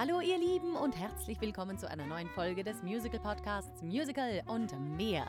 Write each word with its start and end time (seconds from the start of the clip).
Hallo 0.00 0.22
ihr 0.22 0.38
Lieben 0.38 0.76
und 0.76 0.98
herzlich 0.98 1.38
willkommen 1.42 1.76
zu 1.76 1.86
einer 1.86 2.06
neuen 2.06 2.30
Folge 2.30 2.64
des 2.64 2.82
Musical 2.82 3.20
Podcasts 3.20 3.82
Musical 3.82 4.42
und 4.46 4.72
mehr. 4.96 5.26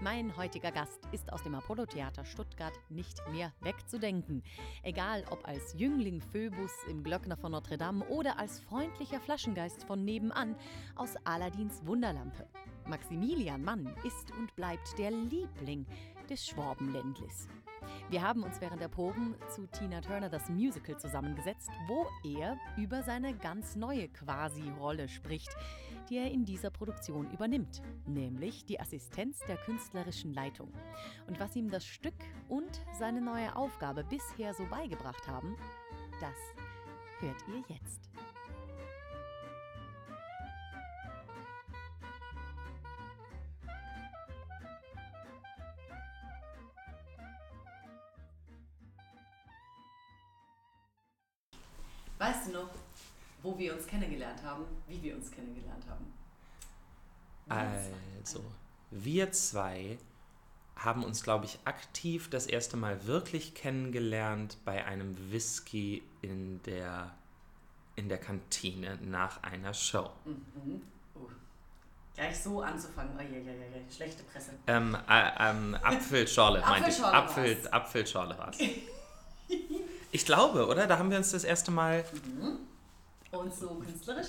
Mein 0.00 0.36
heutiger 0.36 0.72
Gast 0.72 1.06
ist 1.12 1.32
aus 1.32 1.44
dem 1.44 1.54
Apollo 1.54 1.86
Theater 1.86 2.24
Stuttgart 2.24 2.72
nicht 2.88 3.22
mehr 3.30 3.52
wegzudenken. 3.60 4.42
Egal 4.82 5.22
ob 5.30 5.46
als 5.46 5.72
Jüngling 5.78 6.20
Phoebus 6.20 6.72
im 6.90 7.04
Glöckner 7.04 7.36
von 7.36 7.52
Notre 7.52 7.78
Dame 7.78 8.04
oder 8.06 8.40
als 8.40 8.58
freundlicher 8.58 9.20
Flaschengeist 9.20 9.84
von 9.84 10.04
nebenan 10.04 10.56
aus 10.96 11.14
Aladins 11.22 11.86
Wunderlampe. 11.86 12.48
Maximilian 12.88 13.62
Mann 13.62 13.94
ist 14.02 14.32
und 14.32 14.52
bleibt 14.56 14.98
der 14.98 15.12
Liebling 15.12 15.86
des 16.28 16.44
Schwabenländlis. 16.44 17.46
Wir 18.10 18.22
haben 18.22 18.42
uns 18.42 18.60
während 18.60 18.80
der 18.80 18.88
Proben 18.88 19.34
zu 19.48 19.66
Tina 19.66 20.00
Turner 20.00 20.28
das 20.28 20.48
Musical 20.48 20.98
zusammengesetzt, 20.98 21.70
wo 21.86 22.06
er 22.24 22.56
über 22.76 23.02
seine 23.02 23.36
ganz 23.36 23.76
neue 23.76 24.08
Quasi-Rolle 24.08 25.08
spricht, 25.08 25.50
die 26.08 26.16
er 26.16 26.30
in 26.30 26.44
dieser 26.44 26.70
Produktion 26.70 27.30
übernimmt, 27.30 27.82
nämlich 28.06 28.64
die 28.64 28.80
Assistenz 28.80 29.40
der 29.46 29.56
künstlerischen 29.56 30.32
Leitung. 30.32 30.72
Und 31.26 31.38
was 31.38 31.54
ihm 31.56 31.70
das 31.70 31.84
Stück 31.84 32.14
und 32.48 32.80
seine 32.98 33.20
neue 33.20 33.54
Aufgabe 33.56 34.04
bisher 34.04 34.54
so 34.54 34.64
beigebracht 34.66 35.26
haben, 35.28 35.56
das 36.20 36.36
hört 37.20 37.42
ihr 37.48 37.62
jetzt. 37.68 38.07
Weißt 52.18 52.48
du 52.48 52.52
noch, 52.52 52.68
wo 53.42 53.56
wir 53.58 53.74
uns 53.74 53.86
kennengelernt 53.86 54.42
haben, 54.42 54.64
wie 54.88 55.02
wir 55.02 55.16
uns 55.16 55.30
kennengelernt 55.30 55.84
haben? 55.88 56.12
Also, 57.48 58.44
wir 58.90 59.32
zwei 59.32 59.98
haben 60.76 61.04
uns, 61.04 61.22
glaube 61.22 61.44
ich, 61.46 61.58
aktiv 61.64 62.28
das 62.30 62.46
erste 62.46 62.76
Mal 62.76 63.06
wirklich 63.06 63.54
kennengelernt 63.54 64.58
bei 64.64 64.84
einem 64.84 65.16
Whisky 65.30 66.02
in 66.22 66.60
der, 66.64 67.12
in 67.96 68.08
der 68.08 68.18
Kantine 68.18 68.98
nach 69.02 69.42
einer 69.42 69.74
Show. 69.74 70.10
Mhm. 70.24 70.82
Oh. 71.14 71.28
Gleich 72.14 72.38
so 72.38 72.60
anzufangen, 72.62 73.12
oh, 73.16 73.22
je, 73.22 73.40
je, 73.40 73.50
je, 73.50 73.94
schlechte 73.94 74.22
Presse. 74.24 74.52
Ähm, 74.66 74.96
äh, 75.08 75.50
ähm, 75.50 75.76
Apfelschorle, 75.82 76.60
meinte 76.60 76.90
ich. 76.90 77.02
Apfel. 77.02 77.68
Apfelschorle 77.70 78.38
war 78.38 78.50
es. 78.50 78.58
Ich 80.10 80.24
glaube, 80.24 80.66
oder? 80.66 80.86
Da 80.86 80.98
haben 80.98 81.10
wir 81.10 81.18
uns 81.18 81.30
das 81.32 81.44
erste 81.44 81.70
Mal 81.70 82.04
Und 83.30 83.54
so 83.54 83.74
künstlerisch? 83.74 84.28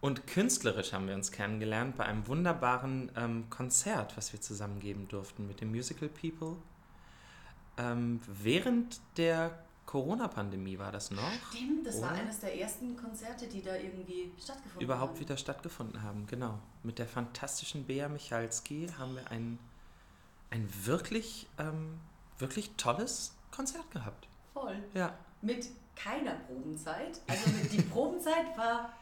und 0.00 0.26
künstlerisch 0.26 0.92
haben 0.92 1.06
wir 1.08 1.14
uns 1.14 1.32
kennengelernt 1.32 1.96
bei 1.96 2.04
einem 2.04 2.26
wunderbaren 2.26 3.10
ähm, 3.16 3.50
Konzert, 3.50 4.16
was 4.16 4.32
wir 4.32 4.40
zusammen 4.40 4.80
geben 4.80 5.08
durften 5.08 5.46
mit 5.46 5.60
den 5.60 5.70
Musical 5.70 6.08
People. 6.08 6.56
Ähm, 7.76 8.20
während 8.42 9.00
der 9.16 9.58
Corona-Pandemie 9.86 10.78
war 10.78 10.92
das 10.92 11.10
noch. 11.10 11.32
Stimmt, 11.50 11.86
das 11.86 12.00
war 12.02 12.12
Oder? 12.12 12.20
eines 12.20 12.40
der 12.40 12.58
ersten 12.60 12.96
Konzerte, 12.96 13.46
die 13.48 13.62
da 13.62 13.74
irgendwie 13.74 14.30
stattgefunden 14.38 14.82
Überhaupt 14.82 15.14
haben. 15.14 15.20
wieder 15.20 15.36
stattgefunden 15.36 16.02
haben, 16.02 16.26
genau. 16.26 16.58
Mit 16.82 16.98
der 16.98 17.06
fantastischen 17.06 17.84
Bea 17.84 18.08
Michalski 18.08 18.88
haben 18.98 19.14
wir 19.16 19.30
ein, 19.30 19.58
ein 20.50 20.68
wirklich, 20.84 21.48
ähm, 21.58 21.98
wirklich 22.38 22.72
tolles 22.76 23.34
Konzert 23.50 23.90
gehabt. 23.90 24.27
Voll. 24.60 24.82
Ja. 24.94 25.14
Mit 25.42 25.66
keiner 25.94 26.32
Probenzeit. 26.46 27.20
Also 27.26 27.50
die 27.72 27.82
Probenzeit 27.92 28.56
war 28.56 28.92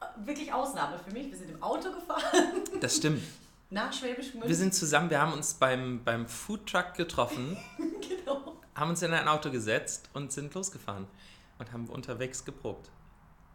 äh, 0.00 0.26
wirklich 0.26 0.52
Ausnahme 0.52 0.98
für 0.98 1.12
mich. 1.12 1.30
Wir 1.30 1.38
sind 1.38 1.50
im 1.50 1.62
Auto 1.62 1.92
gefahren 1.92 2.62
Das 2.80 2.96
stimmt. 2.96 3.22
nach 3.70 3.92
Schwäbisch 3.92 4.32
Gmünd. 4.32 4.48
Wir 4.48 4.56
sind 4.56 4.74
zusammen, 4.74 5.10
wir 5.10 5.20
haben 5.20 5.32
uns 5.32 5.54
beim, 5.54 6.02
beim 6.04 6.26
Foodtruck 6.26 6.94
getroffen, 6.94 7.56
genau. 8.08 8.56
haben 8.74 8.90
uns 8.90 9.02
in 9.02 9.12
ein 9.12 9.28
Auto 9.28 9.50
gesetzt 9.50 10.08
und 10.14 10.32
sind 10.32 10.54
losgefahren 10.54 11.06
und 11.58 11.72
haben 11.72 11.86
unterwegs 11.86 12.44
geprobt. 12.44 12.90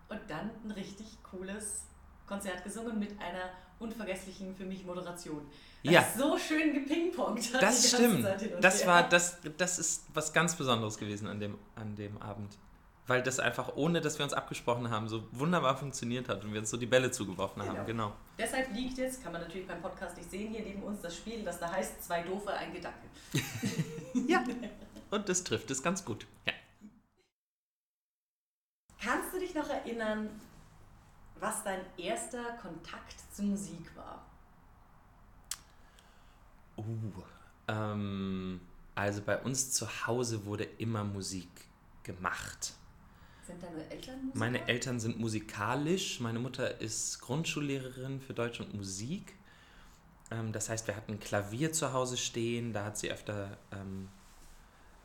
Und 0.10 0.22
dann 0.28 0.52
ein 0.64 0.72
richtig 0.72 1.18
cooles 1.24 1.84
Konzert 2.28 2.64
gesungen 2.64 3.00
mit 3.00 3.20
einer 3.22 3.50
unvergesslichen 3.80 4.56
für 4.56 4.66
mich 4.66 4.86
Moderation. 4.86 5.42
Das 5.84 5.94
Ja. 5.94 6.02
ist 6.02 6.18
so 6.18 6.38
schön 6.38 6.74
gepingpongt 6.74 7.54
Das 7.54 7.90
stimmt. 7.90 8.26
Das 8.62 8.82
her. 8.82 8.88
war, 8.88 9.04
das, 9.10 9.38
das 9.58 9.80
ist 9.80 10.06
was 10.14 10.34
ganz 10.34 10.56
Besonderes 10.56 10.98
gewesen 10.98 11.28
an 11.28 11.40
dem, 11.40 11.58
an 11.76 11.96
dem 11.96 12.22
Abend. 12.22 12.58
Weil 13.06 13.24
das 13.24 13.40
einfach, 13.40 13.78
ohne 13.78 14.02
dass 14.02 14.18
wir 14.20 14.26
uns 14.26 14.34
abgesprochen 14.34 14.90
haben, 14.90 15.08
so 15.08 15.24
wunderbar 15.32 15.78
funktioniert 15.78 16.28
hat 16.28 16.44
und 16.44 16.52
wir 16.52 16.60
uns 16.60 16.70
so 16.70 16.76
die 16.76 16.88
Bälle 16.88 17.10
zugeworfen 17.10 17.64
haben. 17.64 17.86
Genau. 17.86 18.12
Deshalb 18.38 18.74
liegt 18.74 18.98
jetzt, 18.98 19.24
kann 19.24 19.32
man 19.32 19.42
natürlich 19.42 19.66
beim 19.66 19.82
Podcast 19.82 20.18
nicht 20.18 20.30
sehen, 20.30 20.52
hier 20.54 20.66
neben 20.66 20.84
uns 20.84 21.00
das 21.00 21.16
Spiel, 21.16 21.42
das 21.44 21.58
da 21.60 21.72
heißt 21.72 22.04
Zwei 22.04 22.24
Doofe, 22.24 22.52
ein 22.54 22.74
Gedanke. 22.74 23.00
Ja. 24.28 24.44
Und 25.12 25.30
das 25.30 25.44
trifft 25.46 25.72
es 25.72 25.82
ganz 25.82 26.04
gut. 26.04 26.26
Ja. 26.46 26.52
Kannst 29.02 29.34
du 29.34 29.40
dich 29.40 29.54
noch 29.54 29.70
erinnern, 29.70 30.30
was 31.40 31.64
dein 31.64 31.82
erster 31.98 32.58
Kontakt 32.62 33.16
zu 33.34 33.44
Musik 33.44 33.96
war? 33.96 34.26
Uh, 36.78 36.84
ähm, 37.68 38.62
also 38.96 39.22
bei 39.22 39.38
uns 39.42 39.72
zu 39.72 39.88
Hause 40.08 40.46
wurde 40.46 40.64
immer 40.64 41.04
Musik 41.04 41.50
gemacht. 42.04 42.74
Sind 43.46 43.62
deine 43.64 43.90
Eltern 43.90 44.26
Musiker? 44.26 44.40
Meine 44.40 44.68
Eltern 44.68 45.00
sind 45.00 45.20
musikalisch. 45.20 46.20
Meine 46.20 46.40
Mutter 46.40 46.82
ist 46.82 47.22
Grundschullehrerin 47.22 48.20
für 48.20 48.34
Deutsch 48.34 48.60
und 48.60 48.74
Musik. 48.74 49.36
Ähm, 50.32 50.52
das 50.52 50.70
heißt, 50.70 50.88
wir 50.88 50.96
hatten 50.96 51.14
ein 51.14 51.20
Klavier 51.20 51.72
zu 51.72 51.94
Hause 51.94 52.18
stehen. 52.18 52.74
Da 52.74 52.86
hat 52.86 52.98
sie 52.98 53.12
öfter, 53.12 53.58
ähm, 53.72 54.10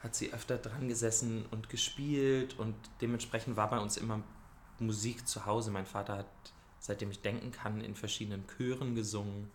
hat 0.01 0.15
sie 0.15 0.33
öfter 0.33 0.59
dran 0.59 0.89
gesessen 0.89 1.47
und 1.51 1.69
gespielt. 1.69 2.59
Und 2.59 2.75
dementsprechend 3.01 3.57
war 3.57 3.71
bei 3.71 3.79
uns 3.79 3.97
immer 3.97 4.23
Musik 4.83 5.27
zu 5.27 5.47
Hause. 5.47 5.71
Mein 5.71 5.87
Vater 5.87 6.19
hat, 6.19 6.27
seitdem 6.79 7.11
ich 7.11 7.21
denken 7.23 7.51
kann, 7.53 7.81
in 7.81 7.95
verschiedenen 7.95 8.45
Chören 8.57 8.95
gesungen. 8.95 9.51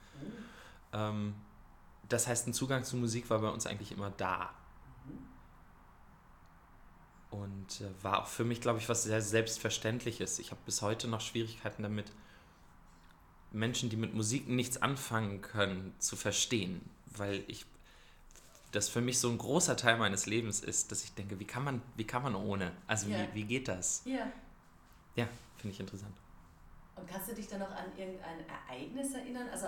Ähm, 0.94 1.36
das 2.10 2.28
heißt, 2.28 2.48
ein 2.48 2.54
Zugang 2.54 2.84
zu 2.84 2.96
Musik 2.98 3.30
war 3.30 3.40
bei 3.40 3.50
uns 3.50 3.68
eigentlich 3.68 3.92
immer 3.92 4.10
da. 4.12 4.50
Und 7.30 7.82
äh, 7.82 8.04
war 8.04 8.22
auch 8.24 8.28
für 8.28 8.46
mich, 8.46 8.62
glaube 8.62 8.80
ich, 8.80 8.88
was 8.88 9.04
sehr 9.04 9.22
Selbstverständliches. 9.22 10.40
Ich 10.40 10.52
habe 10.52 10.62
bis 10.66 10.82
heute 10.82 11.08
noch 11.08 11.22
Schwierigkeiten 11.22 11.84
damit, 11.84 12.12
Menschen, 13.52 13.90
die 13.90 13.96
mit 13.98 14.14
Musik 14.14 14.48
nichts 14.48 14.82
anfangen 14.82 15.42
können, 15.42 15.94
zu 16.00 16.16
verstehen. 16.16 16.82
Weil 17.06 17.44
ich 17.48 17.66
das 18.72 18.90
für 18.90 19.02
mich 19.02 19.20
so 19.20 19.30
ein 19.30 19.38
großer 19.38 19.76
Teil 19.78 19.98
meines 19.98 20.26
Lebens 20.26 20.60
ist, 20.60 20.92
dass 20.92 21.04
ich 21.04 21.14
denke, 21.14 21.40
wie 21.40 21.46
kann 21.46 21.64
man, 21.64 21.82
wie 21.96 22.04
kann 22.06 22.24
man 22.24 22.36
ohne? 22.36 22.72
Also 22.86 23.08
Ja. 23.10 23.18
wie, 23.34 23.36
wie 23.36 23.44
geht 23.46 23.68
das? 23.68 24.04
Ja. 24.06 24.32
Ja, 25.18 25.28
finde 25.58 25.74
ich 25.74 25.80
interessant. 25.80 26.16
Und 26.96 27.08
kannst 27.08 27.30
du 27.30 27.36
dich 27.36 27.48
dann 27.48 27.60
noch 27.60 27.72
an 27.72 27.86
irgendein 27.98 28.40
Ereignis 28.48 29.14
erinnern? 29.14 29.48
Also, 29.52 29.68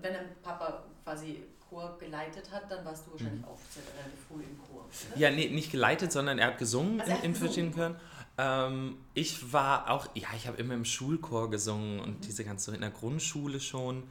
wenn 0.00 0.14
dein 0.14 0.26
Papa 0.42 0.84
quasi 1.04 1.44
Chor 1.68 1.96
geleitet 1.98 2.50
hat, 2.50 2.70
dann 2.70 2.84
warst 2.84 3.06
du 3.06 3.12
wahrscheinlich 3.12 3.44
auch 3.44 3.58
sehr 3.70 3.82
relativ 3.98 4.20
früh 4.28 4.42
im 4.42 4.58
Chor. 4.66 4.84
Oder? 4.84 5.20
Ja, 5.20 5.30
nee, 5.30 5.48
nicht 5.48 5.70
geleitet, 5.70 6.12
sondern 6.12 6.38
er 6.38 6.48
hat 6.48 6.58
gesungen 6.58 7.00
Also 7.00 7.12
in, 7.12 7.22
in 7.22 7.34
verschiedenen 7.34 7.74
Chören. 7.74 7.96
Ähm, 8.36 8.98
ich 9.14 9.52
war 9.52 9.90
auch, 9.90 10.08
ja, 10.14 10.28
ich 10.36 10.46
habe 10.46 10.56
immer 10.58 10.74
im 10.74 10.84
Schulchor 10.84 11.50
gesungen 11.50 12.00
und 12.00 12.26
diese 12.26 12.44
ganze 12.44 12.74
in 12.74 12.80
der 12.80 12.90
Grundschule 12.90 13.60
schon 13.60 14.04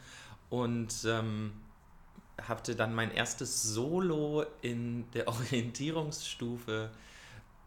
und 0.50 0.94
ähm, 1.06 1.54
hatte 2.42 2.76
dann 2.76 2.96
mein 2.96 3.12
erstes 3.12 3.64
Solo 3.64 4.46
in 4.62 5.10
der 5.12 5.28
Orientierungsstufe 5.28 6.90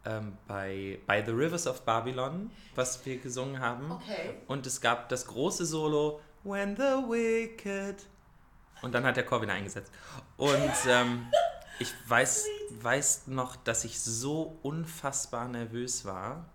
ähm, 0.06 0.38
bei, 0.46 0.98
bei 1.06 1.24
The 1.24 1.32
Rivers 1.32 1.66
of 1.66 1.82
Babylon, 1.82 2.50
was 2.74 3.04
wir 3.04 3.18
gesungen 3.18 3.60
haben. 3.60 3.90
Okay. 3.90 4.34
Und 4.46 4.66
es 4.66 4.80
gab 4.80 5.08
das 5.08 5.26
große 5.26 5.66
Solo 5.66 6.20
When 6.44 6.76
the 6.76 6.82
Wicked. 6.82 8.06
Und 8.82 8.94
dann 8.94 9.04
hat 9.04 9.16
der 9.16 9.26
Chor 9.26 9.42
wieder 9.42 9.52
eingesetzt. 9.52 9.92
Und 10.36 10.72
ähm, 10.88 11.26
ich 11.78 11.92
weiß, 12.06 12.46
weiß 12.80 13.26
noch, 13.26 13.56
dass 13.56 13.84
ich 13.84 14.00
so 14.00 14.58
unfassbar 14.62 15.48
nervös 15.48 16.04
war, 16.04 16.46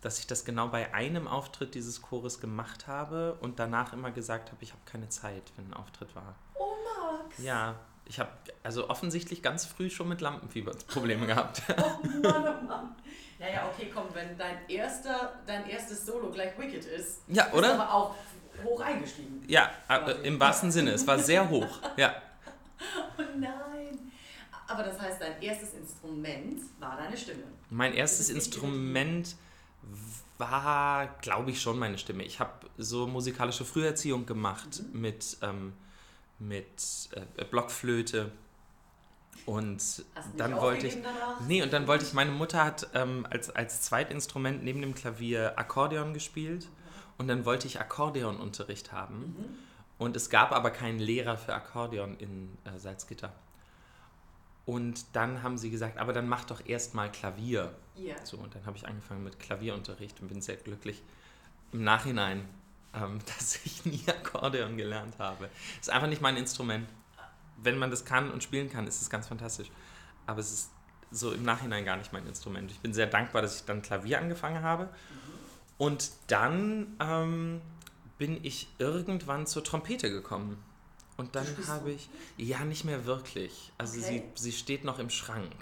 dass 0.00 0.18
ich 0.18 0.26
das 0.26 0.44
genau 0.44 0.68
bei 0.68 0.92
einem 0.94 1.28
Auftritt 1.28 1.74
dieses 1.74 2.02
Chores 2.02 2.40
gemacht 2.40 2.86
habe 2.86 3.36
und 3.40 3.58
danach 3.58 3.92
immer 3.92 4.10
gesagt 4.10 4.52
habe, 4.52 4.62
ich 4.62 4.72
habe 4.72 4.82
keine 4.84 5.08
Zeit, 5.08 5.52
wenn 5.56 5.70
ein 5.70 5.74
Auftritt 5.74 6.14
war. 6.14 6.34
Oh, 6.54 6.74
Max. 6.84 7.38
Ja, 7.38 7.76
ich 8.08 8.18
habe 8.18 8.30
also 8.62 8.88
offensichtlich 8.88 9.42
ganz 9.42 9.64
früh 9.64 9.90
schon 9.90 10.08
mit 10.08 10.20
Lampenfieber 10.20 10.72
Probleme 10.86 11.26
gehabt. 11.26 11.62
Oh 11.70 12.06
Mann, 12.06 12.24
oh 12.24 12.66
Mann. 12.66 12.96
Naja, 13.38 13.70
okay, 13.72 13.90
komm, 13.92 14.06
wenn 14.14 14.36
dein, 14.38 14.58
erster, 14.68 15.34
dein 15.46 15.68
erstes 15.68 16.06
Solo 16.06 16.30
gleich 16.30 16.58
Wicked 16.58 16.84
ist, 16.84 17.20
Ja, 17.28 17.44
ist 17.44 17.54
oder? 17.54 17.74
aber 17.74 17.92
auch 17.92 18.14
hoch 18.64 18.80
eingestiegen. 18.80 19.44
Ja, 19.46 19.70
äh, 19.88 20.26
im 20.26 20.40
wahrsten 20.40 20.72
Sinne. 20.72 20.92
Es 20.92 21.06
war 21.06 21.18
sehr 21.18 21.48
hoch. 21.48 21.80
Ja. 21.96 22.14
Oh 23.18 23.22
nein. 23.38 24.12
Aber 24.68 24.82
das 24.82 25.00
heißt, 25.00 25.20
dein 25.20 25.40
erstes 25.40 25.74
Instrument 25.74 26.60
war 26.78 26.96
deine 26.96 27.16
Stimme. 27.16 27.44
Mein 27.70 27.94
erstes 27.94 28.28
ist 28.28 28.34
Instrument 28.34 29.36
war, 30.38 31.06
glaube 31.20 31.50
ich, 31.50 31.60
schon 31.60 31.78
meine 31.78 31.96
Stimme. 31.98 32.22
Ich 32.24 32.40
habe 32.40 32.52
so 32.76 33.06
musikalische 33.06 33.64
Früherziehung 33.64 34.26
gemacht 34.26 34.82
mhm. 34.92 35.00
mit, 35.00 35.38
ähm, 35.42 35.72
mit 36.38 37.08
äh, 37.12 37.44
Blockflöte. 37.44 38.30
Und 39.44 40.04
dann 40.36 40.56
wollte 40.56 40.86
ich. 40.88 40.94
Danach? 41.02 41.40
Nee, 41.46 41.62
und 41.62 41.72
dann 41.72 41.86
wollte 41.86 42.04
ich, 42.04 42.12
meine 42.12 42.32
Mutter 42.32 42.64
hat 42.64 42.88
ähm, 42.94 43.26
als, 43.30 43.50
als 43.50 43.82
Zweitinstrument 43.82 44.64
neben 44.64 44.80
dem 44.80 44.94
Klavier 44.94 45.58
Akkordeon 45.58 46.14
gespielt. 46.14 46.64
Mhm. 46.64 46.70
Und 47.18 47.28
dann 47.28 47.44
wollte 47.44 47.66
ich 47.66 47.80
Akkordeonunterricht 47.80 48.92
haben. 48.92 49.18
Mhm. 49.18 49.44
Und 49.98 50.16
es 50.16 50.30
gab 50.30 50.52
aber 50.52 50.70
keinen 50.70 50.98
Lehrer 50.98 51.36
für 51.36 51.54
Akkordeon 51.54 52.16
in 52.18 52.56
äh, 52.64 52.78
Salzgitter. 52.78 53.32
Und 54.66 55.04
dann 55.14 55.44
haben 55.44 55.56
sie 55.56 55.70
gesagt, 55.70 55.96
aber 55.96 56.12
dann 56.12 56.28
mach 56.28 56.44
doch 56.44 56.66
erstmal 56.66 57.10
Klavier. 57.12 57.72
Yeah. 57.96 58.16
So, 58.24 58.36
und 58.36 58.54
dann 58.54 58.66
habe 58.66 58.76
ich 58.76 58.86
angefangen 58.86 59.22
mit 59.22 59.38
Klavierunterricht 59.38 60.20
und 60.20 60.28
bin 60.28 60.42
sehr 60.42 60.56
glücklich 60.56 61.02
im 61.72 61.84
Nachhinein, 61.84 62.48
ähm, 62.94 63.18
dass 63.38 63.60
ich 63.64 63.84
nie 63.84 64.04
Akkordeon 64.06 64.76
gelernt 64.76 65.18
habe. 65.18 65.50
Ist 65.80 65.90
einfach 65.90 66.08
nicht 66.08 66.22
mein 66.22 66.36
Instrument. 66.36 66.88
Wenn 67.58 67.78
man 67.78 67.90
das 67.90 68.04
kann 68.04 68.30
und 68.30 68.42
spielen 68.42 68.70
kann, 68.70 68.86
ist 68.86 69.00
es 69.00 69.10
ganz 69.10 69.28
fantastisch. 69.28 69.70
Aber 70.26 70.40
es 70.40 70.52
ist 70.52 70.70
so 71.10 71.32
im 71.32 71.44
Nachhinein 71.44 71.84
gar 71.84 71.96
nicht 71.96 72.12
mein 72.12 72.26
Instrument. 72.26 72.70
Ich 72.70 72.80
bin 72.80 72.92
sehr 72.92 73.06
dankbar, 73.06 73.42
dass 73.42 73.56
ich 73.56 73.64
dann 73.64 73.82
Klavier 73.82 74.20
angefangen 74.20 74.62
habe. 74.62 74.90
Und 75.78 76.10
dann 76.26 76.96
ähm, 77.00 77.60
bin 78.18 78.42
ich 78.44 78.68
irgendwann 78.78 79.46
zur 79.46 79.62
Trompete 79.62 80.10
gekommen. 80.10 80.62
Und 81.16 81.34
dann 81.34 81.46
habe 81.66 81.92
ich, 81.92 82.08
ja, 82.36 82.64
nicht 82.64 82.84
mehr 82.84 83.06
wirklich. 83.06 83.72
Also 83.78 83.98
okay. 83.98 84.22
sie, 84.36 84.42
sie 84.42 84.52
steht 84.52 84.84
noch 84.84 84.98
im 84.98 85.10
Schrank. 85.10 85.54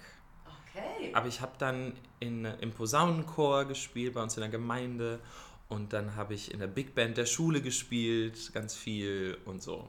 Okay. 0.70 1.12
Aber 1.14 1.28
ich 1.28 1.40
habe 1.40 1.52
dann 1.58 1.96
in, 2.18 2.44
im 2.44 2.72
Posaunenchor 2.72 3.64
gespielt 3.66 4.14
bei 4.14 4.22
uns 4.22 4.36
in 4.36 4.40
der 4.40 4.50
Gemeinde. 4.50 5.20
Und 5.68 5.92
dann 5.92 6.16
habe 6.16 6.34
ich 6.34 6.52
in 6.52 6.60
der 6.60 6.66
Big 6.66 6.94
Band 6.94 7.16
der 7.16 7.26
Schule 7.26 7.62
gespielt, 7.62 8.52
ganz 8.52 8.74
viel 8.74 9.38
und 9.44 9.62
so. 9.62 9.88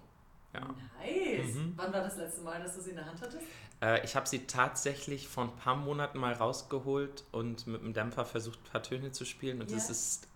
Ja. 0.53 0.73
Nice. 0.99 1.55
Mhm. 1.55 1.73
Wann 1.75 1.91
war 1.93 2.01
das 2.01 2.17
letzte 2.17 2.41
Mal, 2.41 2.61
dass 2.61 2.75
du 2.75 2.81
sie 2.81 2.91
in 2.91 2.95
der 2.95 3.05
Hand 3.05 3.21
hattest? 3.21 3.43
Äh, 3.81 4.03
ich 4.05 4.15
habe 4.15 4.27
sie 4.27 4.47
tatsächlich 4.47 5.27
vor 5.27 5.43
ein 5.45 5.55
paar 5.57 5.75
Monaten 5.75 6.17
mal 6.17 6.33
rausgeholt 6.33 7.25
und 7.31 7.67
mit 7.67 7.81
dem 7.81 7.93
Dämpfer 7.93 8.25
versucht, 8.25 8.59
ein 8.59 8.71
paar 8.71 8.83
Töne 8.83 9.11
zu 9.11 9.25
spielen. 9.25 9.61
Und 9.61 9.69
yeah. 9.69 9.77
das 9.77 9.89
ist 9.89 10.27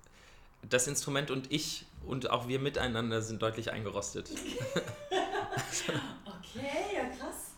das 0.70 0.88
Instrument 0.88 1.32
und 1.32 1.52
ich 1.52 1.86
und 2.06 2.30
auch 2.30 2.48
wir 2.48 2.60
miteinander 2.60 3.22
sind 3.22 3.42
deutlich 3.42 3.72
eingerostet. 3.72 4.30
okay, 6.26 6.96
ja 6.96 7.06
krass. 7.18 7.52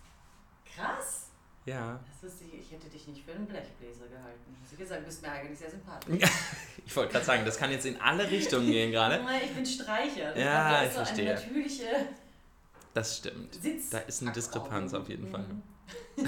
Krass. 0.76 1.28
Ja. 1.66 2.00
Das 2.22 2.32
wusste 2.32 2.46
ich, 2.46 2.51
ich 2.72 2.78
hätte 2.78 2.90
dich 2.90 3.06
nicht 3.08 3.26
für 3.26 3.34
einen 3.34 3.46
Blechbläser 3.46 4.08
gehalten. 4.08 4.56
Du 4.70 4.78
gesagt, 4.78 5.02
du 5.02 5.06
bist 5.06 5.22
mir 5.22 5.30
eigentlich 5.30 5.60
sehr 5.60 5.70
sympathisch. 5.70 6.24
ich 6.86 6.96
wollte 6.96 7.12
gerade 7.12 7.26
sagen, 7.26 7.44
das 7.44 7.58
kann 7.58 7.70
jetzt 7.70 7.86
in 7.86 8.00
alle 8.00 8.30
Richtungen 8.32 8.68
gehen 8.68 8.92
gerade. 8.92 9.20
Ich 9.44 9.52
bin 9.52 9.66
Streicher. 9.66 10.38
ja, 10.38 10.86
ich 10.86 10.92
verstehe. 10.92 11.32
Eine 11.32 11.42
natürliche 11.42 12.08
das 12.94 13.18
stimmt. 13.18 13.56
Sitz 13.56 13.90
da 13.90 14.00
ist 14.00 14.22
eine 14.22 14.32
Diskrepanz 14.32 14.94
auf 14.94 15.08
jeden 15.10 15.28
Fall. 15.28 15.46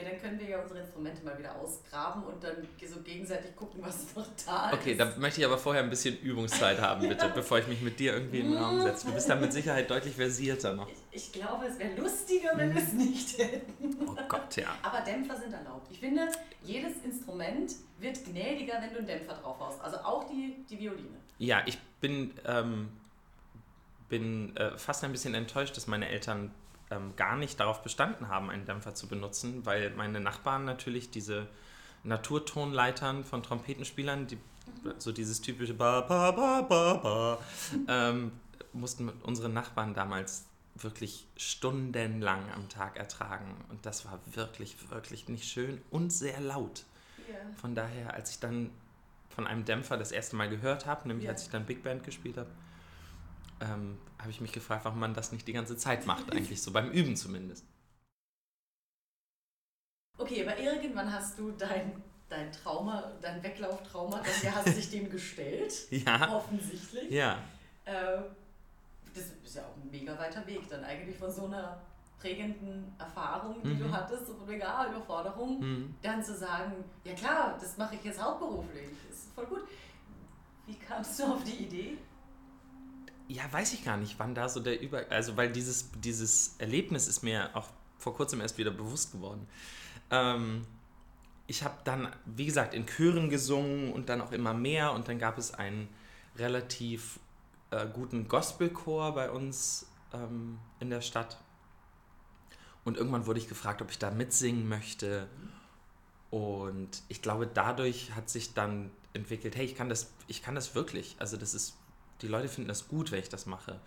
Ja, 0.00 0.08
dann 0.08 0.20
können 0.20 0.38
wir 0.40 0.48
ja 0.48 0.62
unsere 0.62 0.80
Instrumente 0.80 1.22
mal 1.24 1.38
wieder 1.38 1.54
ausgraben 1.56 2.22
und 2.24 2.42
dann 2.42 2.56
so 2.86 3.00
gegenseitig 3.02 3.54
gucken, 3.54 3.82
was 3.82 4.14
noch 4.14 4.26
da 4.46 4.70
ist. 4.70 4.74
Okay, 4.74 4.94
da 4.94 5.12
möchte 5.18 5.40
ich 5.40 5.46
aber 5.46 5.58
vorher 5.58 5.82
ein 5.82 5.90
bisschen 5.90 6.18
Übungszeit 6.20 6.80
haben, 6.80 7.06
bitte, 7.06 7.26
ja. 7.26 7.32
bevor 7.32 7.58
ich 7.58 7.66
mich 7.66 7.82
mit 7.82 7.98
dir 7.98 8.14
irgendwie 8.14 8.40
in 8.40 8.50
den 8.50 8.58
Raum 8.58 8.80
setze. 8.80 9.06
Du 9.06 9.12
bist 9.12 9.28
da 9.28 9.34
mit 9.36 9.52
Sicherheit 9.52 9.90
deutlich 9.90 10.14
versierter 10.14 10.74
noch. 10.74 10.88
Ich, 11.10 11.26
ich 11.26 11.32
glaube, 11.32 11.66
es 11.66 11.78
wäre 11.78 11.94
lustiger, 11.96 12.56
wenn 12.56 12.74
wir 12.74 12.82
es 12.82 12.92
nicht 12.92 13.38
hätten. 13.38 13.96
Oh 14.06 14.16
Gott, 14.28 14.56
ja. 14.56 14.76
Aber 14.82 15.00
Dämpfer 15.02 15.36
sind 15.36 15.52
erlaubt. 15.52 15.86
Ich 15.90 16.00
finde, 16.00 16.28
jedes 16.62 16.98
Instrument 17.04 17.72
wird 17.98 18.24
gnädiger, 18.24 18.80
wenn 18.80 18.92
du 18.92 18.98
einen 18.98 19.06
Dämpfer 19.06 19.34
drauf 19.34 19.56
hast. 19.60 19.80
Also 19.82 19.98
auch 19.98 20.24
die, 20.24 20.64
die 20.68 20.78
Violine. 20.78 21.18
Ja, 21.38 21.62
ich 21.66 21.78
bin, 22.00 22.32
ähm, 22.46 22.88
bin 24.08 24.56
äh, 24.56 24.76
fast 24.78 25.04
ein 25.04 25.12
bisschen 25.12 25.34
enttäuscht, 25.34 25.76
dass 25.76 25.86
meine 25.86 26.08
Eltern 26.08 26.52
ähm, 26.90 27.14
gar 27.16 27.36
nicht 27.36 27.58
darauf 27.60 27.82
bestanden 27.82 28.28
haben, 28.28 28.50
einen 28.50 28.66
Dämpfer 28.66 28.94
zu 28.94 29.06
benutzen, 29.06 29.64
weil 29.64 29.90
meine 29.90 30.20
Nachbarn 30.20 30.64
natürlich 30.64 31.10
diese 31.10 31.46
Naturtonleitern 32.02 33.24
von 33.24 33.42
Trompetenspielern, 33.42 34.26
die, 34.26 34.38
so 34.98 35.12
dieses 35.12 35.40
typische 35.40 35.74
Ba, 35.74 36.00
Ba, 36.02 36.30
Ba, 36.32 36.62
Ba, 36.62 36.94
Ba, 36.94 37.38
ähm, 37.88 38.32
mussten 38.72 39.06
mit 39.06 39.22
unseren 39.22 39.52
Nachbarn 39.52 39.94
damals 39.94 40.46
wirklich 40.76 41.26
stundenlang 41.36 42.50
am 42.54 42.68
Tag 42.68 42.96
ertragen. 42.96 43.56
Und 43.68 43.84
das 43.84 44.04
war 44.04 44.18
wirklich, 44.32 44.76
wirklich 44.90 45.28
nicht 45.28 45.44
schön 45.44 45.80
und 45.90 46.10
sehr 46.10 46.40
laut. 46.40 46.84
Yeah. 47.28 47.38
Von 47.56 47.74
daher, 47.74 48.14
als 48.14 48.30
ich 48.30 48.40
dann 48.40 48.70
von 49.28 49.46
einem 49.46 49.64
Dämpfer 49.64 49.96
das 49.96 50.12
erste 50.12 50.36
Mal 50.36 50.48
gehört 50.48 50.86
habe, 50.86 51.08
nämlich 51.08 51.24
yeah. 51.24 51.32
als 51.32 51.42
ich 51.42 51.50
dann 51.50 51.66
Big 51.66 51.82
Band 51.82 52.04
gespielt 52.04 52.38
habe, 52.38 52.50
ähm, 53.60 53.98
habe 54.18 54.30
ich 54.30 54.40
mich 54.40 54.52
gefragt, 54.52 54.84
warum 54.84 55.00
man 55.00 55.14
das 55.14 55.32
nicht 55.32 55.46
die 55.46 55.52
ganze 55.52 55.76
Zeit 55.76 56.06
macht, 56.06 56.32
eigentlich 56.32 56.62
so 56.62 56.72
beim 56.72 56.90
Üben 56.90 57.16
zumindest. 57.16 57.64
Okay, 60.18 60.46
aber 60.46 60.58
irgendwann 60.58 61.12
hast 61.12 61.38
du 61.38 61.50
dein, 61.52 62.02
dein 62.28 62.52
Trauma, 62.52 63.12
dein 63.20 63.42
Weglauftrauma, 63.42 64.20
dann 64.20 64.54
hast 64.54 64.76
dich 64.76 64.90
dem 64.90 65.10
gestellt. 65.10 65.72
ja. 65.90 66.36
Offensichtlich. 66.36 67.10
Ja. 67.10 67.38
Äh, 67.84 68.18
das 69.14 69.24
ist 69.42 69.56
ja 69.56 69.62
auch 69.62 69.76
ein 69.76 69.90
mega 69.90 70.16
weiter 70.18 70.46
Weg 70.46 70.68
dann 70.68 70.84
eigentlich 70.84 71.16
von 71.16 71.30
so 71.30 71.46
einer 71.46 71.80
prägenden 72.20 72.92
Erfahrung, 72.98 73.62
die 73.62 73.70
mhm. 73.70 73.78
du 73.80 73.92
hattest, 73.92 74.26
so 74.26 74.34
von 74.34 74.46
mega 74.46 74.86
Überforderung, 74.88 75.60
mhm. 75.60 75.94
dann 76.02 76.22
zu 76.22 76.36
sagen, 76.36 76.84
ja 77.02 77.14
klar, 77.14 77.56
das 77.58 77.78
mache 77.78 77.94
ich 77.94 78.04
jetzt 78.04 78.22
hauptberuflich. 78.22 78.90
Das 79.08 79.18
ist 79.18 79.32
voll 79.34 79.46
gut. 79.46 79.62
Wie 80.66 80.74
kamst 80.74 81.18
du 81.18 81.24
auf 81.24 81.42
die 81.42 81.64
Idee? 81.64 81.98
Ja, 83.30 83.44
weiß 83.50 83.74
ich 83.74 83.84
gar 83.84 83.96
nicht, 83.96 84.18
wann 84.18 84.34
da 84.34 84.48
so 84.48 84.60
der 84.60 84.80
Über... 84.80 85.04
Also, 85.10 85.36
weil 85.36 85.52
dieses, 85.52 85.90
dieses 85.92 86.56
Erlebnis 86.58 87.06
ist 87.06 87.22
mir 87.22 87.50
auch 87.54 87.68
vor 87.96 88.14
kurzem 88.14 88.40
erst 88.40 88.58
wieder 88.58 88.72
bewusst 88.72 89.12
geworden. 89.12 89.46
Ähm, 90.10 90.66
ich 91.46 91.62
habe 91.62 91.76
dann, 91.84 92.12
wie 92.24 92.46
gesagt, 92.46 92.74
in 92.74 92.86
Chören 92.86 93.30
gesungen 93.30 93.92
und 93.92 94.08
dann 94.08 94.20
auch 94.20 94.32
immer 94.32 94.52
mehr 94.52 94.92
und 94.92 95.06
dann 95.06 95.18
gab 95.18 95.38
es 95.38 95.54
einen 95.54 95.88
relativ 96.36 97.20
äh, 97.70 97.86
guten 97.86 98.26
Gospelchor 98.26 99.14
bei 99.14 99.30
uns 99.30 99.86
ähm, 100.12 100.58
in 100.80 100.90
der 100.90 101.00
Stadt. 101.00 101.38
Und 102.84 102.96
irgendwann 102.96 103.26
wurde 103.26 103.38
ich 103.38 103.48
gefragt, 103.48 103.80
ob 103.80 103.90
ich 103.90 103.98
da 103.98 104.10
mitsingen 104.10 104.68
möchte. 104.68 105.28
Und 106.30 107.02
ich 107.06 107.22
glaube, 107.22 107.46
dadurch 107.46 108.12
hat 108.16 108.28
sich 108.28 108.54
dann 108.54 108.90
entwickelt, 109.12 109.54
hey, 109.54 109.66
ich 109.66 109.76
kann 109.76 109.88
das, 109.88 110.12
ich 110.26 110.42
kann 110.42 110.56
das 110.56 110.74
wirklich. 110.74 111.14
Also 111.20 111.36
das 111.36 111.54
ist 111.54 111.76
die 112.22 112.28
Leute 112.28 112.48
finden 112.48 112.68
das 112.68 112.88
gut, 112.88 113.10
wenn 113.10 113.20
ich 113.20 113.28
das 113.28 113.46
mache. 113.46 113.80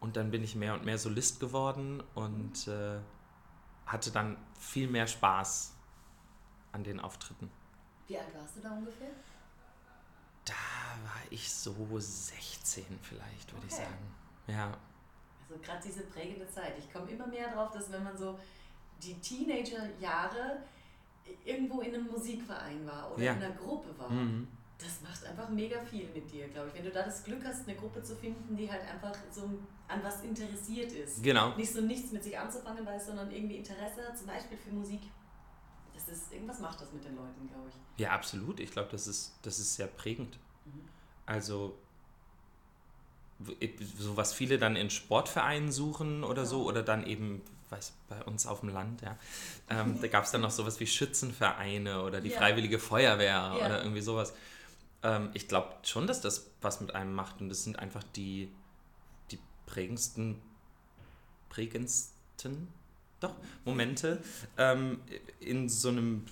Und 0.00 0.16
dann 0.16 0.30
bin 0.30 0.42
ich 0.42 0.54
mehr 0.54 0.74
und 0.74 0.84
mehr 0.84 0.98
Solist 0.98 1.40
geworden 1.40 2.02
und 2.14 2.68
äh, 2.68 2.98
hatte 3.86 4.10
dann 4.10 4.36
viel 4.58 4.88
mehr 4.88 5.06
Spaß 5.06 5.74
an 6.72 6.84
den 6.84 7.00
Auftritten. 7.00 7.50
Wie 8.06 8.18
alt 8.18 8.34
warst 8.34 8.56
du 8.56 8.60
da 8.60 8.70
ungefähr? 8.72 9.10
Da 10.44 10.52
war 11.02 11.22
ich 11.30 11.52
so 11.52 11.74
16 11.98 12.84
vielleicht, 13.02 13.52
würde 13.52 13.66
okay. 13.66 13.68
ich 13.68 13.74
sagen. 13.74 14.14
Ja. 14.46 14.78
Also 15.48 15.60
gerade 15.62 15.82
diese 15.84 16.02
prägende 16.02 16.48
Zeit. 16.48 16.74
Ich 16.78 16.92
komme 16.92 17.10
immer 17.10 17.26
mehr 17.26 17.52
drauf, 17.52 17.70
dass 17.72 17.90
wenn 17.90 18.04
man 18.04 18.16
so 18.16 18.38
die 19.02 19.14
Teenagerjahre 19.20 20.58
irgendwo 21.44 21.80
in 21.80 21.94
einem 21.94 22.06
Musikverein 22.06 22.86
war 22.86 23.12
oder 23.12 23.22
ja. 23.22 23.32
in 23.32 23.42
einer 23.42 23.54
Gruppe 23.54 23.98
war, 23.98 24.10
mhm 24.10 24.46
das 24.78 25.00
macht 25.00 25.24
einfach 25.24 25.48
mega 25.48 25.80
viel 25.80 26.08
mit 26.14 26.30
dir, 26.30 26.48
glaube 26.48 26.68
ich. 26.68 26.74
Wenn 26.74 26.84
du 26.84 26.90
da 26.90 27.02
das 27.02 27.24
Glück 27.24 27.42
hast, 27.44 27.66
eine 27.66 27.76
Gruppe 27.76 28.02
zu 28.02 28.14
finden, 28.14 28.56
die 28.56 28.70
halt 28.70 28.82
einfach 28.82 29.14
so 29.30 29.42
an 29.88 30.02
was 30.02 30.22
interessiert 30.22 30.92
ist. 30.92 31.22
Genau. 31.22 31.56
Nicht 31.56 31.72
so 31.72 31.80
nichts 31.80 32.12
mit 32.12 32.22
sich 32.22 32.38
anzufangen 32.38 32.84
weiß, 32.84 33.06
sondern 33.06 33.30
irgendwie 33.30 33.56
Interesse 33.56 34.02
zum 34.16 34.26
Beispiel 34.26 34.58
für 34.58 34.70
Musik. 34.70 35.00
Das 35.94 36.08
ist, 36.08 36.32
irgendwas 36.32 36.60
macht 36.60 36.80
das 36.80 36.92
mit 36.92 37.04
den 37.04 37.16
Leuten, 37.16 37.48
glaube 37.48 37.68
ich. 37.68 38.00
Ja, 38.00 38.10
absolut. 38.10 38.60
Ich 38.60 38.70
glaube, 38.70 38.90
das 38.90 39.06
ist, 39.06 39.38
das 39.42 39.58
ist 39.58 39.76
sehr 39.76 39.86
prägend. 39.86 40.38
Mhm. 40.66 40.82
Also, 41.24 41.78
so 43.98 44.16
was 44.16 44.34
viele 44.34 44.58
dann 44.58 44.76
in 44.76 44.90
Sportvereinen 44.90 45.72
suchen 45.72 46.22
oder 46.22 46.42
ja. 46.42 46.48
so, 46.48 46.64
oder 46.64 46.82
dann 46.82 47.06
eben 47.06 47.42
weiß, 47.70 47.94
bei 48.08 48.22
uns 48.24 48.46
auf 48.46 48.60
dem 48.60 48.68
Land, 48.68 49.02
ja. 49.02 49.16
Ähm, 49.68 50.00
da 50.00 50.06
gab 50.08 50.24
es 50.24 50.30
dann 50.30 50.42
noch 50.42 50.50
sowas 50.50 50.78
wie 50.80 50.86
Schützenvereine 50.86 52.02
oder 52.02 52.20
die 52.20 52.28
ja. 52.28 52.38
Freiwillige 52.38 52.78
Feuerwehr 52.78 53.28
ja. 53.28 53.54
oder 53.54 53.82
irgendwie 53.82 54.02
sowas. 54.02 54.34
Ähm, 55.06 55.30
ich 55.34 55.46
glaube 55.46 55.72
schon, 55.84 56.08
dass 56.08 56.20
das 56.20 56.50
was 56.60 56.80
mit 56.80 56.94
einem 56.94 57.14
macht 57.14 57.40
und 57.40 57.48
das 57.48 57.62
sind 57.62 57.78
einfach 57.78 58.02
die, 58.02 58.50
die 59.30 59.38
prägendsten, 59.66 60.42
prägendsten, 61.48 62.68
doch, 63.20 63.34
Momente 63.64 64.20
ähm, 64.58 65.00
in 65.40 65.68
so 65.68 65.88
einem 65.88 66.26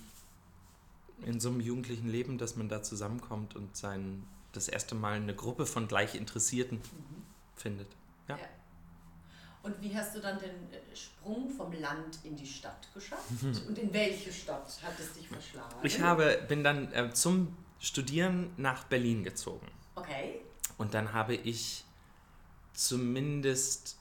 in 1.23 1.39
so 1.39 1.49
einem 1.49 1.61
jugendlichen 1.61 2.09
Leben, 2.09 2.37
dass 2.37 2.57
man 2.57 2.69
da 2.69 2.83
zusammenkommt 2.83 3.55
und 3.55 3.77
sein 3.77 4.27
das 4.53 4.69
erste 4.69 4.95
Mal 4.95 5.15
eine 5.15 5.35
Gruppe 5.35 5.67
von 5.67 5.87
Gleichinteressierten 5.87 6.79
mhm. 6.79 7.23
findet. 7.55 7.89
Ja. 8.29 8.37
ja. 8.37 8.45
Und 9.63 9.81
wie 9.81 9.97
hast 9.97 10.15
du 10.15 10.21
dann 10.21 10.39
den 10.39 10.51
äh, 10.51 10.95
Sprung 10.95 11.49
vom 11.49 11.73
Land 11.73 12.19
in 12.25 12.37
die 12.37 12.47
Stadt 12.47 12.89
geschafft? 12.93 13.23
Und 13.69 13.79
in 13.79 13.93
welche 13.93 14.33
Stadt 14.33 14.83
hat 14.83 14.99
es 14.99 15.15
dich 15.15 15.29
verschlagen? 15.29 15.75
Ich 15.85 16.01
habe, 16.01 16.45
bin 16.49 16.63
dann 16.63 16.93
äh, 16.93 17.11
zum 17.15 17.57
studieren 17.85 18.51
nach 18.57 18.85
Berlin 18.85 19.23
gezogen. 19.23 19.67
Okay. 19.95 20.41
Und 20.79 20.95
dann 20.95 21.13
habe 21.13 21.35
ich 21.35 21.85
zumindest 22.73 23.99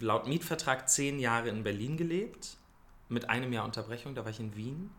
laut 0.00 0.26
Mietvertrag 0.26 0.88
zehn 0.88 1.18
Jahre 1.18 1.50
in 1.50 1.62
Berlin 1.62 1.96
gelebt, 1.96 2.56
mit 3.08 3.28
einem 3.28 3.52
Jahr 3.52 3.66
Unterbrechung, 3.66 4.14
da 4.14 4.24
war 4.24 4.30
ich 4.30 4.40
in 4.40 4.56
Wien. 4.56 4.90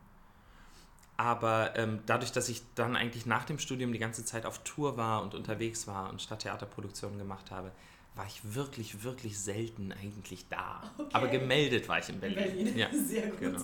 Aber 1.17 1.75
ähm, 1.75 2.01
dadurch, 2.05 2.31
dass 2.31 2.49
ich 2.49 2.61
dann 2.75 2.95
eigentlich 2.95 3.25
nach 3.25 3.45
dem 3.45 3.57
Studium 3.57 3.91
die 3.91 3.99
ganze 3.99 4.23
Zeit 4.23 4.45
auf 4.45 4.59
Tour 4.63 4.97
war 4.97 5.23
und 5.23 5.33
unterwegs 5.33 5.87
war 5.87 6.09
und 6.09 6.21
Stadttheaterproduktionen 6.21 7.17
gemacht 7.17 7.49
habe, 7.49 7.71
war 8.15 8.25
ich 8.27 8.41
wirklich, 8.53 9.03
wirklich 9.03 9.39
selten 9.39 9.91
eigentlich 9.91 10.47
da. 10.49 10.91
Okay. 10.97 11.09
Aber 11.13 11.27
gemeldet 11.27 11.87
war 11.87 11.99
ich 11.99 12.09
in 12.09 12.19
Berlin. 12.19 12.37
In 12.37 12.53
Berlin, 12.55 12.77
ja, 12.77 12.89
sehr 13.05 13.27
gut. 13.29 13.39
Genau. 13.39 13.61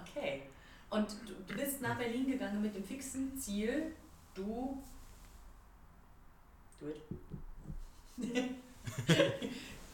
Okay. 0.00 0.42
Und 0.90 1.08
du 1.46 1.54
bist 1.54 1.80
nach 1.80 1.98
Berlin 1.98 2.26
gegangen 2.26 2.62
mit 2.62 2.74
dem 2.74 2.84
fixen 2.84 3.36
Ziel, 3.38 3.92
du. 4.34 4.82
Do 6.80 6.88
it. 6.88 7.02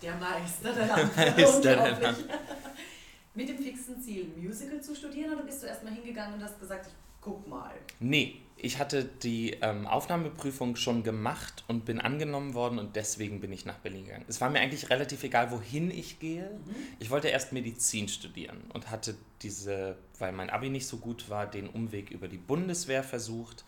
der 0.03 0.17
Meister 0.17 0.73
der 0.73 0.87
Lampe. 0.87 1.47
Unglaublich. 1.47 2.25
mit 3.35 3.49
dem 3.49 3.59
fixen 3.59 4.03
Ziel, 4.03 4.33
Musical 4.37 4.81
zu 4.83 4.95
studieren 4.95 5.35
oder 5.35 5.45
bist 5.45 5.63
du 5.63 5.67
erstmal 5.67 5.95
hingegangen 5.95 6.35
und 6.35 6.45
hast 6.45 6.61
gesagt, 6.61 6.87
ich 6.87 6.95
guck 7.23 7.49
mal? 7.49 7.73
Nee, 8.00 8.43
ich 8.57 8.79
hatte 8.79 9.05
die 9.05 9.52
ähm, 9.62 9.87
Aufnahmeprüfung 9.87 10.76
schon 10.76 11.02
gemacht 11.02 11.64
und 11.67 11.85
bin 11.85 12.00
angenommen 12.00 12.55
worden 12.55 12.79
und 12.79 12.95
deswegen 12.97 13.41
bin 13.41 13.50
ich 13.52 13.64
nach 13.64 13.79
Berlin 13.79 14.05
gegangen. 14.05 14.25
Es 14.29 14.41
war 14.41 14.50
mir 14.50 14.61
eigentlich 14.61 14.91
relativ 14.91 15.25
egal, 15.25 15.50
wohin 15.50 15.91
ich 15.91 16.19
gehe. 16.19 16.50
Mhm. 16.50 16.75
Ich 16.99 17.11
wollte 17.11 17.29
erst 17.29 17.52
Medizin 17.52 18.09
studieren 18.09 18.59
und 18.73 18.91
hatte 18.91 19.17
diese, 19.41 19.97
weil 20.19 20.33
mein 20.33 20.50
Abi 20.50 20.69
nicht 20.69 20.87
so 20.87 20.99
gut 20.99 21.31
war, 21.31 21.47
den 21.47 21.69
Umweg 21.69 22.11
über 22.11 22.29
die 22.29 22.38
Bundeswehr 22.38 23.02
versucht. 23.02 23.64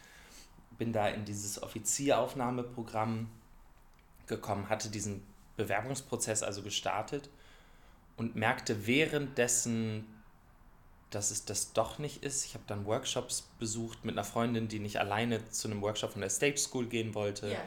Bin 0.78 0.92
da 0.92 1.08
in 1.08 1.24
dieses 1.24 1.62
Offizieraufnahmeprogramm 1.62 3.28
gekommen, 4.26 4.68
hatte 4.68 4.90
diesen 4.90 5.22
Bewerbungsprozess 5.56 6.42
also 6.42 6.62
gestartet 6.62 7.30
und 8.16 8.36
merkte 8.36 8.86
währenddessen, 8.86 10.06
dass 11.14 11.30
es 11.30 11.44
das 11.44 11.72
doch 11.72 11.98
nicht 11.98 12.24
ist. 12.24 12.44
Ich 12.44 12.54
habe 12.54 12.64
dann 12.66 12.86
Workshops 12.86 13.48
besucht 13.58 14.04
mit 14.04 14.14
einer 14.14 14.24
Freundin, 14.24 14.68
die 14.68 14.80
nicht 14.80 14.98
alleine 14.98 15.48
zu 15.50 15.68
einem 15.68 15.80
Workshop 15.82 16.12
von 16.12 16.20
der 16.20 16.30
Stage 16.30 16.58
School 16.58 16.86
gehen 16.86 17.14
wollte, 17.14 17.48
yeah. 17.48 17.60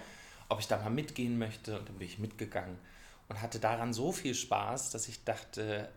ob 0.49 0.59
ich 0.59 0.67
da 0.67 0.77
mal 0.77 0.89
mitgehen 0.89 1.37
möchte. 1.37 1.79
Und 1.79 1.87
dann 1.87 1.97
bin 1.97 2.07
ich 2.07 2.19
mitgegangen 2.19 2.77
und 3.29 3.41
hatte 3.41 3.59
daran 3.59 3.93
so 3.93 4.11
viel 4.11 4.35
Spaß, 4.35 4.91
dass 4.91 5.07
ich 5.07 5.23
dachte, 5.23 5.89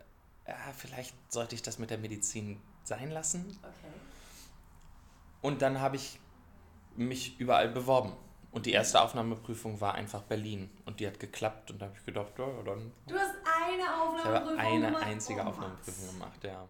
ja, 0.47 0.57
vielleicht 0.77 1.15
sollte 1.29 1.55
ich 1.55 1.63
das 1.63 1.79
mit 1.79 1.91
der 1.91 1.99
Medizin 1.99 2.61
sein 2.85 3.11
lassen. 3.11 3.59
Okay. 3.63 3.93
Und 5.43 5.63
dann 5.63 5.81
habe 5.81 5.97
ich 5.97 6.19
mich 6.97 7.39
überall 7.41 7.69
beworben. 7.69 8.13
Und 8.53 8.67
die 8.67 8.73
erste 8.73 9.01
Aufnahmeprüfung 9.01 9.81
war 9.81 9.95
einfach 9.95 10.23
Berlin. 10.23 10.71
Und 10.85 10.99
die 10.99 11.07
hat 11.07 11.21
geklappt. 11.21 11.71
Und 11.71 11.81
da 11.81 11.87
habe 11.87 11.97
ich 11.97 12.05
gedacht, 12.05 12.33
ja, 12.37 12.47
dann. 12.65 12.93
Du 13.07 13.15
hast 13.15 13.37
eine 13.45 14.03
Aufnahmeprüfung 14.03 14.57
gemacht? 14.57 14.67
Ich 14.67 14.85
habe 14.85 14.97
eine 14.97 14.99
einzige 14.99 15.41
oh, 15.41 15.45
Aufnahmeprüfung 15.45 16.13
gemacht, 16.15 16.45
ja. 16.45 16.69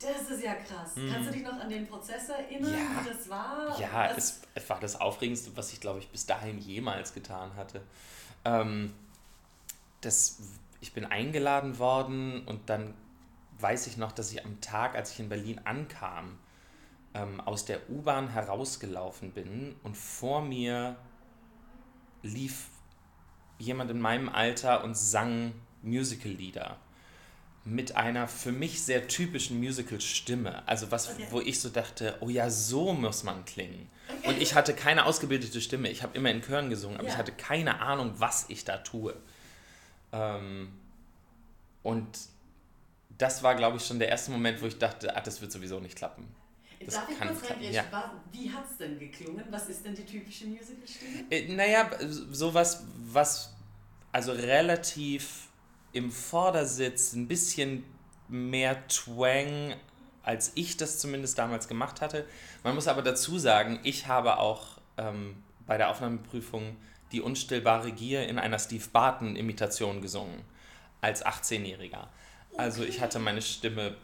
Das 0.00 0.30
ist 0.30 0.42
ja 0.42 0.54
krass. 0.54 0.96
Mhm. 0.96 1.12
Kannst 1.12 1.28
du 1.28 1.32
dich 1.34 1.42
noch 1.42 1.60
an 1.60 1.68
den 1.68 1.86
Prozess 1.86 2.30
erinnern, 2.30 2.72
ja. 2.72 3.04
wie 3.04 3.08
das 3.08 3.28
war? 3.28 3.78
Ja, 3.78 4.10
es, 4.16 4.40
es, 4.54 4.68
war 4.70 4.80
das 4.80 4.98
Aufregendste, 4.98 5.54
was 5.56 5.72
ich, 5.74 5.80
glaube 5.80 5.98
ich, 5.98 6.08
bis 6.08 6.24
dahin 6.24 6.58
jemals 6.58 7.12
getan 7.12 7.54
hatte. 7.54 7.82
Ähm, 8.46 8.94
das, 10.00 10.38
ich 10.80 10.94
bin 10.94 11.04
eingeladen 11.04 11.78
worden 11.78 12.46
und 12.46 12.70
dann 12.70 12.94
weiß 13.58 13.86
ich 13.88 13.98
noch, 13.98 14.12
dass 14.12 14.32
ich 14.32 14.42
am 14.42 14.58
Tag, 14.62 14.94
als 14.94 15.12
ich 15.12 15.20
in 15.20 15.28
Berlin 15.28 15.60
ankam, 15.64 16.38
ähm, 17.12 17.40
aus 17.42 17.66
der 17.66 17.90
U-Bahn 17.90 18.28
herausgelaufen 18.28 19.32
bin 19.32 19.76
und 19.82 19.98
vor 19.98 20.40
mir 20.40 20.96
lief 22.22 22.68
jemand 23.58 23.90
in 23.90 24.00
meinem 24.00 24.30
Alter 24.30 24.82
und 24.82 24.96
sang 24.96 25.52
Musical-Lieder 25.82 26.78
mit 27.64 27.96
einer 27.96 28.26
für 28.26 28.52
mich 28.52 28.82
sehr 28.82 29.06
typischen 29.06 29.58
Musical-Stimme. 29.58 30.66
Also 30.66 30.90
was, 30.90 31.10
okay. 31.10 31.26
wo 31.30 31.40
ich 31.40 31.60
so 31.60 31.68
dachte, 31.68 32.16
oh 32.20 32.28
ja, 32.28 32.48
so 32.48 32.92
muss 32.92 33.22
man 33.22 33.44
klingen. 33.44 33.88
Okay. 34.08 34.28
Und 34.28 34.42
ich 34.42 34.54
hatte 34.54 34.74
keine 34.74 35.04
ausgebildete 35.04 35.60
Stimme. 35.60 35.88
Ich 35.90 36.02
habe 36.02 36.16
immer 36.16 36.30
in 36.30 36.42
Chören 36.42 36.70
gesungen, 36.70 36.96
aber 36.96 37.06
ja. 37.06 37.12
ich 37.12 37.18
hatte 37.18 37.32
keine 37.32 37.80
Ahnung, 37.80 38.14
was 38.16 38.46
ich 38.48 38.64
da 38.64 38.78
tue. 38.78 39.14
Ähm, 40.12 40.72
und 41.82 42.06
das 43.18 43.42
war, 43.42 43.54
glaube 43.54 43.76
ich, 43.76 43.84
schon 43.84 43.98
der 43.98 44.08
erste 44.08 44.30
Moment, 44.30 44.62
wo 44.62 44.66
ich 44.66 44.78
dachte, 44.78 45.14
ah, 45.14 45.20
das 45.20 45.40
wird 45.42 45.52
sowieso 45.52 45.80
nicht 45.80 45.96
klappen. 45.96 46.26
Das 46.84 46.94
Darf 46.94 47.10
ich 47.10 47.18
kurz 47.18 47.50
reingrätschen? 47.50 47.74
Ja. 47.74 48.20
Wie 48.32 48.50
hat 48.50 48.64
es 48.70 48.78
denn 48.78 48.98
geklungen? 48.98 49.44
Was 49.50 49.68
ist 49.68 49.84
denn 49.84 49.94
die 49.94 50.06
typische 50.06 50.46
Musical-Stimme? 50.46 51.30
Äh, 51.30 51.52
naja, 51.52 51.90
sowas, 52.30 52.84
was 52.96 53.54
also 54.12 54.32
relativ 54.32 55.49
im 55.92 56.10
Vordersitz 56.10 57.12
ein 57.14 57.28
bisschen 57.28 57.84
mehr 58.28 58.86
Twang, 58.88 59.74
als 60.22 60.52
ich 60.54 60.76
das 60.76 60.98
zumindest 60.98 61.38
damals 61.38 61.68
gemacht 61.68 62.00
hatte. 62.00 62.26
Man 62.62 62.74
muss 62.74 62.88
aber 62.88 63.02
dazu 63.02 63.38
sagen, 63.38 63.80
ich 63.82 64.06
habe 64.06 64.38
auch 64.38 64.78
ähm, 64.96 65.42
bei 65.66 65.76
der 65.76 65.90
Aufnahmeprüfung 65.90 66.76
die 67.12 67.20
unstillbare 67.20 67.90
Gier 67.92 68.28
in 68.28 68.38
einer 68.38 68.58
Steve 68.58 68.84
Barton-Imitation 68.92 70.00
gesungen, 70.00 70.42
als 71.00 71.24
18-Jähriger. 71.24 72.06
Also 72.56 72.84
ich 72.84 73.00
hatte 73.00 73.18
meine 73.18 73.42
Stimme 73.42 73.96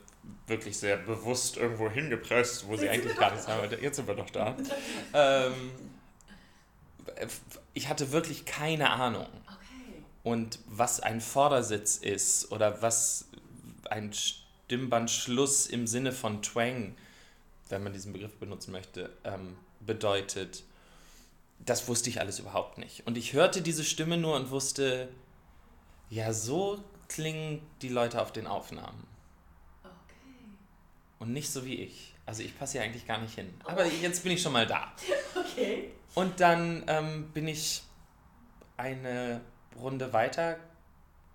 wirklich 0.46 0.78
sehr 0.78 0.96
bewusst 0.96 1.56
irgendwo 1.56 1.88
hingepresst, 1.88 2.66
wo 2.66 2.76
sie 2.76 2.88
eigentlich 2.88 3.16
gar 3.16 3.32
nicht 3.32 3.44
sein 3.44 3.60
wollte. 3.60 3.76
Jetzt 3.80 3.96
sind 3.96 4.08
wir 4.08 4.14
doch 4.14 4.30
da. 4.30 4.56
ähm, 5.14 5.70
ich 7.74 7.88
hatte 7.88 8.12
wirklich 8.12 8.44
keine 8.44 8.90
Ahnung. 8.90 9.26
Okay. 10.26 10.32
Und 10.32 10.58
was 10.66 11.00
ein 11.00 11.20
Vordersitz 11.20 11.96
ist 11.96 12.50
oder 12.50 12.82
was 12.82 13.28
ein 13.88 14.12
Stimmbandschluss 14.12 15.66
im 15.66 15.86
Sinne 15.86 16.12
von 16.12 16.42
Twang, 16.42 16.96
wenn 17.68 17.82
man 17.84 17.92
diesen 17.92 18.12
Begriff 18.12 18.34
benutzen 18.36 18.72
möchte, 18.72 19.10
ähm, 19.24 19.56
bedeutet, 19.80 20.64
das 21.60 21.88
wusste 21.88 22.10
ich 22.10 22.20
alles 22.20 22.40
überhaupt 22.40 22.78
nicht. 22.78 23.06
Und 23.06 23.16
ich 23.16 23.32
hörte 23.32 23.62
diese 23.62 23.84
Stimme 23.84 24.16
nur 24.16 24.34
und 24.34 24.50
wusste, 24.50 25.08
ja, 26.10 26.32
so 26.32 26.82
klingen 27.08 27.62
die 27.82 27.88
Leute 27.88 28.20
auf 28.20 28.32
den 28.32 28.46
Aufnahmen 28.46 29.06
und 31.18 31.32
nicht 31.32 31.50
so 31.50 31.64
wie 31.64 31.76
ich. 31.76 32.14
Also 32.26 32.42
ich 32.42 32.58
passe 32.58 32.72
hier 32.72 32.82
eigentlich 32.82 33.06
gar 33.06 33.20
nicht 33.20 33.34
hin. 33.36 33.54
Aber 33.64 33.84
jetzt 33.86 34.24
bin 34.24 34.32
ich 34.32 34.42
schon 34.42 34.52
mal 34.52 34.66
da. 34.66 34.92
Okay. 35.36 35.90
Und 36.14 36.40
dann 36.40 36.84
ähm, 36.86 37.30
bin 37.32 37.48
ich 37.48 37.82
eine 38.76 39.40
Runde 39.80 40.12
weiter 40.12 40.56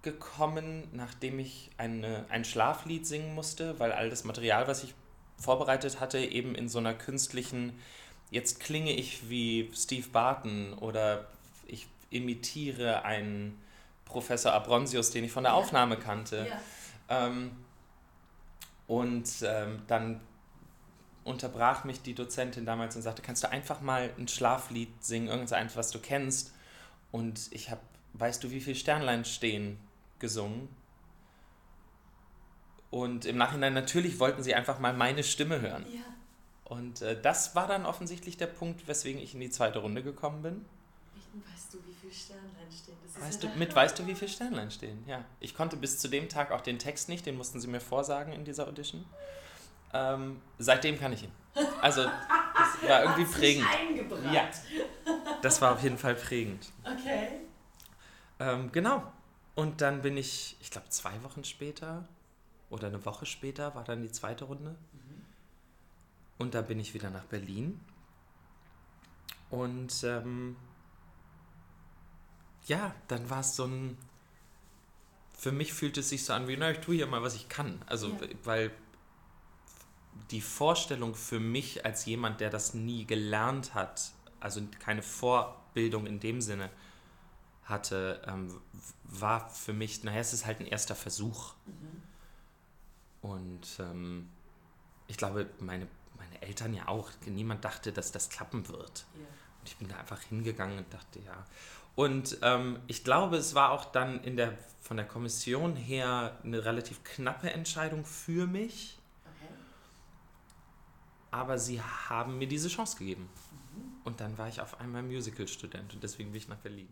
gekommen, 0.01 0.87
nachdem 0.93 1.39
ich 1.39 1.69
eine, 1.77 2.25
ein 2.29 2.43
Schlaflied 2.43 3.05
singen 3.05 3.35
musste, 3.35 3.79
weil 3.79 3.91
all 3.91 4.09
das 4.09 4.23
Material, 4.23 4.67
was 4.67 4.83
ich 4.83 4.93
vorbereitet 5.37 5.99
hatte, 5.99 6.19
eben 6.19 6.55
in 6.55 6.69
so 6.69 6.79
einer 6.79 6.93
künstlichen, 6.93 7.79
jetzt 8.31 8.59
klinge 8.59 8.91
ich 8.91 9.29
wie 9.29 9.71
Steve 9.75 10.07
Barton 10.09 10.73
oder 10.73 11.27
ich 11.67 11.87
imitiere 12.09 13.03
einen 13.05 13.61
Professor 14.05 14.53
Abronsius, 14.53 15.11
den 15.11 15.23
ich 15.23 15.31
von 15.31 15.43
der 15.43 15.53
Aufnahme 15.53 15.97
kannte. 15.97 16.47
Ja. 16.49 17.27
Ähm, 17.27 17.51
und 18.87 19.29
ähm, 19.43 19.83
dann 19.87 20.19
unterbrach 21.23 21.83
mich 21.83 22.01
die 22.01 22.13
Dozentin 22.13 22.65
damals 22.65 22.95
und 22.95 23.03
sagte, 23.03 23.21
kannst 23.21 23.43
du 23.43 23.49
einfach 23.49 23.81
mal 23.81 24.09
ein 24.17 24.27
Schlaflied 24.27 25.03
singen, 25.03 25.27
irgendwas, 25.27 25.75
was 25.75 25.91
du 25.91 25.99
kennst. 25.99 26.53
Und 27.11 27.47
ich 27.51 27.69
habe, 27.69 27.81
weißt 28.13 28.43
du, 28.43 28.51
wie 28.51 28.61
viele 28.61 28.75
Sternlein 28.75 29.25
stehen, 29.25 29.79
gesungen. 30.19 30.69
Und 32.89 33.25
im 33.25 33.37
Nachhinein 33.37 33.73
natürlich 33.73 34.19
wollten 34.19 34.43
sie 34.43 34.53
einfach 34.53 34.79
mal 34.79 34.93
meine 34.93 35.23
Stimme 35.23 35.61
hören. 35.61 35.85
Ja. 35.93 36.01
Und 36.65 37.01
äh, 37.01 37.19
das 37.21 37.55
war 37.55 37.67
dann 37.67 37.85
offensichtlich 37.85 38.37
der 38.37 38.47
Punkt, 38.47 38.87
weswegen 38.87 39.21
ich 39.21 39.33
in 39.33 39.39
die 39.39 39.49
zweite 39.49 39.79
Runde 39.79 40.03
gekommen 40.03 40.41
bin. 40.41 40.65
Weißt 41.33 41.73
du, 41.73 41.77
wie 41.87 41.93
viele 41.93 42.13
Sternlein 42.13 42.71
stehen? 42.71 42.95
weißt 43.19 43.43
du, 43.43 43.49
mit 43.57 43.75
weißt 43.75 43.99
du, 43.99 44.07
wie 44.07 44.15
viele 44.15 44.31
Sternlein 44.31 44.71
stehen? 44.71 45.03
Ja. 45.07 45.23
Ich 45.39 45.55
konnte 45.55 45.77
bis 45.77 45.99
zu 45.99 46.07
dem 46.07 46.27
Tag 46.29 46.51
auch 46.51 46.61
den 46.61 46.79
Text 46.79 47.09
nicht, 47.09 47.25
den 47.25 47.35
mussten 47.37 47.59
sie 47.59 47.67
mir 47.67 47.79
vorsagen 47.79 48.33
in 48.33 48.43
dieser 48.43 48.67
Audition. 48.67 49.05
Ähm, 49.93 50.41
seitdem 50.57 50.99
kann 50.99 51.13
ich 51.13 51.23
ihn. 51.23 51.31
Also, 51.81 52.03
das 52.03 52.89
war 52.89 53.03
irgendwie 53.03 53.25
prägend. 53.25 53.67
Ja. 54.31 54.49
Das 55.41 55.61
war 55.61 55.73
auf 55.73 55.83
jeden 55.83 55.97
Fall 55.97 56.15
prägend. 56.15 56.71
Okay. 56.83 57.40
Ähm, 58.41 58.71
genau. 58.71 59.11
Und 59.53 59.81
dann 59.81 60.01
bin 60.01 60.17
ich, 60.17 60.57
ich 60.61 60.71
glaube, 60.71 60.89
zwei 60.89 61.21
Wochen 61.23 61.43
später 61.43 62.07
oder 62.71 62.87
eine 62.87 63.05
Woche 63.05 63.27
später 63.27 63.75
war 63.75 63.83
dann 63.83 64.01
die 64.01 64.11
zweite 64.11 64.45
Runde. 64.45 64.71
Mhm. 64.71 65.25
Und 66.39 66.55
da 66.55 66.63
bin 66.63 66.79
ich 66.79 66.95
wieder 66.95 67.11
nach 67.11 67.25
Berlin. 67.25 67.79
Und 69.51 70.03
ähm, 70.03 70.55
ja, 72.65 72.95
dann 73.07 73.29
war 73.29 73.41
es 73.41 73.55
so 73.55 73.65
ein. 73.65 73.97
Für 75.37 75.51
mich 75.51 75.73
fühlt 75.73 75.97
es 75.97 76.09
sich 76.09 76.25
so 76.25 76.33
an 76.33 76.47
wie, 76.47 76.57
na, 76.57 76.71
ich 76.71 76.79
tue 76.79 76.95
hier 76.95 77.07
mal, 77.07 77.21
was 77.21 77.35
ich 77.35 77.49
kann. 77.49 77.81
Also, 77.85 78.09
ja. 78.09 78.27
weil 78.43 78.71
die 80.31 80.41
Vorstellung 80.41 81.13
für 81.13 81.39
mich 81.39 81.85
als 81.85 82.05
jemand, 82.05 82.41
der 82.41 82.49
das 82.49 82.73
nie 82.73 83.05
gelernt 83.05 83.73
hat, 83.73 84.11
also 84.39 84.61
keine 84.79 85.01
Vorbildung 85.03 86.07
in 86.07 86.19
dem 86.19 86.41
Sinne 86.41 86.71
hatte, 87.71 88.21
ähm, 88.27 88.61
war 89.03 89.49
für 89.49 89.73
mich, 89.73 90.03
naja, 90.03 90.19
es 90.19 90.33
ist 90.33 90.45
halt 90.45 90.59
ein 90.59 90.67
erster 90.67 90.95
Versuch. 90.95 91.53
Mhm. 91.65 92.03
Und 93.21 93.67
ähm, 93.79 94.29
ich 95.07 95.17
glaube, 95.17 95.49
meine, 95.59 95.87
meine 96.17 96.41
Eltern 96.41 96.73
ja 96.73 96.87
auch. 96.87 97.09
Niemand 97.25 97.65
dachte, 97.65 97.91
dass 97.91 98.11
das 98.11 98.29
klappen 98.29 98.67
wird. 98.67 99.05
Yeah. 99.15 99.27
Und 99.59 99.67
ich 99.67 99.77
bin 99.77 99.87
da 99.87 99.97
einfach 99.97 100.21
hingegangen 100.21 100.79
und 100.79 100.93
dachte, 100.93 101.19
ja. 101.19 101.45
Und 101.95 102.37
ähm, 102.41 102.79
ich 102.87 103.03
glaube, 103.03 103.37
es 103.37 103.53
war 103.53 103.71
auch 103.71 103.85
dann 103.85 104.23
in 104.23 104.37
der, 104.37 104.57
von 104.79 104.97
der 104.97 105.05
Kommission 105.05 105.75
her 105.75 106.37
eine 106.43 106.63
relativ 106.63 107.03
knappe 107.03 107.51
Entscheidung 107.51 108.05
für 108.05 108.47
mich. 108.47 108.97
Okay. 109.25 109.53
Aber 111.31 111.57
sie 111.57 111.81
haben 111.81 112.37
mir 112.37 112.47
diese 112.47 112.69
Chance 112.69 112.97
gegeben. 112.97 113.29
Mhm. 113.75 114.01
Und 114.03 114.21
dann 114.21 114.37
war 114.37 114.47
ich 114.47 114.61
auf 114.61 114.79
einmal 114.79 115.03
Musical-Student 115.03 115.93
und 115.93 116.03
deswegen 116.03 116.31
bin 116.31 116.37
ich 116.37 116.47
nach 116.47 116.57
Berlin. 116.57 116.89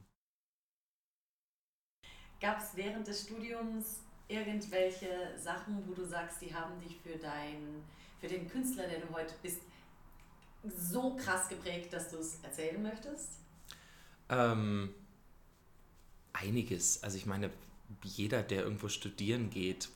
Gab 2.41 2.59
es 2.59 2.75
während 2.75 3.05
des 3.05 3.23
Studiums 3.23 3.99
irgendwelche 4.29 5.09
Sachen, 5.37 5.83
wo 5.87 5.93
du 5.93 6.05
sagst, 6.05 6.41
die 6.41 6.53
haben 6.53 6.79
dich 6.79 6.97
für, 7.03 7.17
dein, 7.17 7.83
für 8.21 8.27
den 8.27 8.47
Künstler, 8.47 8.87
der 8.87 8.99
du 8.99 9.13
heute 9.13 9.33
bist, 9.41 9.61
so 10.63 11.15
krass 11.15 11.49
geprägt, 11.49 11.91
dass 11.91 12.09
du 12.09 12.17
es 12.17 12.39
erzählen 12.43 12.81
möchtest? 12.81 13.31
Ähm, 14.29 14.93
einiges. 16.33 17.03
Also 17.03 17.17
ich 17.17 17.25
meine, 17.25 17.49
jeder, 18.03 18.43
der 18.43 18.63
irgendwo 18.63 18.87
studieren 18.87 19.49
geht, 19.49 19.89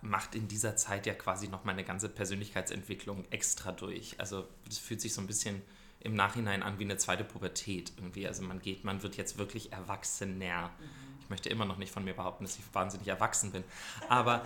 macht 0.00 0.34
in 0.34 0.48
dieser 0.48 0.76
Zeit 0.76 1.06
ja 1.06 1.14
quasi 1.14 1.48
noch 1.48 1.64
meine 1.64 1.84
ganze 1.84 2.08
Persönlichkeitsentwicklung 2.08 3.24
extra 3.30 3.72
durch. 3.72 4.18
Also 4.18 4.48
es 4.68 4.78
fühlt 4.78 5.00
sich 5.00 5.12
so 5.12 5.20
ein 5.20 5.26
bisschen 5.26 5.62
im 6.00 6.14
Nachhinein 6.14 6.62
an 6.62 6.78
wie 6.78 6.84
eine 6.84 6.96
zweite 6.96 7.24
Pubertät 7.24 7.92
irgendwie. 7.96 8.26
Also 8.26 8.42
man 8.42 8.60
geht, 8.60 8.84
man 8.84 9.02
wird 9.02 9.16
jetzt 9.16 9.38
wirklich 9.38 9.72
erwachsener. 9.72 10.70
Mhm 10.78 11.07
möchte 11.30 11.48
immer 11.48 11.64
noch 11.64 11.78
nicht 11.78 11.92
von 11.92 12.04
mir 12.04 12.14
behaupten, 12.14 12.44
dass 12.44 12.58
ich 12.58 12.64
wahnsinnig 12.72 13.08
erwachsen 13.08 13.52
bin. 13.52 13.64
Aber 14.08 14.44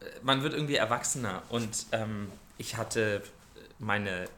äh, 0.00 0.04
man 0.22 0.42
wird 0.42 0.54
irgendwie 0.54 0.76
erwachsener. 0.76 1.42
Und 1.48 1.86
ähm, 1.92 2.30
ich 2.56 2.76
hatte 2.76 3.22
meine 3.78 4.28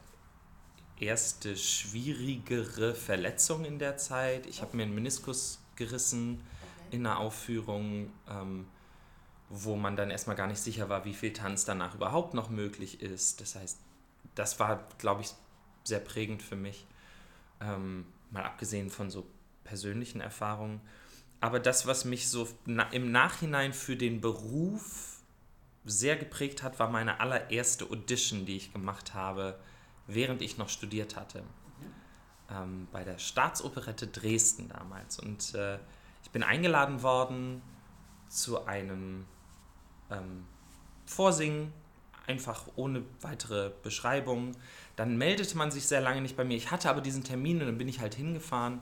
erste 0.99 1.57
schwierigere 1.57 2.95
Verletzung 2.95 3.65
in 3.65 3.79
der 3.79 3.97
Zeit. 3.97 4.47
Ich 4.47 4.61
habe 4.61 4.77
mir 4.77 4.85
einen 4.85 4.95
Meniskus 4.95 5.61
gerissen 5.77 6.43
in 6.91 7.07
einer 7.07 7.19
Aufführung, 7.19 8.13
ähm, 8.29 8.67
wo 9.49 9.77
man 9.77 9.97
dann 9.97 10.11
erstmal 10.11 10.37
gar 10.37 10.47
nicht 10.47 10.61
sicher 10.61 10.89
war, 10.89 11.05
wie 11.05 11.15
viel 11.15 11.33
Tanz 11.33 11.65
danach 11.65 11.95
überhaupt 11.95 12.35
noch 12.35 12.51
möglich 12.51 13.01
ist. 13.01 13.41
Das 13.41 13.55
heißt, 13.55 13.79
das 14.35 14.61
war, 14.61 14.87
glaube 14.99 15.23
ich, 15.23 15.31
sehr 15.85 16.01
prägend 16.01 16.43
für 16.43 16.57
mich. 16.57 16.87
Ähm, 17.61 18.07
mal 18.31 18.45
abgesehen 18.45 18.91
von 18.91 19.11
so 19.11 19.27
persönlichen 19.65 20.21
Erfahrungen 20.21 20.81
aber 21.41 21.59
das, 21.59 21.87
was 21.87 22.05
mich 22.05 22.29
so 22.29 22.49
im 22.67 23.11
Nachhinein 23.11 23.73
für 23.73 23.97
den 23.97 24.21
Beruf 24.21 25.21
sehr 25.85 26.17
geprägt 26.17 26.63
hat, 26.63 26.79
war 26.79 26.91
meine 26.91 27.21
allererste 27.21 27.87
Audition, 27.87 28.45
die 28.45 28.57
ich 28.57 28.73
gemacht 28.73 29.15
habe, 29.15 29.59
während 30.07 30.43
ich 30.43 30.59
noch 30.59 30.69
studiert 30.69 31.17
hatte. 31.17 31.43
Ähm, 32.51 32.89
bei 32.93 33.05
der 33.05 33.19
Staatsoperette 33.19 34.07
Dresden 34.07 34.69
damals. 34.69 35.19
Und 35.19 35.55
äh, 35.55 35.79
ich 36.23 36.31
bin 36.31 36.43
eingeladen 36.43 37.03
worden 37.03 37.63
zu 38.29 38.67
einem 38.67 39.25
ähm, 40.11 40.45
Vorsingen, 41.07 41.73
einfach 42.27 42.65
ohne 42.77 43.03
weitere 43.23 43.71
Beschreibung. 43.83 44.53
Dann 44.97 45.17
meldete 45.17 45.57
man 45.57 45.71
sich 45.71 45.87
sehr 45.87 46.03
lange 46.03 46.21
nicht 46.21 46.37
bei 46.37 46.45
mir. 46.45 46.57
Ich 46.57 46.71
hatte 46.71 46.91
aber 46.91 47.01
diesen 47.01 47.25
Termin 47.25 47.61
und 47.61 47.67
dann 47.67 47.79
bin 47.79 47.89
ich 47.89 48.01
halt 48.01 48.15
hingefahren 48.15 48.81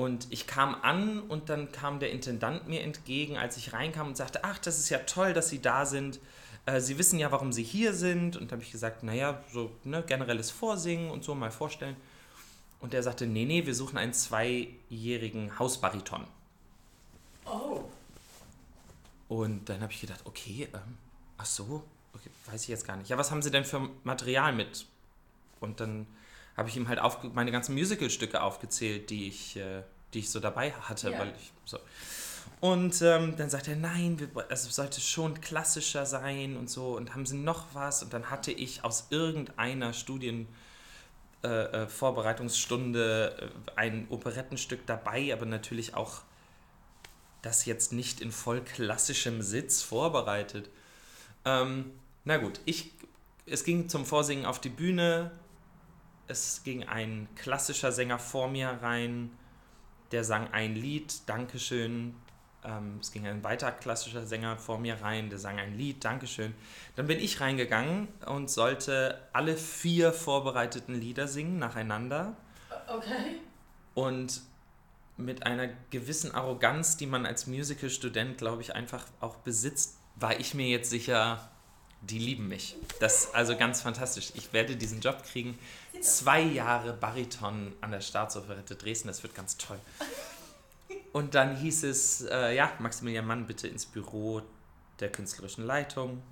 und 0.00 0.28
ich 0.30 0.46
kam 0.46 0.74
an 0.76 1.20
und 1.20 1.50
dann 1.50 1.72
kam 1.72 2.00
der 2.00 2.10
Intendant 2.10 2.66
mir 2.66 2.80
entgegen, 2.80 3.36
als 3.36 3.58
ich 3.58 3.74
reinkam 3.74 4.08
und 4.08 4.16
sagte, 4.16 4.44
ach, 4.44 4.58
das 4.58 4.78
ist 4.78 4.88
ja 4.88 4.98
toll, 5.00 5.34
dass 5.34 5.50
Sie 5.50 5.60
da 5.60 5.84
sind. 5.84 6.20
Äh, 6.64 6.80
Sie 6.80 6.96
wissen 6.96 7.18
ja, 7.18 7.30
warum 7.30 7.52
Sie 7.52 7.62
hier 7.62 7.92
sind. 7.92 8.38
Und 8.38 8.50
habe 8.50 8.62
ich 8.62 8.72
gesagt, 8.72 9.02
naja, 9.02 9.44
so 9.52 9.70
ne, 9.84 10.02
generelles 10.02 10.50
Vorsingen 10.50 11.10
und 11.10 11.22
so 11.22 11.34
mal 11.34 11.50
vorstellen. 11.50 11.96
Und 12.80 12.94
der 12.94 13.02
sagte, 13.02 13.26
nee, 13.26 13.44
nee, 13.44 13.66
wir 13.66 13.74
suchen 13.74 13.98
einen 13.98 14.14
zweijährigen 14.14 15.58
Hausbariton. 15.58 16.26
Oh. 17.44 17.84
Und 19.28 19.68
dann 19.68 19.82
habe 19.82 19.92
ich 19.92 20.00
gedacht, 20.00 20.20
okay, 20.24 20.66
ähm, 20.72 20.96
ach 21.36 21.44
so, 21.44 21.84
okay, 22.14 22.30
weiß 22.46 22.62
ich 22.62 22.68
jetzt 22.68 22.86
gar 22.86 22.96
nicht. 22.96 23.10
Ja, 23.10 23.18
was 23.18 23.30
haben 23.30 23.42
Sie 23.42 23.50
denn 23.50 23.66
für 23.66 23.90
Material 24.04 24.54
mit? 24.54 24.86
Und 25.60 25.80
dann 25.80 26.06
habe 26.60 26.68
ich 26.68 26.76
ihm 26.76 26.88
halt 26.88 27.00
meine 27.34 27.50
ganzen 27.50 27.74
Musicalstücke 27.74 28.42
aufgezählt, 28.42 29.08
die 29.08 29.28
ich, 29.28 29.56
äh, 29.56 29.82
die 30.12 30.18
ich 30.20 30.30
so 30.30 30.40
dabei 30.40 30.72
hatte. 30.72 31.10
Ja. 31.10 31.18
Weil 31.18 31.32
ich, 31.36 31.52
so. 31.64 31.78
Und 32.60 33.00
ähm, 33.00 33.34
dann 33.38 33.48
sagt 33.48 33.66
er, 33.68 33.76
nein, 33.76 34.20
wir, 34.20 34.28
also 34.50 34.68
es 34.68 34.76
sollte 34.76 35.00
schon 35.00 35.40
klassischer 35.40 36.04
sein 36.04 36.58
und 36.58 36.68
so. 36.68 36.96
Und 36.98 37.14
haben 37.14 37.24
sie 37.24 37.38
noch 37.38 37.64
was? 37.72 38.02
Und 38.02 38.12
dann 38.12 38.30
hatte 38.30 38.52
ich 38.52 38.84
aus 38.84 39.08
irgendeiner 39.10 39.92
Studien... 39.92 40.46
Äh, 41.42 41.48
äh 41.48 41.86
Vorbereitungsstunde 41.88 43.50
äh, 43.66 43.70
ein 43.74 44.06
Operettenstück 44.10 44.84
dabei, 44.84 45.32
aber 45.32 45.46
natürlich 45.46 45.94
auch 45.94 46.20
das 47.40 47.64
jetzt 47.64 47.94
nicht 47.94 48.20
in 48.20 48.30
voll 48.30 48.60
klassischem 48.60 49.40
Sitz 49.40 49.80
vorbereitet. 49.80 50.68
Ähm, 51.46 51.92
na 52.24 52.36
gut, 52.36 52.60
ich, 52.66 52.92
es 53.46 53.64
ging 53.64 53.88
zum 53.88 54.04
Vorsingen 54.04 54.44
auf 54.44 54.60
die 54.60 54.68
Bühne 54.68 55.30
es 56.30 56.62
ging 56.62 56.84
ein 56.84 57.28
klassischer 57.34 57.92
Sänger 57.92 58.18
vor 58.18 58.48
mir 58.48 58.68
rein, 58.68 59.30
der 60.12 60.24
sang 60.24 60.52
ein 60.52 60.74
Lied, 60.74 61.28
Dankeschön. 61.28 62.14
Ähm, 62.64 62.98
es 63.00 63.12
ging 63.12 63.26
ein 63.26 63.42
weiter 63.42 63.72
klassischer 63.72 64.26
Sänger 64.26 64.56
vor 64.56 64.78
mir 64.78 65.00
rein, 65.02 65.30
der 65.30 65.38
sang 65.38 65.58
ein 65.58 65.76
Lied, 65.76 66.04
Dankeschön. 66.04 66.54
Dann 66.96 67.06
bin 67.06 67.18
ich 67.18 67.40
reingegangen 67.40 68.08
und 68.26 68.50
sollte 68.50 69.20
alle 69.32 69.56
vier 69.56 70.12
vorbereiteten 70.12 70.94
Lieder 70.94 71.26
singen 71.26 71.58
nacheinander. 71.58 72.36
Okay. 72.88 73.40
Und 73.94 74.42
mit 75.16 75.44
einer 75.44 75.68
gewissen 75.90 76.34
Arroganz, 76.34 76.96
die 76.96 77.06
man 77.06 77.26
als 77.26 77.46
Musical-Student, 77.46 78.38
glaube 78.38 78.62
ich, 78.62 78.74
einfach 78.74 79.04
auch 79.20 79.36
besitzt, 79.36 79.98
war 80.16 80.38
ich 80.38 80.54
mir 80.54 80.68
jetzt 80.68 80.90
sicher, 80.90 81.50
die 82.02 82.18
lieben 82.18 82.48
mich. 82.48 82.76
Das 82.98 83.24
ist 83.24 83.34
also 83.34 83.56
ganz 83.56 83.82
fantastisch. 83.82 84.32
Ich 84.34 84.52
werde 84.52 84.76
diesen 84.76 85.00
Job 85.00 85.22
kriegen. 85.22 85.58
Zwei 86.00 86.40
Jahre 86.40 86.92
Bariton 86.92 87.72
an 87.80 87.90
der 87.90 88.00
Staatsoperette 88.00 88.74
Dresden, 88.74 89.08
das 89.08 89.22
wird 89.22 89.34
ganz 89.34 89.56
toll. 89.56 89.78
Und 91.12 91.34
dann 91.34 91.56
hieß 91.56 91.84
es, 91.84 92.22
äh, 92.22 92.54
ja, 92.54 92.72
Maximilian 92.78 93.26
Mann, 93.26 93.46
bitte 93.46 93.68
ins 93.68 93.84
Büro 93.84 94.42
der 95.00 95.10
künstlerischen 95.10 95.66
Leitung. 95.66 96.22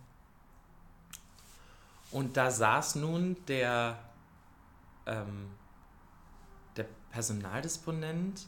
Und 2.10 2.36
da 2.36 2.50
saß 2.50 2.94
nun 2.94 3.36
der, 3.48 3.98
ähm, 5.06 5.50
der 6.76 6.86
Personaldisponent 7.10 8.46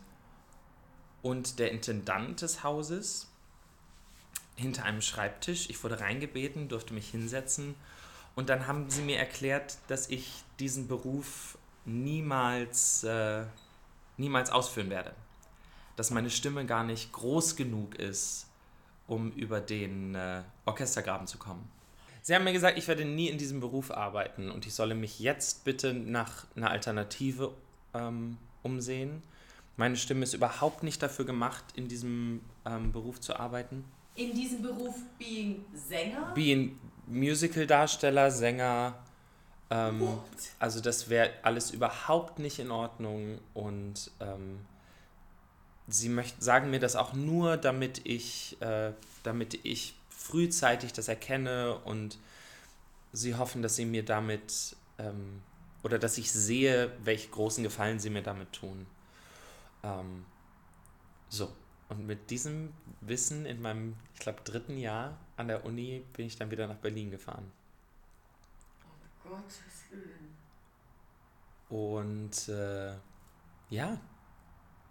und 1.22 1.58
der 1.58 1.72
Intendant 1.72 2.40
des 2.40 2.62
Hauses 2.62 3.29
hinter 4.60 4.84
einem 4.84 5.00
Schreibtisch. 5.00 5.68
Ich 5.70 5.82
wurde 5.82 6.00
reingebeten, 6.00 6.68
durfte 6.68 6.94
mich 6.94 7.08
hinsetzen 7.08 7.74
und 8.34 8.48
dann 8.48 8.66
haben 8.66 8.88
sie 8.90 9.02
mir 9.02 9.18
erklärt, 9.18 9.78
dass 9.88 10.08
ich 10.08 10.44
diesen 10.58 10.86
Beruf 10.86 11.58
niemals, 11.84 13.04
äh, 13.04 13.44
niemals 14.16 14.50
ausführen 14.50 14.90
werde. 14.90 15.12
Dass 15.96 16.10
meine 16.10 16.30
Stimme 16.30 16.64
gar 16.66 16.84
nicht 16.84 17.12
groß 17.12 17.56
genug 17.56 17.96
ist, 17.96 18.46
um 19.06 19.32
über 19.32 19.60
den 19.60 20.14
äh, 20.14 20.42
Orchestergraben 20.66 21.26
zu 21.26 21.38
kommen. 21.38 21.68
Sie 22.22 22.34
haben 22.34 22.44
mir 22.44 22.52
gesagt, 22.52 22.78
ich 22.78 22.86
werde 22.86 23.04
nie 23.04 23.28
in 23.28 23.38
diesem 23.38 23.60
Beruf 23.60 23.90
arbeiten 23.90 24.50
und 24.50 24.66
ich 24.66 24.74
solle 24.74 24.94
mich 24.94 25.20
jetzt 25.20 25.64
bitte 25.64 25.94
nach 25.94 26.46
einer 26.54 26.70
Alternative 26.70 27.52
ähm, 27.94 28.36
umsehen. 28.62 29.22
Meine 29.76 29.96
Stimme 29.96 30.24
ist 30.24 30.34
überhaupt 30.34 30.82
nicht 30.82 31.02
dafür 31.02 31.24
gemacht, 31.24 31.64
in 31.74 31.88
diesem 31.88 32.42
ähm, 32.66 32.92
Beruf 32.92 33.20
zu 33.20 33.36
arbeiten 33.36 33.84
in 34.14 34.34
diesem 34.34 34.62
Beruf 34.62 34.96
being 35.18 35.64
Sänger? 35.74 36.32
Being 36.34 36.78
Musical-Darsteller, 37.06 38.30
Sänger. 38.30 38.98
Ähm, 39.70 40.18
also 40.58 40.80
das 40.80 41.08
wäre 41.08 41.30
alles 41.42 41.70
überhaupt 41.70 42.38
nicht 42.38 42.58
in 42.58 42.70
Ordnung 42.70 43.38
und 43.54 44.10
ähm, 44.20 44.66
sie 45.86 46.08
möchten, 46.08 46.40
sagen 46.40 46.70
mir 46.70 46.80
das 46.80 46.96
auch 46.96 47.12
nur, 47.12 47.56
damit 47.56 48.00
ich, 48.04 48.60
äh, 48.60 48.92
damit 49.22 49.64
ich 49.64 49.94
frühzeitig 50.08 50.92
das 50.92 51.08
erkenne 51.08 51.78
und 51.84 52.18
sie 53.12 53.36
hoffen, 53.36 53.62
dass 53.62 53.76
sie 53.76 53.86
mir 53.86 54.04
damit 54.04 54.76
ähm, 54.98 55.42
oder 55.82 55.98
dass 55.98 56.18
ich 56.18 56.30
sehe, 56.30 56.92
welch 57.02 57.30
großen 57.30 57.64
Gefallen 57.64 57.98
sie 58.00 58.10
mir 58.10 58.22
damit 58.22 58.52
tun. 58.52 58.86
Ähm, 59.82 60.24
so. 61.28 61.50
Und 61.90 62.06
mit 62.06 62.30
diesem 62.30 62.72
Wissen 63.00 63.44
in 63.46 63.60
meinem, 63.60 63.96
ich 64.14 64.20
glaube, 64.20 64.40
dritten 64.44 64.78
Jahr 64.78 65.18
an 65.36 65.48
der 65.48 65.64
Uni 65.64 66.04
bin 66.12 66.26
ich 66.26 66.36
dann 66.36 66.50
wieder 66.50 66.68
nach 66.68 66.76
Berlin 66.76 67.10
gefahren. 67.10 67.50
Oh 68.84 69.28
Gottes 69.28 69.60
Willen. 69.90 70.36
Und 71.68 72.48
äh, 72.48 72.94
ja, 73.70 74.00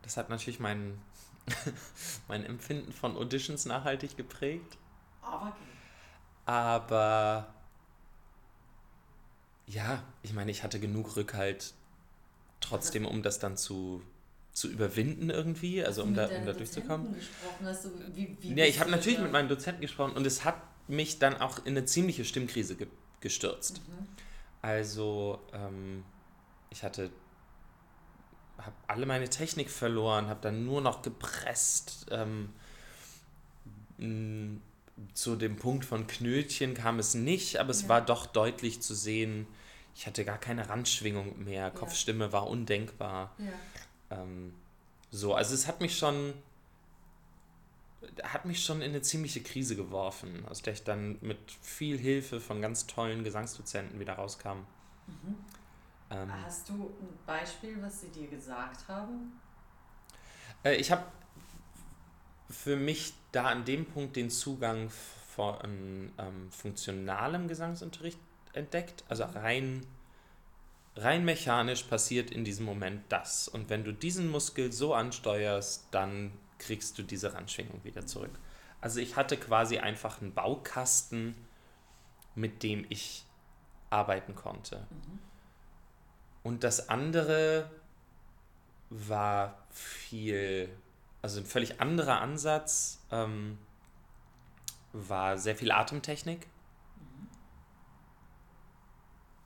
das 0.01 0.17
hat 0.17 0.29
natürlich 0.29 0.59
mein, 0.59 0.99
mein 2.27 2.45
Empfinden 2.45 2.91
von 2.91 3.15
Auditions 3.15 3.65
nachhaltig 3.65 4.17
geprägt. 4.17 4.77
Aber. 5.21 5.55
Aber 6.45 7.53
ja, 9.67 10.03
ich 10.21 10.33
meine, 10.33 10.51
ich 10.51 10.63
hatte 10.63 10.81
genug 10.81 11.15
Rückhalt 11.15 11.73
trotzdem, 12.59 13.05
um 13.05 13.23
das 13.23 13.39
dann 13.39 13.55
zu, 13.55 14.01
zu 14.59 14.67
überwinden 14.67 15.29
irgendwie, 15.29 15.83
also 15.83 16.03
um 16.03 16.13
da, 16.13 16.27
um 16.27 16.45
da 16.45 16.53
durchzukommen. 16.53 17.15
Hast 17.63 17.87
wie, 18.13 18.37
wie 18.41 18.53
ja, 18.53 18.65
ich 18.65 18.79
habe 18.79 18.91
natürlich 18.91 19.17
da? 19.17 19.23
mit 19.23 19.31
meinen 19.31 19.47
Dozenten 19.49 19.81
gesprochen 19.81 20.13
und 20.17 20.27
es 20.27 20.43
hat 20.43 20.61
mich 20.87 21.19
dann 21.19 21.39
auch 21.39 21.59
in 21.59 21.77
eine 21.77 21.85
ziemliche 21.85 22.25
Stimmkrise 22.25 22.75
ge 22.75 22.87
gestürzt. 23.21 23.81
Mhm. 23.87 24.07
Also 24.61 25.39
ähm, 25.53 26.03
ich 26.69 26.83
hatte 26.83 27.09
habe 28.57 28.75
alle 28.87 29.05
meine 29.05 29.29
Technik 29.29 29.69
verloren, 29.69 30.27
habe 30.27 30.39
dann 30.41 30.65
nur 30.65 30.81
noch 30.81 31.01
gepresst. 31.01 32.07
Ähm, 32.11 32.49
zu 35.13 35.35
dem 35.35 35.55
Punkt 35.57 35.85
von 35.85 36.07
Knötchen 36.07 36.73
kam 36.73 36.99
es 36.99 37.13
nicht, 37.13 37.57
aber 37.57 37.71
es 37.71 37.83
ja. 37.83 37.89
war 37.89 38.01
doch 38.01 38.25
deutlich 38.25 38.81
zu 38.81 38.93
sehen, 38.93 39.47
ich 39.95 40.07
hatte 40.07 40.23
gar 40.23 40.37
keine 40.37 40.69
Randschwingung 40.69 41.43
mehr, 41.43 41.63
ja. 41.63 41.69
Kopfstimme 41.69 42.31
war 42.31 42.47
undenkbar. 42.47 43.35
Ja. 43.37 43.45
Ähm, 44.11 44.53
so, 45.11 45.33
also 45.33 45.53
es 45.53 45.67
hat 45.67 45.81
mich 45.81 45.97
schon 45.97 46.33
hat 48.23 48.45
mich 48.45 48.63
schon 48.63 48.81
in 48.81 48.91
eine 48.91 49.01
ziemliche 49.01 49.41
Krise 49.41 49.75
geworfen, 49.75 50.45
aus 50.47 50.61
der 50.61 50.73
ich 50.73 50.83
dann 50.83 51.17
mit 51.21 51.39
viel 51.61 51.97
Hilfe 51.97 52.39
von 52.39 52.61
ganz 52.61 52.87
tollen 52.87 53.23
Gesangsdozenten 53.23 53.99
wieder 53.99 54.13
rauskam. 54.13 54.59
Mhm. 55.07 55.35
Ähm, 56.09 56.33
Hast 56.45 56.69
du 56.69 56.73
ein 56.73 57.19
Beispiel, 57.25 57.81
was 57.81 58.01
sie 58.01 58.07
dir 58.09 58.27
gesagt 58.27 58.87
haben? 58.87 59.33
Äh, 60.63 60.75
ich 60.75 60.91
habe 60.91 61.03
für 62.49 62.77
mich 62.77 63.13
da 63.31 63.45
an 63.45 63.65
dem 63.65 63.85
Punkt 63.85 64.15
den 64.15 64.29
Zugang 64.29 64.89
von 65.35 66.11
ähm, 66.17 66.51
funktionalem 66.51 67.47
Gesangsunterricht 67.47 68.19
entdeckt. 68.53 69.03
Also 69.07 69.25
mhm. 69.25 69.37
rein, 69.37 69.85
rein 70.95 71.25
mechanisch 71.25 71.83
passiert 71.83 72.31
in 72.31 72.43
diesem 72.43 72.65
Moment 72.65 73.03
das. 73.09 73.47
Und 73.47 73.69
wenn 73.69 73.83
du 73.83 73.93
diesen 73.93 74.29
Muskel 74.29 74.71
so 74.71 74.93
ansteuerst, 74.93 75.87
dann 75.91 76.31
kriegst 76.57 76.97
du 76.97 77.03
diese 77.03 77.33
Randschwingung 77.33 77.83
wieder 77.83 78.05
zurück. 78.05 78.37
Also 78.81 78.99
ich 78.99 79.15
hatte 79.15 79.37
quasi 79.37 79.79
einfach 79.79 80.21
einen 80.21 80.33
Baukasten, 80.33 81.35
mit 82.35 82.63
dem 82.63 82.85
ich 82.89 83.25
arbeiten 83.89 84.35
konnte. 84.35 84.87
Mhm. 84.89 85.19
Und 86.43 86.63
das 86.63 86.89
andere 86.89 87.69
war 88.89 89.65
viel 89.69 90.69
also 91.21 91.41
ein 91.41 91.45
völlig 91.45 91.81
anderer 91.81 92.21
Ansatz, 92.21 93.01
ähm, 93.11 93.57
war 94.93 95.37
sehr 95.37 95.55
viel 95.55 95.71
Atemtechnik. 95.71 96.47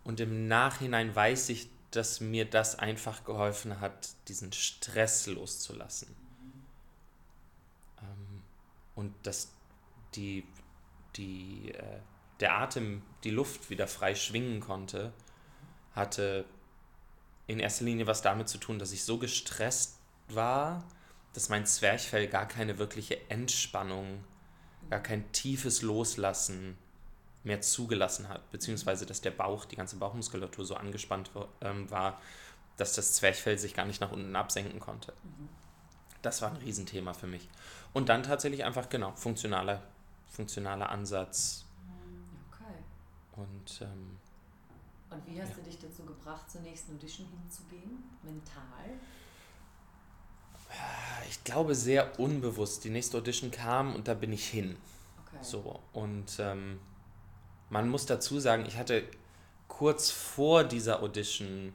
Und 0.03 0.19
im 0.19 0.47
Nachhinein 0.47 1.15
weiß 1.15 1.49
ich, 1.49 1.69
dass 1.91 2.19
mir 2.19 2.45
das 2.45 2.77
einfach 2.79 3.23
geholfen 3.23 3.79
hat, 3.79 4.09
diesen 4.27 4.51
Stress 4.51 5.27
loszulassen. 5.27 6.15
Ähm, 8.01 8.41
und 8.95 9.13
dass 9.23 9.51
die, 10.15 10.45
die, 11.15 11.71
äh, 11.71 11.99
der 12.39 12.57
Atem, 12.57 13.03
die 13.23 13.29
Luft 13.29 13.69
wieder 13.69 13.87
frei 13.87 14.15
schwingen 14.15 14.59
konnte, 14.59 15.13
hatte 15.93 16.45
in 17.47 17.59
erster 17.59 17.85
Linie 17.85 18.07
was 18.07 18.21
damit 18.21 18.49
zu 18.49 18.57
tun, 18.57 18.79
dass 18.79 18.91
ich 18.91 19.03
so 19.03 19.19
gestresst 19.19 19.99
war, 20.29 20.83
dass 21.33 21.49
mein 21.49 21.65
Zwerchfell 21.65 22.27
gar 22.27 22.47
keine 22.47 22.77
wirkliche 22.79 23.29
Entspannung, 23.29 24.23
gar 24.89 25.01
kein 25.01 25.31
tiefes 25.31 25.81
Loslassen 25.81 26.77
mehr 27.43 27.62
zugelassen 27.62 28.29
hat, 28.29 28.49
beziehungsweise 28.51 29.06
dass 29.06 29.21
der 29.21 29.32
Bauch, 29.32 29.65
die 29.65 29.75
ganze 29.75 29.97
Bauchmuskulatur 29.97 30.65
so 30.65 30.75
angespannt 30.75 31.32
ähm, 31.62 31.89
war, 31.91 32.21
dass 32.77 32.93
das 32.93 33.13
Zwerchfell 33.13 33.58
sich 33.58 33.73
gar 33.73 33.86
nicht 33.86 34.01
nach 34.01 34.12
unten 34.12 34.36
absenken 34.36 34.79
konnte. 34.79 35.13
Mhm. 35.23 35.49
Das 36.21 36.41
war 36.41 36.49
ein 36.49 36.58
Riesenthema 36.58 37.13
für 37.13 37.27
mich. 37.27 37.49
Und 37.91 38.10
dann 38.10 38.23
tatsächlich 38.23 38.63
einfach, 38.63 38.89
genau, 38.89 39.12
funktionaler, 39.15 39.84
funktionaler 40.29 40.89
Ansatz. 40.89 41.65
Okay. 42.49 42.73
Und, 43.36 43.82
ähm, 43.82 44.17
Und 45.10 45.27
wie 45.27 45.41
hast 45.41 45.49
ja. 45.49 45.56
du 45.56 45.62
dich 45.63 45.77
dazu 45.79 46.03
gebracht, 46.03 46.49
zur 46.49 46.62
nächsten 46.62 46.95
Audition 46.95 47.27
hinzugehen? 47.27 48.03
Mental? 48.23 48.97
ich 51.29 51.43
glaube, 51.43 51.75
sehr 51.75 52.19
unbewusst. 52.19 52.84
Die 52.84 52.89
nächste 52.89 53.17
Audition 53.17 53.51
kam 53.51 53.95
und 53.95 54.08
da 54.08 54.13
bin 54.13 54.34
ich 54.34 54.47
hin. 54.47 54.75
Okay. 55.27 55.43
So, 55.43 55.79
und 55.93 56.38
ähm, 56.39 56.79
man 57.73 57.89
muss 57.89 58.05
dazu 58.05 58.39
sagen, 58.39 58.65
ich 58.67 58.77
hatte 58.77 59.03
kurz 59.67 60.12
vor 60.12 60.63
dieser 60.63 61.01
Audition 61.01 61.73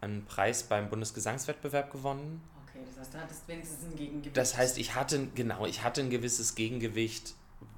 einen 0.00 0.24
Preis 0.24 0.62
beim 0.62 0.88
Bundesgesangswettbewerb 0.88 1.92
gewonnen. 1.92 2.40
Okay, 2.66 2.78
das 2.88 2.98
heißt, 2.98 3.14
du 3.14 3.18
hattest 3.18 3.48
wenigstens 3.48 3.84
ein 3.84 3.96
Gegengewicht. 3.96 4.36
Das 4.36 4.56
heißt, 4.56 4.78
ich 4.78 4.94
hatte, 4.94 5.28
genau, 5.34 5.66
ich 5.66 5.82
hatte 5.82 6.00
ein 6.00 6.08
gewisses 6.08 6.54
Gegengewicht, 6.54 7.34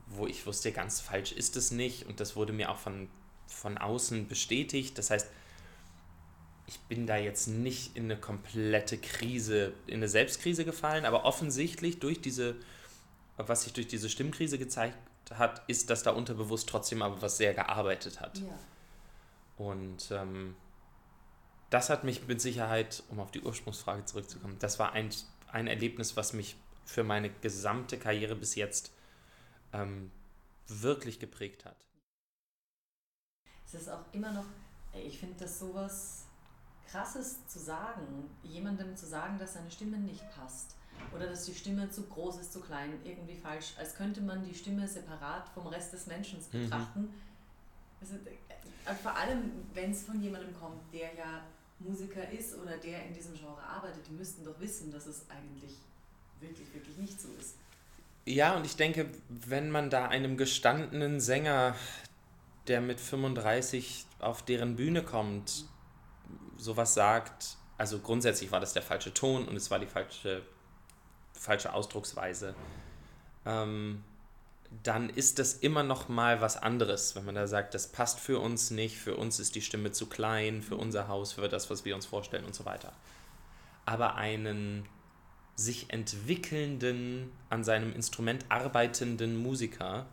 wo 0.06 0.28
ich 0.28 0.46
wusste, 0.46 0.70
ganz 0.70 1.00
falsch 1.00 1.32
ist 1.32 1.56
es 1.56 1.72
nicht. 1.72 2.06
Und 2.06 2.20
das 2.20 2.36
wurde 2.36 2.52
mir 2.52 2.70
auch 2.70 2.78
von, 2.78 3.08
von 3.48 3.78
außen 3.78 4.28
bestätigt. 4.28 4.96
Das 4.96 5.10
heißt, 5.10 5.26
ich 6.68 6.78
bin 6.82 7.08
da 7.08 7.16
jetzt 7.16 7.48
nicht 7.48 7.96
in 7.96 8.04
eine 8.04 8.16
komplette 8.16 8.96
Krise, 8.96 9.72
in 9.88 9.96
eine 9.96 10.08
Selbstkrise 10.08 10.64
gefallen, 10.64 11.04
aber 11.04 11.24
offensichtlich 11.24 11.98
durch 11.98 12.20
diese, 12.20 12.54
was 13.38 13.64
sich 13.64 13.72
durch 13.72 13.88
diese 13.88 14.08
Stimmkrise 14.08 14.56
gezeigt 14.56 14.96
hat, 15.30 15.62
ist, 15.68 15.90
dass 15.90 16.02
da 16.02 16.10
unterbewusst 16.10 16.68
trotzdem 16.68 17.02
aber 17.02 17.22
was 17.22 17.36
sehr 17.36 17.54
gearbeitet 17.54 18.20
hat. 18.20 18.38
Ja. 18.38 18.58
Und 19.56 20.10
ähm, 20.10 20.56
das 21.70 21.90
hat 21.90 22.04
mich 22.04 22.26
mit 22.26 22.40
Sicherheit, 22.40 23.02
um 23.10 23.20
auf 23.20 23.30
die 23.30 23.40
Ursprungsfrage 23.40 24.04
zurückzukommen, 24.04 24.56
das 24.58 24.78
war 24.78 24.92
ein, 24.92 25.10
ein 25.52 25.66
Erlebnis, 25.66 26.16
was 26.16 26.32
mich 26.32 26.56
für 26.84 27.04
meine 27.04 27.30
gesamte 27.30 27.98
Karriere 27.98 28.34
bis 28.34 28.56
jetzt 28.56 28.92
ähm, 29.72 30.10
wirklich 30.66 31.20
geprägt 31.20 31.64
hat. 31.64 31.76
Es 33.64 33.74
ist 33.74 33.88
auch 33.88 34.04
immer 34.12 34.32
noch, 34.32 34.46
ich 34.94 35.18
finde 35.18 35.36
das 35.38 35.60
sowas 35.60 36.26
Krasses 36.90 37.46
zu 37.46 37.60
sagen, 37.60 38.28
jemandem 38.42 38.96
zu 38.96 39.06
sagen, 39.06 39.38
dass 39.38 39.54
seine 39.54 39.70
Stimme 39.70 39.98
nicht 39.98 40.28
passt 40.34 40.74
oder 41.14 41.26
dass 41.26 41.44
die 41.44 41.54
Stimme 41.54 41.90
zu 41.90 42.02
groß 42.02 42.38
ist, 42.38 42.52
zu 42.52 42.60
klein, 42.60 42.92
irgendwie 43.04 43.36
falsch, 43.36 43.74
als 43.78 43.94
könnte 43.94 44.20
man 44.20 44.44
die 44.44 44.54
Stimme 44.54 44.86
separat 44.86 45.48
vom 45.50 45.66
Rest 45.66 45.92
des 45.92 46.06
Menschen 46.06 46.38
mhm. 46.52 46.62
betrachten. 46.62 47.00
Mhm. 47.00 47.14
Also, 48.00 48.14
äh, 48.14 48.94
vor 48.94 49.14
allem, 49.14 49.50
wenn 49.74 49.90
es 49.90 50.04
von 50.04 50.22
jemandem 50.22 50.54
kommt, 50.58 50.80
der 50.92 51.14
ja 51.14 51.42
Musiker 51.78 52.28
ist 52.30 52.56
oder 52.58 52.76
der 52.76 53.06
in 53.06 53.14
diesem 53.14 53.34
Genre 53.34 53.62
arbeitet, 53.62 54.06
die 54.08 54.12
müssten 54.12 54.44
doch 54.44 54.58
wissen, 54.60 54.90
dass 54.90 55.06
es 55.06 55.24
eigentlich 55.28 55.76
wirklich, 56.40 56.72
wirklich 56.74 56.96
nicht 56.96 57.20
so 57.20 57.28
ist. 57.38 57.56
Ja, 58.26 58.56
und 58.56 58.64
ich 58.64 58.76
denke, 58.76 59.10
wenn 59.28 59.70
man 59.70 59.90
da 59.90 60.06
einem 60.08 60.36
gestandenen 60.36 61.20
Sänger, 61.20 61.74
der 62.68 62.80
mit 62.80 63.00
35 63.00 64.06
auf 64.20 64.42
deren 64.42 64.76
Bühne 64.76 65.02
kommt, 65.02 65.64
mhm 65.64 65.80
sowas 66.60 66.94
sagt, 66.94 67.56
also 67.78 67.98
grundsätzlich 67.98 68.52
war 68.52 68.60
das 68.60 68.72
der 68.72 68.82
falsche 68.82 69.12
Ton 69.12 69.48
und 69.48 69.56
es 69.56 69.70
war 69.70 69.78
die 69.78 69.86
falsche, 69.86 70.42
falsche 71.32 71.72
Ausdrucksweise, 71.72 72.54
ähm, 73.46 74.04
dann 74.82 75.10
ist 75.10 75.38
das 75.38 75.54
immer 75.54 75.82
noch 75.82 76.08
mal 76.08 76.40
was 76.40 76.56
anderes, 76.56 77.16
wenn 77.16 77.24
man 77.24 77.34
da 77.34 77.46
sagt, 77.46 77.74
das 77.74 77.88
passt 77.88 78.20
für 78.20 78.38
uns 78.38 78.70
nicht, 78.70 78.98
für 78.98 79.16
uns 79.16 79.40
ist 79.40 79.54
die 79.56 79.62
Stimme 79.62 79.90
zu 79.90 80.06
klein, 80.06 80.62
für 80.62 80.76
unser 80.76 81.08
Haus, 81.08 81.32
für 81.32 81.48
das, 81.48 81.70
was 81.70 81.84
wir 81.84 81.94
uns 81.94 82.06
vorstellen 82.06 82.44
und 82.44 82.54
so 82.54 82.64
weiter. 82.64 82.92
Aber 83.84 84.14
einen 84.14 84.86
sich 85.56 85.90
entwickelnden, 85.90 87.32
an 87.50 87.64
seinem 87.64 87.92
Instrument 87.92 88.46
arbeitenden 88.48 89.36
Musiker 89.36 90.06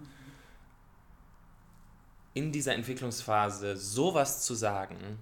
in 2.34 2.51
dieser 2.51 2.73
Entwicklungsphase 2.73 3.77
sowas 3.77 4.43
zu 4.43 4.56
sagen, 4.56 5.19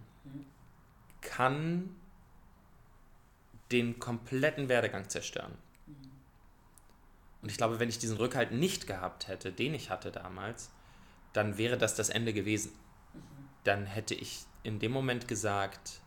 kann 1.21 1.95
den 3.71 3.99
kompletten 3.99 4.67
Werdegang 4.69 5.09
zerstören. 5.09 5.53
Und 7.45 7.51
ich 7.51 7.57
glaube, 7.57 7.79
wenn 7.79 7.89
ich 7.89 7.99
diesen 7.99 8.17
Rückhalt 8.17 8.51
nicht 8.53 8.87
gehabt 8.87 9.27
hätte, 9.27 9.51
den 9.51 9.75
ich 9.75 9.91
hatte 9.91 10.09
damals, 10.11 10.71
dann 11.31 11.59
wäre 11.59 11.77
das 11.77 11.93
das 11.93 12.09
Ende 12.09 12.33
gewesen. 12.33 12.71
Dann 13.63 13.85
hätte 13.85 14.15
ich 14.15 14.45
in 14.63 14.79
dem 14.79 14.91
Moment 14.91 15.27
gesagt, 15.27 16.01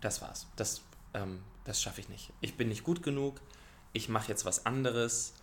das 0.00 0.20
war's. 0.20 0.48
Das, 0.56 0.82
ähm, 1.14 1.40
das 1.62 1.80
schaffe 1.80 2.00
ich 2.00 2.08
nicht. 2.08 2.32
Ich 2.40 2.56
bin 2.56 2.68
nicht 2.68 2.82
gut 2.82 3.04
genug. 3.04 3.40
Ich 3.92 4.08
mache 4.08 4.26
jetzt 4.28 4.44
was 4.44 4.66
anderes. 4.66 5.34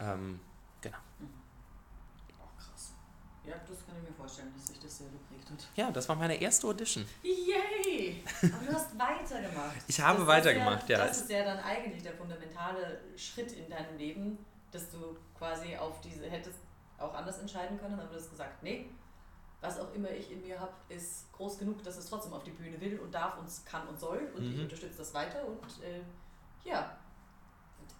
Ähm, 0.00 0.40
Genau. 0.80 0.98
Oh, 2.40 2.48
krass. 2.58 2.94
Ja, 3.44 3.54
das 3.68 3.86
kann 3.86 3.94
ich 4.02 4.10
mir 4.10 4.16
vorstellen, 4.16 4.52
hat. 5.50 5.68
Ja, 5.76 5.90
das 5.90 6.08
war 6.08 6.16
meine 6.16 6.40
erste 6.40 6.66
Audition. 6.66 7.04
Yay! 7.22 8.22
Aber 8.42 8.66
du 8.66 8.72
hast 8.74 8.98
weitergemacht. 8.98 9.76
Ich 9.88 10.00
habe 10.00 10.18
Das 10.18 10.26
weitergemacht, 10.26 10.88
ja. 10.88 10.98
Das 10.98 11.20
ist 11.22 11.30
ja 11.30 11.44
dann 11.44 11.58
eigentlich 11.60 12.02
der 12.02 12.14
fundamentale 12.14 13.00
Schritt 13.16 13.52
in 13.52 13.68
deinem 13.68 13.96
Leben, 13.98 14.38
dass 14.70 14.90
du 14.90 15.16
quasi 15.36 15.76
auf 15.76 16.00
diese, 16.00 16.28
hättest 16.30 16.58
auch 16.98 17.14
anders 17.14 17.38
entscheiden 17.38 17.78
können, 17.78 17.98
aber 17.98 18.08
du 18.08 18.16
hast 18.16 18.30
gesagt, 18.30 18.62
nee, 18.62 18.86
was 19.62 19.78
auch 19.78 19.92
immer 19.94 20.10
ich 20.10 20.30
in 20.30 20.42
mir 20.42 20.58
habe, 20.58 20.72
ist 20.88 21.30
groß 21.32 21.58
genug, 21.58 21.82
dass 21.82 21.96
es 21.98 22.06
trotzdem 22.06 22.32
auf 22.32 22.44
die 22.44 22.50
Bühne 22.50 22.80
will 22.80 22.98
und 22.98 23.14
darf 23.14 23.38
und 23.38 23.46
kann 23.66 23.86
und 23.88 23.98
soll 23.98 24.30
und 24.36 24.42
ich 24.50 24.56
Mhm. 24.56 24.62
unterstütze 24.64 24.98
das 24.98 25.12
weiter 25.14 25.46
und 25.46 25.60
äh, 25.82 26.00
ja. 26.68 26.96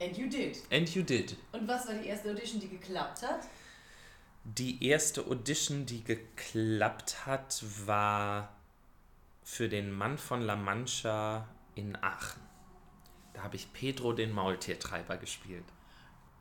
And 0.01 0.17
you 0.17 0.29
did. 0.29 0.59
And 0.73 0.89
you 0.95 1.03
did. 1.03 1.37
Und 1.53 1.69
was 1.69 1.87
war 1.87 1.95
die 1.95 2.09
erste 2.09 2.31
Audition, 2.31 2.61
die 2.61 2.69
geklappt 2.69 3.23
hat? 3.23 3.41
Die 4.45 4.85
erste 4.87 5.27
Audition, 5.27 5.87
die 5.87 6.03
geklappt 6.03 7.27
hat, 7.27 7.63
war 7.87 8.55
für 9.43 9.69
den 9.69 9.93
Mann 9.93 10.17
von 10.17 10.41
La 10.41 10.57
Mancha 10.57 11.47
in 11.75 11.97
Aachen. 11.97 12.41
Da 13.35 13.43
habe 13.43 13.57
ich 13.57 13.73
Pedro 13.73 14.13
den 14.13 14.33
Maultiertreiber 14.33 15.19
gespielt. 15.19 15.65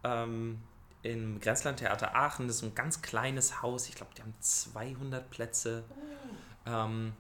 Ähm, 0.04 0.62
Im 1.04 1.40
Grenzlandtheater 1.40 2.16
Aachen, 2.16 2.48
das 2.48 2.58
ist 2.58 2.64
ein 2.64 2.76
ganz 2.76 3.02
kleines 3.02 3.62
Haus, 3.62 3.90
ich 3.90 3.96
glaube, 3.96 4.14
die 4.16 4.22
haben 4.22 4.34
200 4.40 5.30
Plätze. 5.30 5.84
Ähm, 6.66 7.14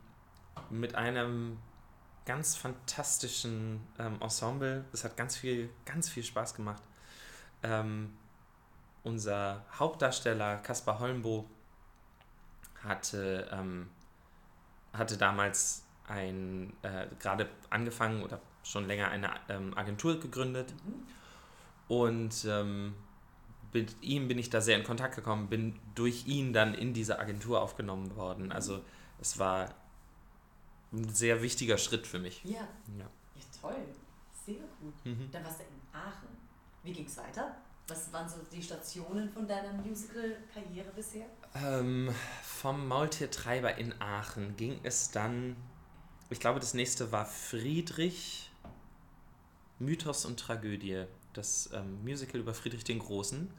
mit 0.69 0.95
einem 0.95 1.57
ganz 2.25 2.55
fantastischen 2.55 3.81
ähm, 3.97 4.21
Ensemble. 4.21 4.85
Das 4.91 5.03
hat 5.03 5.17
ganz 5.17 5.35
viel, 5.35 5.69
ganz 5.85 6.09
viel 6.09 6.23
Spaß 6.23 6.53
gemacht. 6.53 6.83
Ähm, 7.63 8.13
unser 9.03 9.65
Hauptdarsteller 9.77 10.57
Kaspar 10.57 10.99
Holmbo 10.99 11.49
hatte, 12.83 13.47
ähm, 13.51 13.89
hatte 14.93 15.17
damals 15.17 15.83
ein, 16.07 16.73
äh, 16.81 17.07
gerade 17.19 17.49
angefangen 17.69 18.23
oder 18.23 18.39
schon 18.63 18.85
länger 18.87 19.09
eine 19.09 19.31
ähm, 19.49 19.77
Agentur 19.77 20.19
gegründet. 20.19 20.73
Und 21.87 22.45
ähm, 22.45 22.95
mit 23.73 23.95
ihm 24.01 24.27
bin 24.27 24.37
ich 24.37 24.49
da 24.49 24.61
sehr 24.61 24.77
in 24.77 24.83
Kontakt 24.83 25.15
gekommen, 25.15 25.47
bin 25.47 25.79
durch 25.95 26.27
ihn 26.27 26.53
dann 26.53 26.73
in 26.73 26.93
diese 26.93 27.19
Agentur 27.19 27.61
aufgenommen 27.61 28.15
worden. 28.15 28.51
Also 28.51 28.83
es 29.19 29.37
war 29.39 29.73
ein 30.91 31.09
sehr 31.13 31.41
wichtiger 31.41 31.77
Schritt 31.77 32.07
für 32.07 32.19
mich. 32.19 32.43
Ja. 32.43 32.67
Ja. 32.97 33.05
Ja, 33.35 33.43
toll. 33.61 33.85
Sehr 34.45 34.55
gut. 34.81 34.93
Mhm. 35.05 35.29
Dann 35.31 35.43
warst 35.43 35.59
du 35.59 35.63
in 35.63 35.97
Aachen. 35.99 36.29
Wie 36.83 36.93
ging 36.93 37.05
es 37.05 37.17
weiter? 37.17 37.55
Was 37.89 38.13
waren 38.13 38.29
so 38.29 38.37
die 38.51 38.61
Stationen 38.61 39.29
von 39.29 39.47
deiner 39.47 39.73
Musical-Karriere 39.73 40.91
bisher? 40.95 41.25
Ähm, 41.55 42.13
vom 42.43 42.87
Maultiertreiber 42.87 43.77
in 43.77 43.99
Aachen 43.99 44.55
ging 44.55 44.79
es 44.83 45.09
dann, 45.09 45.55
ich 46.29 46.39
glaube, 46.39 46.59
das 46.59 46.75
nächste 46.75 47.11
war 47.11 47.25
Friedrich, 47.25 48.51
Mythos 49.79 50.25
und 50.25 50.39
Tragödie, 50.39 51.05
das 51.33 51.71
ähm, 51.73 52.03
Musical 52.03 52.39
über 52.39 52.53
Friedrich 52.53 52.83
den 52.83 52.99
Großen, 52.99 53.51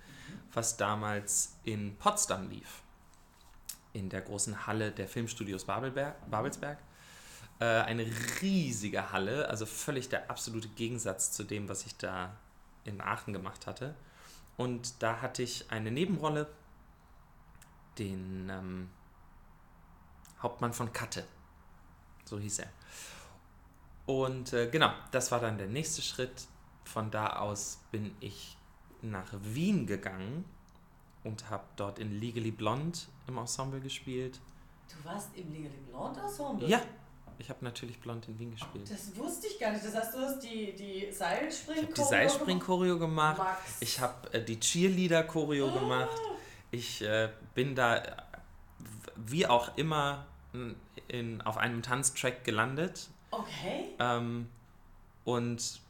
was 0.52 0.76
damals 0.76 1.56
in 1.64 1.96
Potsdam 1.96 2.50
lief, 2.50 2.82
in 3.92 4.10
der 4.10 4.20
großen 4.20 4.64
Halle 4.68 4.92
der 4.92 5.08
Filmstudios 5.08 5.64
Babelberg, 5.64 6.30
Babelsberg. 6.30 6.78
Äh, 7.58 7.64
eine 7.64 8.06
riesige 8.40 9.10
Halle, 9.10 9.48
also 9.48 9.66
völlig 9.66 10.08
der 10.08 10.30
absolute 10.30 10.68
Gegensatz 10.68 11.32
zu 11.32 11.42
dem, 11.42 11.68
was 11.68 11.84
ich 11.84 11.96
da 11.96 12.36
in 12.84 13.00
Aachen 13.00 13.32
gemacht 13.32 13.66
hatte. 13.66 13.96
Und 14.60 15.02
da 15.02 15.22
hatte 15.22 15.42
ich 15.42 15.70
eine 15.70 15.90
Nebenrolle, 15.90 16.46
den 17.96 18.50
ähm, 18.50 18.90
Hauptmann 20.42 20.74
von 20.74 20.92
Katte. 20.92 21.24
So 22.26 22.38
hieß 22.38 22.58
er. 22.58 22.68
Und 24.04 24.52
äh, 24.52 24.68
genau, 24.68 24.92
das 25.12 25.32
war 25.32 25.40
dann 25.40 25.56
der 25.56 25.68
nächste 25.68 26.02
Schritt. 26.02 26.46
Von 26.84 27.10
da 27.10 27.38
aus 27.38 27.80
bin 27.90 28.14
ich 28.20 28.58
nach 29.00 29.32
Wien 29.40 29.86
gegangen 29.86 30.44
und 31.24 31.48
habe 31.48 31.64
dort 31.76 31.98
in 31.98 32.20
Legally 32.20 32.50
Blonde 32.50 32.98
im 33.28 33.38
Ensemble 33.38 33.80
gespielt. 33.80 34.40
Du 34.90 35.08
warst 35.08 35.34
im 35.36 35.50
Legally 35.54 35.80
Blonde 35.88 36.20
Ensemble? 36.20 36.68
Ja, 36.68 36.82
ich 37.40 37.48
habe 37.50 37.64
natürlich 37.64 37.98
Blond 38.00 38.28
in 38.28 38.38
Wien 38.38 38.50
gespielt. 38.52 38.90
Das 38.90 39.16
wusste 39.16 39.46
ich 39.48 39.58
gar 39.58 39.72
nicht. 39.72 39.84
Das 39.84 39.94
heißt, 39.94 40.14
du 40.14 40.18
hast 40.18 40.40
die, 40.40 40.74
die 40.74 41.10
Seilspring 41.12 41.76
Ich 41.76 41.82
habe 41.84 41.94
die 41.94 42.02
Seilspring-Choreo 42.02 42.98
gemacht. 42.98 43.38
Max. 43.38 43.60
Ich 43.80 43.98
habe 44.00 44.32
äh, 44.32 44.42
die 44.44 44.58
Cheerleader-Choreo 44.60 45.72
gemacht. 45.72 46.10
Ich 46.70 47.02
äh, 47.02 47.30
bin 47.54 47.74
da 47.74 48.02
wie 49.16 49.46
auch 49.46 49.76
immer 49.76 50.26
in, 51.08 51.40
auf 51.42 51.56
einem 51.58 51.82
Tanztrack 51.82 52.44
gelandet 52.44 53.08
Okay. 53.30 53.90
ähm, 53.98 54.48
und 55.24 55.80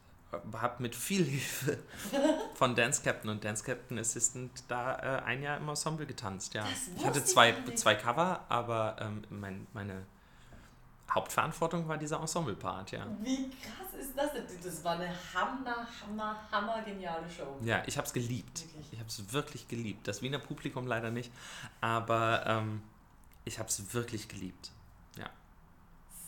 habe 0.53 0.83
mit 0.83 0.95
viel 0.95 1.25
Hilfe 1.25 1.79
von 2.55 2.75
Dance 2.75 3.03
Captain 3.03 3.31
und 3.31 3.43
Dance 3.45 3.65
Captain 3.65 3.99
Assistant 3.99 4.51
da 4.69 5.19
äh, 5.19 5.23
ein 5.23 5.43
Jahr 5.43 5.57
im 5.57 5.69
Ensemble 5.69 6.07
getanzt. 6.07 6.55
Ja. 6.55 6.65
Ich 6.97 7.05
hatte 7.05 7.19
ich 7.19 7.25
zwei, 7.25 7.53
nicht. 7.53 7.79
zwei 7.79 7.95
Cover, 7.95 8.45
aber 8.49 8.97
ähm, 9.01 9.23
mein, 9.31 9.67
meine 9.73 10.07
Hauptverantwortung 11.13 11.89
war 11.89 11.99
dieser 11.99 12.21
Ensemble-Part, 12.21 12.93
ja. 12.93 13.07
Wie 13.21 13.51
krass 13.51 13.95
ist 14.01 14.17
das 14.17 14.33
denn? 14.33 14.45
Das 14.63 14.85
war 14.85 14.93
eine 14.93 15.09
hammer, 15.35 15.87
hammer, 16.01 16.37
hammer 16.51 16.83
geniale 16.83 17.29
Show. 17.29 17.57
Ja, 17.63 17.83
ich 17.87 17.97
habe 17.97 18.07
es 18.07 18.13
geliebt. 18.13 18.61
Wirklich? 18.65 18.93
Ich 18.93 18.99
habe 18.99 19.09
es 19.09 19.33
wirklich 19.33 19.69
geliebt. 19.69 20.07
Das 20.07 20.23
Wiener 20.23 20.39
Publikum 20.39 20.87
leider 20.87 21.11
nicht, 21.11 21.33
aber 21.81 22.45
ähm, 22.47 22.83
ich 23.45 23.59
habe 23.59 23.69
es 23.69 23.93
wirklich 23.93 24.29
geliebt. 24.29 24.71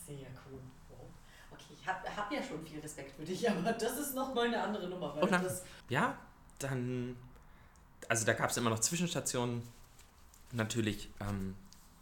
Sehr 0.05 0.27
cool. 0.51 0.59
Wow. 0.89 1.07
Okay, 1.51 1.77
ich 1.79 1.87
habe 1.87 2.15
hab 2.15 2.31
ja 2.31 2.43
schon 2.43 2.65
viel 2.65 2.79
Respekt 2.79 3.15
für 3.15 3.23
dich, 3.23 3.49
aber 3.49 3.71
das 3.71 3.97
ist 3.97 4.15
nochmal 4.15 4.47
eine 4.47 4.61
andere 4.61 4.87
Nummer. 4.89 5.15
Weil 5.15 5.23
Oh, 5.23 5.27
das, 5.27 5.63
Ja, 5.89 6.17
dann, 6.59 7.15
also 8.09 8.25
da 8.25 8.33
gab 8.33 8.49
es 8.49 8.57
immer 8.57 8.69
noch 8.69 8.79
Zwischenstationen, 8.79 9.63
natürlich 10.51 11.09
ähm, 11.21 11.55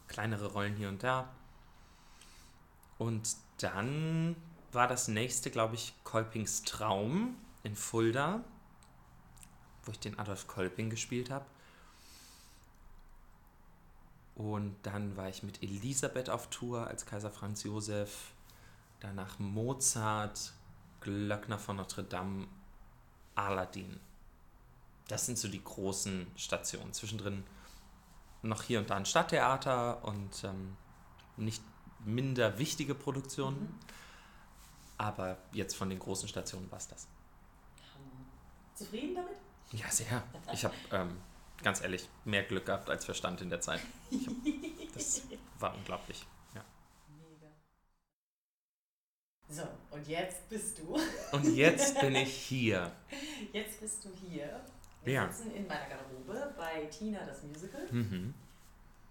kleinere 0.08 0.46
Rollen 0.52 0.74
hier 0.74 0.88
und 0.88 1.02
da. 1.02 1.28
Und 3.02 3.36
dann 3.58 4.36
war 4.70 4.86
das 4.86 5.08
nächste, 5.08 5.50
glaube 5.50 5.74
ich, 5.74 5.92
Kolpings 6.04 6.62
Traum 6.62 7.36
in 7.64 7.74
Fulda, 7.74 8.44
wo 9.82 9.90
ich 9.90 9.98
den 9.98 10.20
Adolf 10.20 10.46
Kolping 10.46 10.88
gespielt 10.88 11.28
habe. 11.28 11.44
Und 14.36 14.76
dann 14.84 15.16
war 15.16 15.28
ich 15.28 15.42
mit 15.42 15.64
Elisabeth 15.64 16.30
auf 16.30 16.48
Tour 16.48 16.86
als 16.86 17.04
Kaiser 17.04 17.32
Franz 17.32 17.64
Josef, 17.64 18.34
danach 19.00 19.40
Mozart, 19.40 20.52
Glöckner 21.00 21.58
von 21.58 21.78
Notre 21.78 22.04
Dame, 22.04 22.46
Aladdin. 23.34 23.98
Das 25.08 25.26
sind 25.26 25.38
so 25.38 25.48
die 25.48 25.62
großen 25.62 26.28
Stationen. 26.36 26.92
Zwischendrin 26.92 27.42
noch 28.42 28.62
hier 28.62 28.78
und 28.78 28.90
da 28.90 28.94
ein 28.94 29.06
Stadttheater 29.06 30.04
und 30.04 30.44
ähm, 30.44 30.76
nicht 31.36 31.64
minder 32.04 32.58
wichtige 32.58 32.94
Produktionen. 32.94 33.60
Mhm. 33.60 33.78
Aber 34.98 35.38
jetzt 35.52 35.74
von 35.74 35.90
den 35.90 35.98
großen 35.98 36.28
Stationen 36.28 36.70
war 36.70 36.78
es 36.78 36.88
das. 36.88 37.06
Hammer. 37.94 38.24
Zufrieden 38.74 39.14
damit? 39.16 39.36
Ja, 39.72 39.90
sehr. 39.90 40.22
Ich 40.52 40.64
habe, 40.64 40.74
ähm, 40.92 41.16
ganz 41.62 41.80
ehrlich, 41.80 42.08
mehr 42.24 42.42
Glück 42.44 42.66
gehabt 42.66 42.88
als 42.90 43.04
Verstand 43.04 43.40
in 43.40 43.50
der 43.50 43.60
Zeit. 43.60 43.80
Hab, 44.12 44.94
das 44.94 45.22
war 45.58 45.74
unglaublich. 45.74 46.24
Ja. 46.54 46.62
Mega. 47.18 47.50
So, 49.48 49.62
und 49.90 50.06
jetzt 50.06 50.48
bist 50.48 50.78
du. 50.78 50.98
Und 51.32 51.56
jetzt 51.56 51.98
bin 52.00 52.14
ich 52.14 52.32
hier. 52.34 52.92
Jetzt 53.52 53.80
bist 53.80 54.04
du 54.04 54.10
hier. 54.14 54.60
Wir 55.04 55.14
Ja. 55.14 55.32
sitzen 55.32 55.50
in 55.52 55.66
meiner 55.66 55.88
Garderobe 55.88 56.54
bei 56.56 56.84
Tina 56.86 57.24
das 57.24 57.42
Musical. 57.42 57.90
Mhm. 57.90 58.34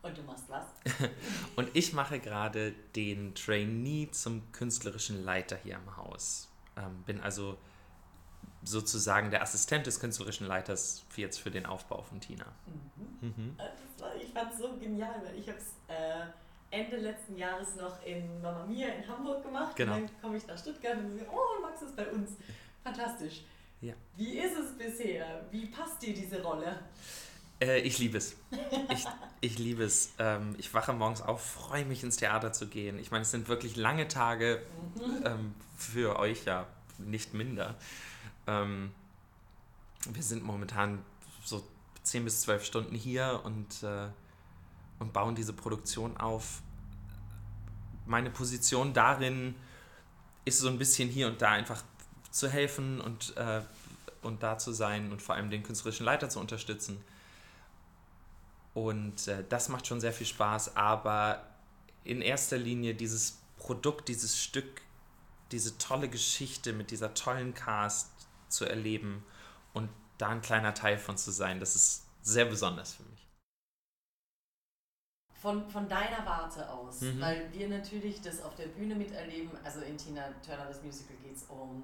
Und 0.04 0.18
du 0.18 0.24
machst 0.24 0.46
was? 0.48 0.66
Und 1.56 1.70
ich 1.74 1.94
mache 1.94 2.20
gerade 2.20 2.74
den 2.96 3.36
Trainee 3.36 4.10
zum 4.12 4.52
künstlerischen 4.52 5.24
Leiter 5.24 5.58
hier 5.64 5.76
im 5.76 5.98
Haus. 5.98 6.50
Ähm, 6.76 7.04
bin 7.06 7.22
also 7.22 7.58
sozusagen 8.64 9.32
der 9.32 9.42
Assistent 9.42 9.86
des 9.88 10.00
künstlerischen 10.00 10.48
Leiters 10.48 11.04
für 11.10 11.22
jetzt 11.22 11.40
für 11.40 11.52
den 11.52 11.66
Aufbau 11.66 12.02
von 12.02 12.20
Tina. 12.20 12.46
Mhm. 12.66 13.28
Mhm. 13.28 13.58
Das 13.58 14.02
war, 14.02 14.16
ich 14.16 14.32
fand 14.32 14.54
es 14.54 14.60
so 14.60 14.76
genial, 14.78 15.22
weil 15.24 15.38
ich 15.38 15.48
habe 15.48 15.58
es 15.58 15.74
äh, 15.88 16.26
Ende 16.72 16.98
letzten 16.98 17.38
Jahres 17.38 17.76
noch 17.76 18.04
in 18.06 18.42
Mamma 18.42 18.66
Mia 18.66 18.88
in 18.88 19.08
Hamburg 19.08 19.44
gemacht. 19.44 19.76
Genau. 19.76 19.96
Und 19.96 20.04
dann 20.04 20.22
komme 20.22 20.38
ich 20.38 20.48
nach 20.48 20.58
Stuttgart 20.58 20.98
und 20.98 21.12
sehe, 21.12 21.28
oh, 21.30 21.62
Max 21.62 21.82
ist 21.82 21.96
bei 21.96 22.08
uns. 22.08 22.32
Fantastisch. 22.84 23.44
Ja. 23.82 23.94
Wie 24.16 24.38
ist 24.38 24.58
es 24.58 24.78
bisher? 24.78 25.46
Wie 25.52 25.66
passt 25.68 26.02
dir 26.02 26.14
diese 26.14 26.42
Rolle? 26.42 26.80
Äh, 27.62 27.80
ich 27.80 28.00
liebe 28.00 28.18
es. 28.18 28.36
Ich, 28.90 29.06
ich 29.40 29.60
liebe 29.60 29.84
es. 29.84 30.14
Ähm, 30.18 30.56
ich 30.58 30.74
wache 30.74 30.94
morgens 30.94 31.22
auf, 31.22 31.44
freue 31.44 31.86
mich 31.86 32.04
ins 32.04 32.18
Theater 32.18 32.52
zu 32.52 32.68
gehen. 32.68 33.00
Ich 33.00 33.12
meine, 33.12 33.22
es 33.22 33.32
sind 33.32 33.48
wirklich 33.48 33.76
lange 33.76 34.08
Tage 34.08 34.62
ähm, 35.24 35.54
für 35.78 36.20
euch 36.20 36.46
ja 36.46 36.66
nicht 36.98 37.34
minder. 37.34 37.76
Ähm, 38.48 38.92
wir 40.10 40.24
sind 40.24 40.44
momentan 40.44 41.00
so 41.44 41.64
10 42.04 42.26
bis 42.26 42.42
12 42.42 42.66
Stunden 42.66 42.96
hier 42.96 43.42
und, 43.44 43.84
äh, 43.84 44.08
und 45.00 45.14
bauen 45.14 45.36
diese 45.36 45.54
Produktion 45.54 46.18
auf. 46.18 46.62
Meine 48.08 48.32
Position 48.32 48.94
darin 48.94 49.56
ist 50.44 50.60
so 50.60 50.68
ein 50.68 50.80
bisschen 50.80 51.10
hier 51.10 51.28
und 51.28 51.42
da 51.42 51.52
einfach 51.52 51.84
zu 52.32 52.50
helfen 52.50 53.00
und, 53.00 53.38
äh, 53.38 53.62
und 54.24 54.42
da 54.42 54.58
zu 54.58 54.72
sein 54.72 55.12
und 55.12 55.22
vor 55.22 55.36
allem 55.36 55.52
den 55.52 55.62
künstlerischen 55.62 56.06
Leiter 56.06 56.30
zu 56.30 56.40
unterstützen. 56.40 57.04
Und 58.74 59.28
äh, 59.28 59.44
das 59.48 59.70
macht 59.70 59.88
schon 59.88 60.00
sehr 60.00 60.14
viel 60.14 60.28
Spaß, 60.28 60.76
aber 60.76 61.46
in 62.04 62.22
erster 62.22 62.58
Linie 62.58 62.96
dieses 62.96 63.42
Produkt, 63.58 64.08
dieses 64.08 64.42
Stück, 64.42 64.82
diese 65.52 65.78
tolle 65.78 66.10
Geschichte 66.10 66.74
mit 66.74 66.92
dieser 66.92 67.14
tollen 67.14 67.54
Cast 67.54 68.10
zu 68.48 68.66
erleben 68.66 69.24
und 69.74 69.90
da 70.18 70.30
ein 70.30 70.42
kleiner 70.42 70.74
Teil 70.74 70.98
von 70.98 71.18
zu 71.18 71.32
sein, 71.32 71.60
das 71.60 71.76
ist 71.76 72.06
sehr 72.22 72.46
besonders 72.46 72.94
für 72.94 73.04
mich. 73.04 73.28
Von, 75.42 75.68
von 75.70 75.90
deiner 75.90 76.24
Warte 76.26 76.70
aus, 76.70 77.02
mhm. 77.02 77.20
weil 77.20 77.52
wir 77.52 77.68
natürlich 77.68 78.22
das 78.22 78.42
auf 78.42 78.56
der 78.56 78.68
Bühne 78.68 78.94
miterleben, 78.94 79.50
also 79.64 79.82
in 79.82 79.98
Tina 79.98 80.30
Turner 80.46 80.68
das 80.68 80.84
Musical 80.84 81.18
geht 81.18 81.36
es 81.36 81.44
um 81.50 81.84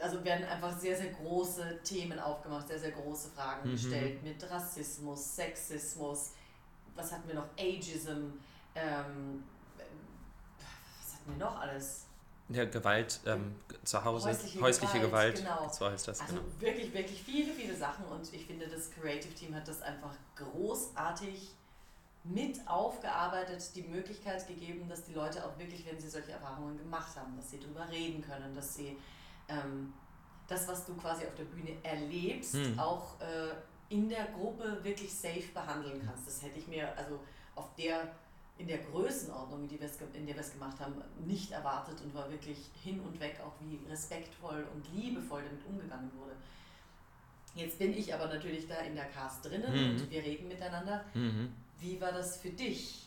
also 0.00 0.24
werden 0.24 0.44
einfach 0.46 0.76
sehr, 0.78 0.96
sehr 0.96 1.10
große 1.10 1.80
Themen 1.82 2.18
aufgemacht, 2.18 2.68
sehr, 2.68 2.78
sehr 2.78 2.92
große 2.92 3.30
Fragen 3.30 3.68
mhm. 3.68 3.72
gestellt 3.72 4.22
mit 4.22 4.50
Rassismus, 4.50 5.36
Sexismus, 5.36 6.32
was 6.94 7.12
hatten 7.12 7.28
wir 7.28 7.34
noch, 7.34 7.48
Ageism, 7.58 8.32
ähm, 8.74 9.44
was 9.76 11.14
hatten 11.14 11.30
wir 11.30 11.36
noch 11.36 11.60
alles? 11.60 12.06
Ja, 12.50 12.66
Gewalt 12.66 13.20
ähm, 13.24 13.56
zu 13.84 14.04
Hause, 14.04 14.28
häusliche, 14.28 14.60
häusliche 14.60 15.00
Gewalt, 15.00 15.36
Gewalt, 15.36 15.58
genau. 15.58 15.72
so 15.72 15.86
heißt 15.86 16.08
das. 16.08 16.20
Also 16.20 16.34
genau. 16.34 16.46
wirklich, 16.60 16.92
wirklich 16.92 17.22
viele, 17.22 17.52
viele 17.52 17.74
Sachen 17.74 18.04
und 18.06 18.32
ich 18.32 18.46
finde, 18.46 18.68
das 18.68 18.90
Creative 18.90 19.32
Team 19.34 19.54
hat 19.54 19.66
das 19.66 19.80
einfach 19.80 20.14
großartig 20.36 21.54
mit 22.24 22.66
aufgearbeitet, 22.66 23.70
die 23.74 23.82
Möglichkeit 23.82 24.46
gegeben, 24.46 24.88
dass 24.88 25.04
die 25.04 25.12
Leute 25.12 25.44
auch 25.44 25.58
wirklich, 25.58 25.86
wenn 25.86 25.98
sie 26.00 26.08
solche 26.08 26.32
Erfahrungen 26.32 26.76
gemacht 26.78 27.16
haben, 27.16 27.36
dass 27.36 27.50
sie 27.50 27.60
darüber 27.60 27.88
reden 27.90 28.22
können, 28.22 28.54
dass 28.54 28.74
sie 28.74 28.96
ähm, 29.48 29.92
das, 30.48 30.68
was 30.68 30.84
du 30.86 30.94
quasi 30.94 31.24
auf 31.26 31.34
der 31.34 31.44
Bühne 31.44 31.76
erlebst, 31.82 32.54
hm. 32.54 32.78
auch 32.78 33.20
äh, 33.20 33.54
in 33.88 34.08
der 34.08 34.26
Gruppe 34.26 34.78
wirklich 34.82 35.12
safe 35.12 35.48
behandeln 35.52 36.02
kannst. 36.04 36.26
Das 36.26 36.42
hätte 36.42 36.58
ich 36.58 36.66
mir 36.66 36.96
also 36.96 37.20
auf 37.54 37.74
der, 37.76 38.12
in 38.58 38.66
der 38.66 38.78
Größenordnung, 38.78 39.62
in, 39.62 39.68
die 39.68 39.76
in 39.76 40.26
der 40.26 40.34
wir 40.34 40.40
es 40.40 40.52
gemacht 40.52 40.78
haben, 40.80 40.94
nicht 41.24 41.52
erwartet 41.52 42.00
und 42.02 42.14
war 42.14 42.30
wirklich 42.30 42.58
hin 42.82 43.00
und 43.00 43.18
weg, 43.20 43.40
auch 43.44 43.52
wie 43.60 43.78
respektvoll 43.88 44.66
und 44.74 44.86
liebevoll 44.94 45.42
damit 45.42 45.64
umgegangen 45.66 46.10
wurde. 46.18 46.34
Jetzt 47.54 47.78
bin 47.78 47.96
ich 47.96 48.12
aber 48.12 48.26
natürlich 48.26 48.66
da 48.66 48.76
in 48.80 48.96
der 48.96 49.04
Cast 49.06 49.44
drinnen 49.44 49.72
mhm. 49.72 49.90
und 49.90 50.10
wir 50.10 50.22
reden 50.22 50.48
miteinander. 50.48 51.04
Mhm. 51.14 51.52
Wie 51.78 52.00
war 52.00 52.12
das 52.12 52.38
für 52.38 52.50
dich? 52.50 53.06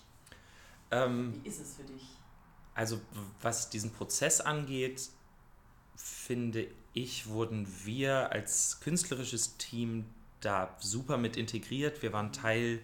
Ähm, 0.90 1.42
wie 1.44 1.50
ist 1.50 1.60
es 1.60 1.76
für 1.76 1.84
dich? 1.84 2.04
Also 2.74 3.02
was 3.42 3.70
diesen 3.70 3.92
Prozess 3.92 4.40
angeht, 4.40 5.10
finde 5.98 6.68
ich, 6.94 7.28
wurden 7.28 7.68
wir 7.84 8.32
als 8.32 8.80
künstlerisches 8.80 9.58
Team 9.58 10.06
da 10.40 10.76
super 10.80 11.18
mit 11.18 11.36
integriert. 11.36 12.02
Wir 12.02 12.14
waren 12.14 12.32
Teil 12.32 12.82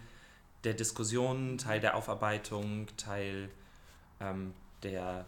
der 0.63 0.73
Diskussion, 0.73 1.58
Teil 1.58 1.80
der 1.80 1.95
Aufarbeitung, 1.95 2.88
Teil 2.97 3.49
ähm, 4.19 4.54
der 4.82 5.26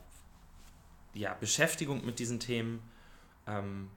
ja, 1.14 1.34
Beschäftigung 1.36 2.06
mit 2.06 2.20
diesen 2.20 2.40
Themen. 2.40 2.82
Ähm, 3.48 3.90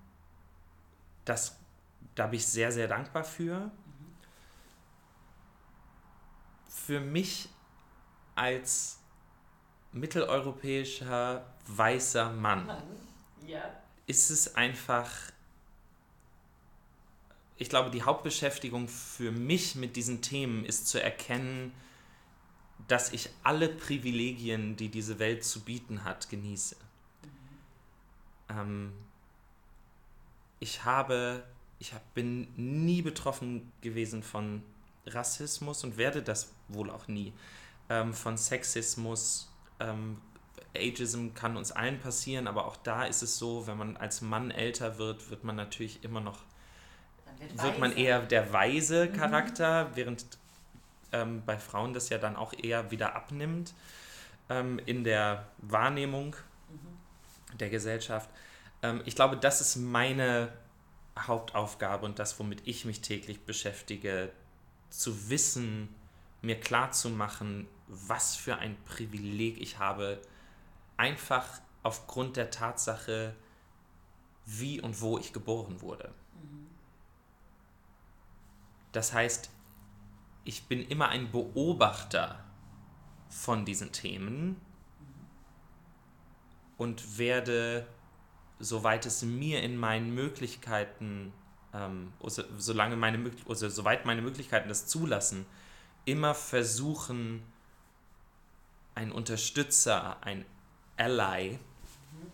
das, 1.24 1.59
da 2.14 2.27
bin 2.27 2.38
ich 2.38 2.46
sehr, 2.46 2.70
sehr 2.70 2.88
dankbar 2.88 3.24
für. 3.24 3.70
Für 6.68 7.01
mich 7.01 7.48
als 8.35 9.01
mitteleuropäischer 9.92 11.44
weißer 11.66 12.33
Mann 12.33 12.70
ja. 13.48 13.62
ist 14.06 14.30
es 14.30 14.54
einfach, 14.54 15.11
ich 17.56 17.68
glaube, 17.68 17.90
die 17.90 18.02
Hauptbeschäftigung 18.02 18.88
für 18.88 19.32
mich 19.32 19.74
mit 19.74 19.96
diesen 19.96 20.22
Themen 20.22 20.64
ist 20.64 20.87
zu 20.88 21.02
erkennen, 21.02 21.72
dass 22.87 23.12
ich 23.12 23.30
alle 23.42 23.68
Privilegien, 23.68 24.76
die 24.76 24.88
diese 24.88 25.18
Welt 25.18 25.44
zu 25.44 25.61
bieten 25.61 26.04
hat, 26.04 26.28
genieße. 26.28 26.76
Mhm. 27.22 28.56
Ähm, 28.56 28.92
ich 30.61 30.84
habe, 30.84 31.44
ich 31.78 31.92
hab, 31.92 32.14
bin 32.14 32.48
nie 32.56 33.02
betroffen 33.02 33.72
gewesen 33.80 34.22
von 34.22 34.62
Rassismus 35.06 35.84
und 35.84 35.96
werde 35.96 36.22
das 36.22 36.52
wohl 36.68 36.90
auch 36.90 37.08
nie. 37.08 37.32
Ähm, 37.88 38.14
von 38.14 38.37
Sexismus, 38.37 39.50
ähm, 39.80 40.20
Ageism 40.76 41.28
kann 41.35 41.57
uns 41.57 41.72
allen 41.72 41.98
passieren, 41.98 42.46
aber 42.46 42.66
auch 42.66 42.76
da 42.76 43.04
ist 43.04 43.22
es 43.22 43.38
so, 43.38 43.66
wenn 43.66 43.78
man 43.78 43.96
als 43.96 44.20
Mann 44.20 44.50
älter 44.50 44.98
wird, 44.98 45.31
wird 45.31 45.44
man 45.44 45.57
natürlich 45.57 46.04
immer 46.04 46.20
noch, 46.20 46.40
wird, 47.38 47.62
wird 47.62 47.78
man 47.78 47.96
eher 47.96 48.20
der 48.20 48.52
weise 48.52 49.07
mhm. 49.07 49.12
Charakter, 49.14 49.85
mhm. 49.85 49.96
während 49.96 50.26
ähm, 51.12 51.42
bei 51.44 51.59
Frauen 51.59 51.94
das 51.94 52.09
ja 52.11 52.18
dann 52.18 52.37
auch 52.37 52.52
eher 52.52 52.90
wieder 52.90 53.14
abnimmt 53.16 53.74
ähm, 54.50 54.81
in 54.87 55.04
der 55.04 55.46
Wahrnehmung 55.59 56.37
mhm. 56.68 57.59
der 57.59 57.70
Gesellschaft. 57.70 58.28
Ähm, 58.83 59.02
ich 59.04 59.14
glaube, 59.14 59.37
das 59.37 59.61
ist 59.61 59.76
meine 59.76 60.52
Hauptaufgabe 61.18 62.04
und 62.04 62.18
das, 62.18 62.38
womit 62.38 62.62
ich 62.66 62.85
mich 62.85 63.00
täglich 63.00 63.40
beschäftige, 63.44 64.31
zu 64.90 65.31
wissen, 65.31 65.94
mir 66.42 66.59
klar 66.59 66.92
zu 66.92 67.11
machen, 67.11 67.66
was 67.88 68.37
für 68.37 68.57
ein 68.57 68.76
Privileg 68.85 69.61
ich 69.61 69.78
habe, 69.78 70.20
einfach 70.98 71.46
aufgrund 71.82 72.37
der 72.37 72.50
Tatsache, 72.50 73.34
wie 74.44 74.80
und 74.80 75.00
wo 75.00 75.18
ich 75.18 75.32
geboren 75.32 75.80
wurde. 75.80 76.12
Das 78.92 79.12
heißt, 79.12 79.50
ich 80.44 80.64
bin 80.64 80.80
immer 80.87 81.08
ein 81.08 81.30
Beobachter 81.30 82.44
von 83.28 83.64
diesen 83.64 83.92
Themen 83.92 84.61
und 86.78 87.18
werde, 87.18 87.87
soweit 88.58 89.04
es 89.04 89.22
mir 89.22 89.62
in 89.62 89.76
meinen 89.76 90.14
Möglichkeiten, 90.14 91.32
ähm, 91.74 92.12
solange 92.56 92.96
meine, 92.96 93.30
also 93.46 93.68
soweit 93.68 94.06
meine 94.06 94.22
Möglichkeiten 94.22 94.68
das 94.68 94.87
zulassen, 94.87 95.44
immer 96.06 96.34
versuchen, 96.34 97.42
ein 98.94 99.12
Unterstützer, 99.12 100.22
ein 100.22 100.46
Ally 100.98 101.58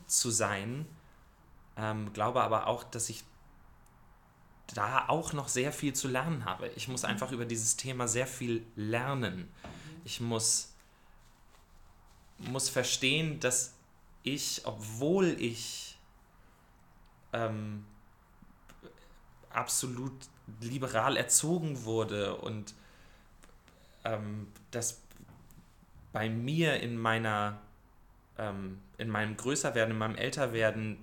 zu 0.07 0.31
sein. 0.31 0.87
Ähm, 1.77 2.13
glaube 2.13 2.43
aber 2.43 2.67
auch, 2.67 2.85
dass 2.85 3.09
ich 3.09 3.25
da 4.75 5.09
auch 5.09 5.33
noch 5.33 5.49
sehr 5.49 5.73
viel 5.73 5.93
zu 5.93 6.09
lernen 6.09 6.45
habe. 6.45 6.69
Ich 6.69 6.89
muss 6.89 7.05
einfach 7.05 7.33
über 7.33 7.45
dieses 7.45 7.77
Thema 7.77 8.09
sehr 8.09 8.27
viel 8.27 8.65
lernen. 8.77 9.49
Ich 10.05 10.21
muss, 10.21 10.75
muss 12.39 12.69
verstehen, 12.69 13.41
dass 13.41 13.75
ich, 14.23 14.63
obwohl 14.65 15.37
ich 15.39 15.99
ähm, 17.33 17.85
absolut 19.51 20.13
liberal 20.61 21.17
erzogen 21.17 21.85
wurde 21.85 22.37
und 22.37 22.75
ähm, 24.05 24.49
dass 24.71 25.01
bei 26.13 26.29
mir 26.29 26.81
in 26.81 26.97
meiner 26.97 27.61
ähm, 28.39 28.81
in 28.99 29.09
meinem 29.09 29.37
Größerwerden, 29.37 29.93
in 29.93 29.99
meinem 29.99 30.17
Älterwerden 30.17 30.99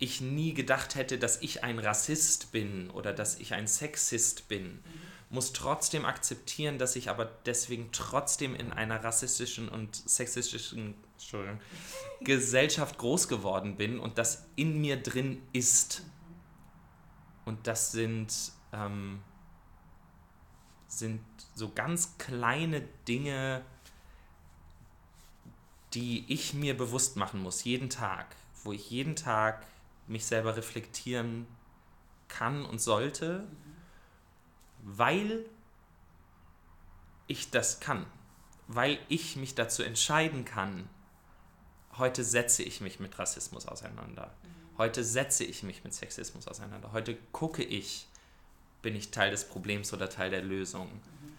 ich 0.00 0.22
nie 0.22 0.54
gedacht 0.54 0.94
hätte, 0.94 1.18
dass 1.18 1.42
ich 1.42 1.62
ein 1.62 1.78
Rassist 1.78 2.52
bin 2.52 2.90
oder 2.90 3.12
dass 3.12 3.38
ich 3.38 3.52
ein 3.52 3.66
Sexist 3.66 4.48
bin, 4.48 4.72
mhm. 4.72 4.82
muss 5.28 5.52
trotzdem 5.52 6.06
akzeptieren, 6.06 6.78
dass 6.78 6.96
ich 6.96 7.10
aber 7.10 7.26
deswegen 7.44 7.90
trotzdem 7.92 8.54
in 8.54 8.72
einer 8.72 9.04
rassistischen 9.04 9.68
und 9.68 9.94
sexistischen 9.94 10.94
Gesellschaft 12.22 12.96
groß 12.96 13.28
geworden 13.28 13.76
bin 13.76 14.00
und 14.00 14.16
das 14.16 14.46
in 14.56 14.80
mir 14.80 14.96
drin 14.96 15.42
ist. 15.52 16.02
Und 17.44 17.66
das 17.66 17.92
sind, 17.92 18.32
ähm, 18.72 19.20
sind 20.88 21.20
so 21.54 21.70
ganz 21.70 22.16
kleine 22.16 22.80
Dinge, 23.06 23.62
die 25.94 26.24
ich 26.32 26.54
mir 26.54 26.76
bewusst 26.76 27.16
machen 27.16 27.42
muss, 27.42 27.64
jeden 27.64 27.90
Tag, 27.90 28.36
wo 28.62 28.72
ich 28.72 28.90
jeden 28.90 29.16
Tag 29.16 29.64
mich 30.06 30.24
selber 30.24 30.56
reflektieren 30.56 31.46
kann 32.28 32.64
und 32.64 32.80
sollte, 32.80 33.46
weil 34.82 35.44
ich 37.26 37.50
das 37.50 37.80
kann, 37.80 38.06
weil 38.66 38.98
ich 39.08 39.36
mich 39.36 39.54
dazu 39.54 39.82
entscheiden 39.82 40.44
kann, 40.44 40.88
heute 41.98 42.24
setze 42.24 42.62
ich 42.62 42.80
mich 42.80 43.00
mit 43.00 43.18
Rassismus 43.18 43.66
auseinander, 43.66 44.32
heute 44.78 45.04
setze 45.04 45.44
ich 45.44 45.62
mich 45.62 45.84
mit 45.84 45.94
Sexismus 45.94 46.48
auseinander, 46.48 46.92
heute 46.92 47.16
gucke 47.32 47.62
ich, 47.62 48.06
bin 48.82 48.96
ich 48.96 49.10
Teil 49.10 49.30
des 49.30 49.46
Problems 49.48 49.92
oder 49.92 50.08
Teil 50.08 50.30
der 50.30 50.42
Lösung. 50.42 50.88
Mhm. 50.88 51.36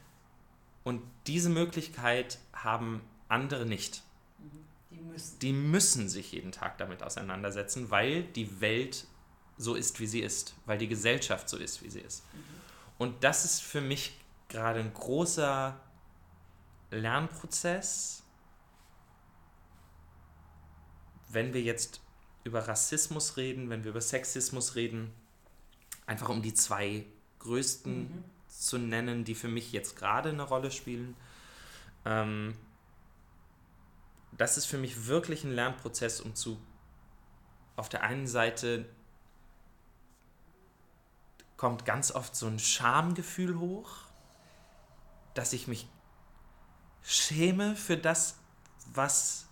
Und 0.83 1.01
diese 1.27 1.49
Möglichkeit 1.49 2.37
haben 2.53 3.01
andere 3.27 3.65
nicht. 3.65 4.03
Die 5.11 5.13
müssen. 5.13 5.39
Die 5.39 5.53
müssen 5.53 6.09
sich 6.09 6.31
jeden 6.31 6.51
Tag 6.51 6.77
damit 6.77 7.03
auseinandersetzen, 7.03 7.91
weil 7.91 8.23
die 8.23 8.61
Welt 8.61 9.05
so 9.57 9.75
ist, 9.75 9.99
wie 9.99 10.07
sie 10.07 10.21
ist, 10.21 10.55
weil 10.65 10.77
die 10.77 10.87
Gesellschaft 10.87 11.49
so 11.49 11.57
ist, 11.57 11.83
wie 11.83 11.89
sie 11.89 11.99
ist. 11.99 12.23
Mhm. 12.33 12.39
Und 12.97 13.23
das 13.23 13.45
ist 13.45 13.61
für 13.61 13.81
mich 13.81 14.17
gerade 14.47 14.79
ein 14.79 14.93
großer 14.93 15.79
Lernprozess, 16.91 18.23
wenn 21.29 21.53
wir 21.53 21.61
jetzt 21.61 22.01
über 22.43 22.67
Rassismus 22.67 23.37
reden, 23.37 23.69
wenn 23.69 23.83
wir 23.83 23.91
über 23.91 24.01
Sexismus 24.01 24.75
reden, 24.75 25.11
einfach 26.05 26.29
um 26.29 26.41
die 26.41 26.53
zwei 26.53 27.05
größten 27.39 27.99
mhm. 27.99 28.23
zu 28.47 28.77
nennen, 28.77 29.23
die 29.23 29.35
für 29.35 29.47
mich 29.47 29.71
jetzt 29.71 29.95
gerade 29.95 30.29
eine 30.29 30.43
Rolle 30.43 30.71
spielen. 30.71 31.15
Ähm, 32.05 32.55
das 34.31 34.57
ist 34.57 34.65
für 34.65 34.77
mich 34.77 35.07
wirklich 35.07 35.43
ein 35.43 35.51
Lernprozess, 35.51 36.21
um 36.21 36.35
zu 36.35 36.61
auf 37.75 37.89
der 37.89 38.03
einen 38.03 38.27
Seite 38.27 38.85
kommt 41.57 41.85
ganz 41.85 42.11
oft 42.11 42.35
so 42.35 42.47
ein 42.47 42.59
Schamgefühl 42.59 43.59
hoch, 43.59 43.89
dass 45.33 45.53
ich 45.53 45.67
mich 45.67 45.87
schäme 47.03 47.75
für 47.75 47.97
das, 47.97 48.37
was 48.93 49.47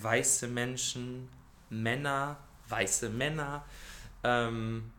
weiße 0.00 0.48
Menschen, 0.48 1.28
Männer, 1.68 2.38
weiße 2.68 3.08
Männer, 3.08 3.64
ähm, 4.24 4.92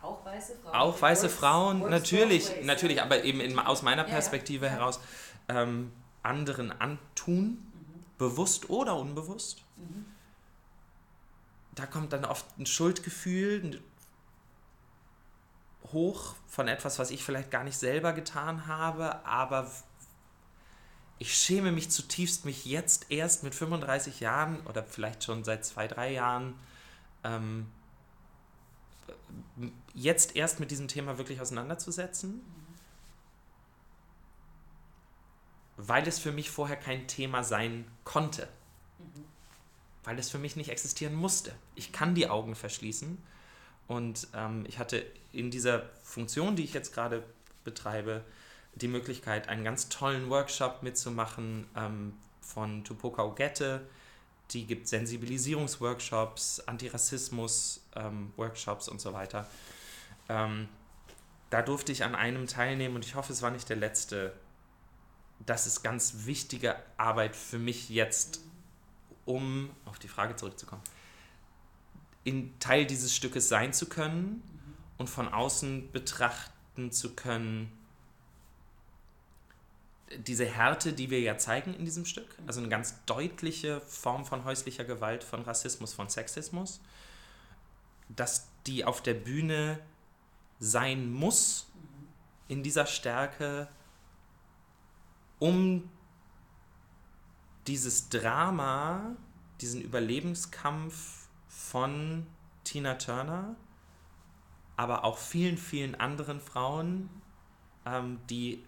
auch 0.00 0.24
weiße 0.24 0.56
Frauen, 0.56 0.74
auch 0.74 1.00
weiße 1.00 1.22
works, 1.24 1.34
Frauen 1.34 1.80
works 1.80 1.90
natürlich, 1.90 2.50
ways, 2.50 2.64
natürlich, 2.64 2.96
ja. 2.96 3.04
aber 3.04 3.22
eben 3.24 3.40
in, 3.40 3.58
aus 3.58 3.82
meiner 3.82 4.04
Perspektive 4.04 4.66
ja, 4.66 4.72
ja. 4.72 4.78
heraus 4.78 5.00
ähm, 5.48 5.92
anderen 6.22 6.72
antun. 6.72 7.71
Bewusst 8.22 8.70
oder 8.70 8.96
unbewusst. 8.96 9.62
Mhm. 9.76 10.06
Da 11.74 11.86
kommt 11.86 12.12
dann 12.12 12.24
oft 12.24 12.46
ein 12.58 12.66
Schuldgefühl 12.66 13.82
hoch 15.92 16.36
von 16.46 16.68
etwas, 16.68 16.98
was 16.98 17.10
ich 17.10 17.24
vielleicht 17.24 17.50
gar 17.50 17.64
nicht 17.64 17.76
selber 17.76 18.12
getan 18.12 18.66
habe, 18.66 19.24
aber 19.26 19.70
ich 21.18 21.34
schäme 21.34 21.72
mich 21.72 21.90
zutiefst, 21.90 22.44
mich 22.44 22.64
jetzt 22.64 23.06
erst 23.10 23.42
mit 23.42 23.54
35 23.54 24.20
Jahren 24.20 24.64
oder 24.66 24.84
vielleicht 24.84 25.24
schon 25.24 25.44
seit 25.44 25.64
zwei, 25.64 25.88
drei 25.88 26.12
Jahren 26.12 26.54
ähm, 27.24 27.66
jetzt 29.94 30.36
erst 30.36 30.60
mit 30.60 30.70
diesem 30.70 30.88
Thema 30.88 31.18
wirklich 31.18 31.40
auseinanderzusetzen, 31.40 32.40
weil 35.76 36.06
es 36.06 36.18
für 36.18 36.32
mich 36.32 36.50
vorher 36.50 36.76
kein 36.76 37.08
Thema 37.08 37.44
sein 37.44 37.86
konnte, 38.04 38.48
weil 40.04 40.18
es 40.18 40.30
für 40.30 40.38
mich 40.38 40.56
nicht 40.56 40.70
existieren 40.70 41.14
musste. 41.14 41.52
Ich 41.74 41.92
kann 41.92 42.14
die 42.14 42.28
Augen 42.28 42.54
verschließen 42.54 43.18
und 43.88 44.28
ähm, 44.34 44.64
ich 44.68 44.78
hatte 44.78 45.04
in 45.32 45.50
dieser 45.50 45.84
Funktion, 46.02 46.56
die 46.56 46.64
ich 46.64 46.74
jetzt 46.74 46.94
gerade 46.94 47.22
betreibe, 47.64 48.22
die 48.74 48.88
Möglichkeit, 48.88 49.48
einen 49.48 49.64
ganz 49.64 49.88
tollen 49.88 50.28
Workshop 50.30 50.82
mitzumachen 50.82 51.66
ähm, 51.76 52.14
von 52.40 52.82
Tupoka 52.84 53.24
Ogette. 53.24 53.86
Die 54.50 54.66
gibt 54.66 54.88
Sensibilisierungsworkshops, 54.88 56.60
Antirassismus-Workshops 56.60 58.88
ähm, 58.88 58.92
und 58.92 59.00
so 59.00 59.12
weiter. 59.12 59.46
Ähm, 60.28 60.68
da 61.50 61.62
durfte 61.62 61.92
ich 61.92 62.04
an 62.04 62.14
einem 62.14 62.46
teilnehmen 62.46 62.94
und 62.96 63.04
ich 63.04 63.14
hoffe, 63.14 63.32
es 63.32 63.42
war 63.42 63.50
nicht 63.50 63.68
der 63.68 63.76
letzte. 63.76 64.32
Das 65.46 65.66
ist 65.66 65.82
ganz 65.82 66.26
wichtige 66.26 66.76
Arbeit 66.96 67.34
für 67.36 67.58
mich 67.58 67.88
jetzt, 67.88 68.40
um 69.24 69.70
auf 69.84 69.98
die 69.98 70.08
Frage 70.08 70.36
zurückzukommen, 70.36 70.82
in 72.24 72.58
Teil 72.60 72.86
dieses 72.86 73.14
Stückes 73.14 73.48
sein 73.48 73.72
zu 73.72 73.86
können 73.88 74.42
und 74.98 75.08
von 75.08 75.28
außen 75.28 75.90
betrachten 75.90 76.92
zu 76.92 77.14
können, 77.14 77.72
diese 80.18 80.44
Härte, 80.44 80.92
die 80.92 81.10
wir 81.10 81.20
ja 81.20 81.38
zeigen 81.38 81.74
in 81.74 81.84
diesem 81.84 82.04
Stück, 82.04 82.36
also 82.46 82.60
eine 82.60 82.68
ganz 82.68 83.04
deutliche 83.06 83.80
Form 83.82 84.24
von 84.24 84.44
häuslicher 84.44 84.84
Gewalt, 84.84 85.24
von 85.24 85.42
Rassismus, 85.42 85.94
von 85.94 86.08
Sexismus, 86.08 86.80
dass 88.08 88.48
die 88.66 88.84
auf 88.84 89.02
der 89.02 89.14
Bühne 89.14 89.78
sein 90.58 91.10
muss 91.10 91.66
in 92.48 92.62
dieser 92.62 92.86
Stärke, 92.86 93.68
um 95.42 95.90
dieses 97.66 98.10
Drama, 98.10 99.16
diesen 99.60 99.82
Überlebenskampf 99.82 101.26
von 101.48 102.28
Tina 102.62 102.94
Turner, 102.94 103.56
aber 104.76 105.02
auch 105.02 105.18
vielen, 105.18 105.58
vielen 105.58 105.96
anderen 105.96 106.40
Frauen, 106.40 107.10
ähm, 107.84 108.20
die 108.30 108.62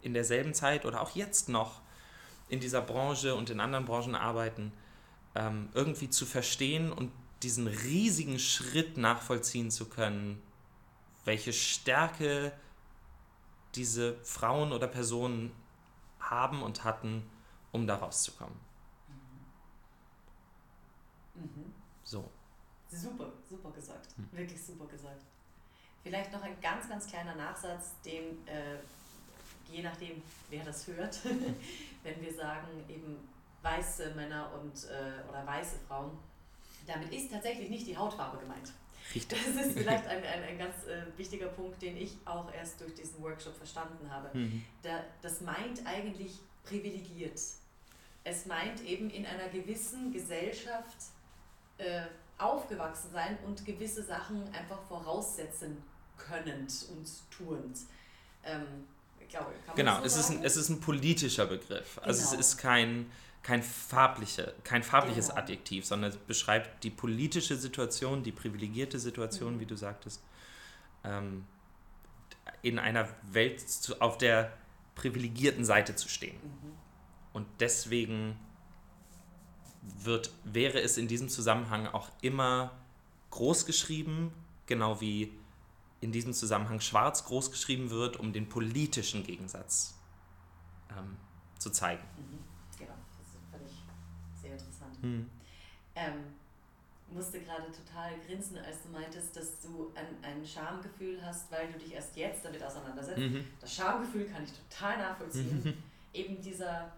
in 0.00 0.14
derselben 0.14 0.54
Zeit 0.54 0.86
oder 0.86 1.00
auch 1.00 1.16
jetzt 1.16 1.48
noch 1.48 1.80
in 2.48 2.60
dieser 2.60 2.80
Branche 2.80 3.34
und 3.34 3.50
in 3.50 3.58
anderen 3.58 3.84
Branchen 3.84 4.14
arbeiten, 4.14 4.72
ähm, 5.34 5.70
irgendwie 5.74 6.08
zu 6.08 6.24
verstehen 6.24 6.92
und 6.92 7.10
diesen 7.42 7.66
riesigen 7.66 8.38
Schritt 8.38 8.96
nachvollziehen 8.96 9.72
zu 9.72 9.86
können, 9.86 10.40
welche 11.24 11.52
Stärke 11.52 12.52
diese 13.74 14.16
Frauen 14.24 14.72
oder 14.72 14.86
Personen 14.86 15.52
haben 16.20 16.62
und 16.62 16.84
hatten, 16.84 17.28
um 17.72 17.86
da 17.86 17.96
rauszukommen. 17.96 18.58
Mhm. 21.34 21.42
Mhm. 21.42 21.72
So. 22.04 22.30
Super, 22.90 23.32
super 23.48 23.70
gesagt. 23.70 24.08
Hm. 24.16 24.28
Wirklich 24.32 24.62
super 24.62 24.86
gesagt. 24.86 25.22
Vielleicht 26.02 26.32
noch 26.32 26.42
ein 26.42 26.60
ganz, 26.60 26.88
ganz 26.88 27.06
kleiner 27.06 27.34
Nachsatz, 27.34 27.92
den 28.04 28.46
äh, 28.46 28.78
je 29.70 29.82
nachdem, 29.82 30.22
wer 30.50 30.64
das 30.64 30.86
hört, 30.86 31.24
wenn 32.02 32.20
wir 32.20 32.34
sagen 32.34 32.84
eben 32.88 33.16
weiße 33.62 34.14
Männer 34.14 34.50
und 34.60 34.74
äh, 34.90 35.28
oder 35.28 35.46
weiße 35.46 35.76
Frauen, 35.88 36.18
damit 36.86 37.12
ist 37.12 37.30
tatsächlich 37.30 37.70
nicht 37.70 37.86
die 37.86 37.96
Hautfarbe 37.96 38.38
gemeint. 38.38 38.72
Richtig. 39.14 39.38
Das 39.44 39.66
ist 39.66 39.78
vielleicht 39.78 40.06
ein, 40.08 40.22
ein, 40.24 40.42
ein 40.42 40.58
ganz 40.58 40.86
äh, 40.86 41.18
wichtiger 41.18 41.48
Punkt, 41.48 41.80
den 41.82 41.96
ich 41.96 42.16
auch 42.24 42.52
erst 42.52 42.80
durch 42.80 42.94
diesen 42.94 43.22
Workshop 43.22 43.56
verstanden 43.56 44.10
habe. 44.10 44.36
Mhm. 44.36 44.64
Da, 44.82 45.04
das 45.20 45.40
meint 45.40 45.86
eigentlich 45.86 46.32
privilegiert. 46.64 47.40
Es 48.24 48.46
meint 48.46 48.82
eben 48.84 49.10
in 49.10 49.26
einer 49.26 49.48
gewissen 49.48 50.12
Gesellschaft 50.12 50.96
äh, 51.78 52.02
aufgewachsen 52.38 53.10
sein 53.12 53.38
und 53.44 53.64
gewisse 53.66 54.02
Sachen 54.02 54.42
einfach 54.54 54.80
voraussetzen 54.82 55.82
könnend 56.16 56.72
und 56.90 57.08
tuend. 57.30 57.78
Ähm, 58.44 58.86
glaube 59.32 59.52
genau, 59.74 59.98
so 60.00 60.04
es, 60.04 60.16
ist 60.16 60.30
ein, 60.30 60.44
es 60.44 60.56
ist 60.56 60.68
ein 60.68 60.80
politischer 60.80 61.46
Begriff. 61.46 61.98
Also 62.02 62.22
genau. 62.22 62.40
es 62.40 62.46
ist 62.46 62.58
kein, 62.58 63.10
kein, 63.42 63.62
farbliche, 63.62 64.54
kein 64.64 64.82
farbliches 64.82 65.28
genau. 65.28 65.40
Adjektiv, 65.40 65.84
sondern 65.84 66.10
es 66.10 66.16
beschreibt 66.16 66.84
die 66.84 66.90
politische 66.90 67.56
Situation, 67.56 68.22
die 68.22 68.32
privilegierte 68.32 68.98
Situation, 68.98 69.56
mhm. 69.56 69.60
wie 69.60 69.66
du 69.66 69.76
sagtest, 69.76 70.22
ähm, 71.04 71.44
in 72.62 72.78
einer 72.78 73.08
Welt 73.30 73.60
zu, 73.60 74.00
auf 74.00 74.18
der 74.18 74.52
privilegierten 74.94 75.64
Seite 75.64 75.96
zu 75.96 76.08
stehen. 76.08 76.36
Mhm. 76.36 76.72
Und 77.32 77.46
deswegen 77.60 78.38
wird, 79.82 80.32
wäre 80.44 80.80
es 80.80 80.96
in 80.96 81.08
diesem 81.08 81.28
Zusammenhang 81.28 81.86
auch 81.86 82.10
immer 82.20 82.72
groß 83.30 83.66
geschrieben, 83.66 84.32
genau 84.66 85.00
wie 85.00 85.32
in 86.00 86.12
diesem 86.12 86.32
Zusammenhang 86.32 86.80
schwarz 86.80 87.24
groß 87.24 87.50
geschrieben 87.50 87.90
wird, 87.90 88.16
um 88.16 88.32
den 88.32 88.48
politischen 88.48 89.24
Gegensatz 89.24 89.94
ähm, 90.90 91.16
zu 91.58 91.70
zeigen. 91.70 92.02
Mhm. 92.16 92.38
Genau, 92.78 92.94
das 93.12 93.28
fand 94.78 94.91
ich 94.91 94.91
Mhm. 95.02 95.28
Ähm, 95.94 96.12
musste 97.10 97.40
gerade 97.40 97.64
total 97.70 98.12
grinsen, 98.26 98.58
als 98.58 98.82
du 98.82 98.88
meintest, 98.88 99.36
dass 99.36 99.60
du 99.60 99.92
ein, 99.94 100.06
ein 100.22 100.46
Schamgefühl 100.46 101.24
hast, 101.24 101.50
weil 101.50 101.70
du 101.70 101.78
dich 101.78 101.92
erst 101.92 102.16
jetzt 102.16 102.44
damit 102.44 102.62
auseinandersetzt. 102.62 103.18
Mhm. 103.18 103.44
Das 103.60 103.74
Schamgefühl 103.74 104.26
kann 104.26 104.44
ich 104.44 104.50
total 104.70 104.98
nachvollziehen. 104.98 105.62
Mhm. 105.62 105.74
Eben 106.14 106.40
dieser, 106.40 106.90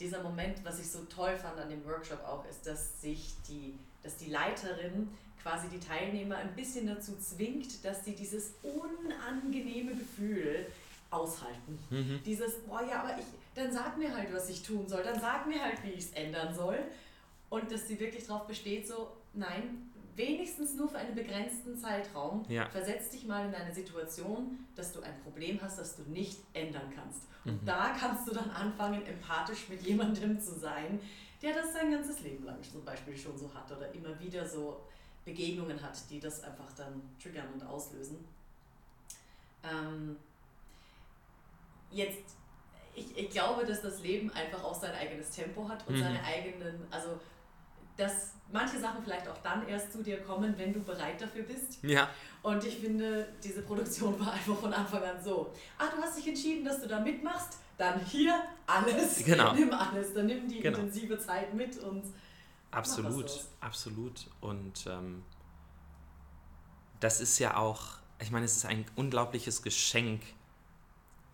dieser 0.00 0.22
Moment, 0.22 0.64
was 0.64 0.78
ich 0.78 0.90
so 0.90 1.04
toll 1.04 1.36
fand 1.36 1.58
an 1.58 1.68
dem 1.68 1.84
Workshop 1.84 2.24
auch, 2.24 2.44
ist, 2.48 2.66
dass 2.66 3.00
sich 3.00 3.34
die, 3.48 3.74
dass 4.02 4.16
die 4.16 4.30
Leiterin 4.30 5.08
quasi 5.42 5.68
die 5.68 5.80
Teilnehmer 5.80 6.36
ein 6.36 6.54
bisschen 6.54 6.86
dazu 6.86 7.16
zwingt, 7.18 7.84
dass 7.84 8.04
sie 8.04 8.14
dieses 8.14 8.52
unangenehme 8.62 9.94
Gefühl 9.94 10.66
aushalten. 11.10 11.78
Mhm. 11.90 12.20
Dieses, 12.24 12.58
boah 12.66 12.82
ja, 12.82 13.02
aber 13.02 13.18
ich, 13.18 13.24
dann 13.54 13.72
sag 13.72 13.96
mir 13.96 14.14
halt, 14.14 14.32
was 14.32 14.48
ich 14.50 14.62
tun 14.62 14.86
soll, 14.86 15.02
dann 15.02 15.20
sag 15.20 15.46
mir 15.46 15.62
halt, 15.62 15.82
wie 15.82 15.90
ich 15.90 16.04
es 16.06 16.10
ändern 16.12 16.54
soll. 16.54 16.78
Und 17.50 17.70
dass 17.72 17.88
sie 17.88 17.98
wirklich 17.98 18.26
darauf 18.26 18.46
besteht, 18.46 18.86
so, 18.86 19.16
nein, 19.32 19.90
wenigstens 20.14 20.74
nur 20.74 20.88
für 20.88 20.98
einen 20.98 21.14
begrenzten 21.14 21.76
Zeitraum, 21.78 22.44
Ja. 22.48 22.68
versetz 22.70 23.10
dich 23.10 23.24
mal 23.26 23.46
in 23.48 23.54
eine 23.54 23.72
Situation, 23.72 24.66
dass 24.74 24.92
du 24.92 25.00
ein 25.00 25.18
Problem 25.22 25.60
hast, 25.62 25.78
das 25.78 25.96
du 25.96 26.02
nicht 26.02 26.40
ändern 26.52 26.92
kannst. 26.94 27.22
Und 27.44 27.62
Mhm. 27.62 27.66
da 27.66 27.94
kannst 27.98 28.28
du 28.28 28.34
dann 28.34 28.50
anfangen, 28.50 29.06
empathisch 29.06 29.68
mit 29.68 29.80
jemandem 29.82 30.40
zu 30.40 30.58
sein, 30.58 31.00
der 31.40 31.54
das 31.54 31.72
sein 31.72 31.92
ganzes 31.92 32.20
Leben 32.20 32.44
lang 32.44 32.60
zum 32.64 32.84
Beispiel 32.84 33.16
schon 33.16 33.38
so 33.38 33.52
hat 33.54 33.70
oder 33.70 33.92
immer 33.94 34.18
wieder 34.18 34.46
so 34.46 34.80
Begegnungen 35.24 35.80
hat, 35.80 35.98
die 36.10 36.18
das 36.20 36.42
einfach 36.42 36.72
dann 36.72 37.00
triggern 37.22 37.46
und 37.54 37.62
auslösen. 37.64 38.26
Ähm, 39.62 40.16
jetzt, 41.90 42.34
ich, 42.94 43.16
ich 43.16 43.30
glaube, 43.30 43.64
dass 43.64 43.82
das 43.82 44.00
Leben 44.02 44.30
einfach 44.32 44.64
auch 44.64 44.74
sein 44.74 44.94
eigenes 44.94 45.30
Tempo 45.30 45.68
hat 45.68 45.86
und 45.86 45.94
Mhm. 45.96 46.00
seine 46.00 46.24
eigenen, 46.24 46.86
also 46.90 47.20
dass 47.98 48.32
manche 48.50 48.80
Sachen 48.80 49.04
vielleicht 49.04 49.28
auch 49.28 49.36
dann 49.42 49.68
erst 49.68 49.92
zu 49.92 50.02
dir 50.02 50.22
kommen, 50.22 50.56
wenn 50.56 50.72
du 50.72 50.80
bereit 50.80 51.20
dafür 51.20 51.42
bist. 51.42 51.82
Ja. 51.82 52.08
Und 52.42 52.64
ich 52.64 52.78
finde, 52.78 53.28
diese 53.44 53.60
Produktion 53.62 54.18
war 54.18 54.32
einfach 54.32 54.56
von 54.56 54.72
Anfang 54.72 55.02
an 55.02 55.22
so. 55.22 55.52
Ah, 55.76 55.88
du 55.94 56.00
hast 56.00 56.16
dich 56.16 56.28
entschieden, 56.28 56.64
dass 56.64 56.80
du 56.80 56.88
da 56.88 57.00
mitmachst, 57.00 57.58
dann 57.76 58.00
hier 58.06 58.42
alles. 58.66 59.22
Genau. 59.24 59.52
Nimm 59.52 59.72
alles, 59.72 60.14
dann 60.14 60.26
nimm 60.26 60.48
die 60.48 60.60
Genau. 60.60 60.78
intensive 60.78 61.18
Zeit 61.18 61.52
mit 61.52 61.76
und 61.78 62.04
Absolut, 62.70 63.44
absolut. 63.60 64.26
Und 64.40 64.86
ähm, 64.86 65.24
das 67.00 67.20
ist 67.20 67.38
ja 67.38 67.56
auch, 67.56 67.82
ich 68.20 68.30
meine, 68.30 68.44
es 68.44 68.56
ist 68.56 68.66
ein 68.66 68.84
unglaubliches 68.96 69.62
Geschenk, 69.62 70.22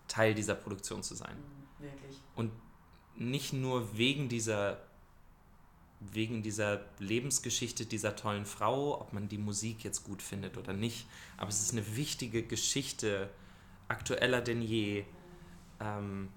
Teil 0.07 0.33
dieser 0.33 0.55
Produktion 0.55 1.03
zu 1.03 1.15
sein. 1.15 1.35
Mm, 1.35 1.83
wirklich. 1.83 2.21
Und 2.35 2.51
nicht 3.15 3.53
nur 3.53 3.97
wegen 3.97 4.29
dieser, 4.29 4.77
wegen 5.99 6.43
dieser 6.43 6.81
Lebensgeschichte 6.99 7.85
dieser 7.85 8.15
tollen 8.15 8.45
Frau, 8.45 8.99
ob 8.99 9.13
man 9.13 9.27
die 9.27 9.37
Musik 9.37 9.83
jetzt 9.83 10.03
gut 10.03 10.21
findet 10.21 10.57
oder 10.57 10.73
nicht, 10.73 11.07
aber 11.37 11.49
es 11.49 11.61
ist 11.61 11.71
eine 11.71 11.95
wichtige 11.95 12.43
Geschichte, 12.43 13.29
aktueller 13.87 14.41
denn 14.41 14.61
je, 14.61 15.05
ähm, 15.79 16.29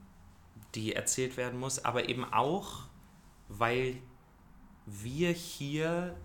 die 0.74 0.94
erzählt 0.94 1.36
werden 1.36 1.59
muss, 1.59 1.84
aber 1.84 2.09
eben 2.09 2.24
auch, 2.24 2.84
weil 3.48 4.00
wir 4.86 5.30
hier 5.30 6.16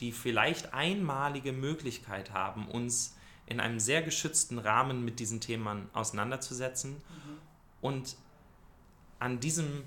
die 0.00 0.12
vielleicht 0.12 0.74
einmalige 0.74 1.52
Möglichkeit 1.52 2.32
haben, 2.32 2.68
uns 2.68 3.16
in 3.46 3.60
einem 3.60 3.80
sehr 3.80 4.02
geschützten 4.02 4.58
Rahmen 4.58 5.04
mit 5.04 5.20
diesen 5.20 5.40
Themen 5.40 5.88
auseinanderzusetzen 5.92 7.02
und 7.80 8.16
an 9.18 9.40
diesem 9.40 9.84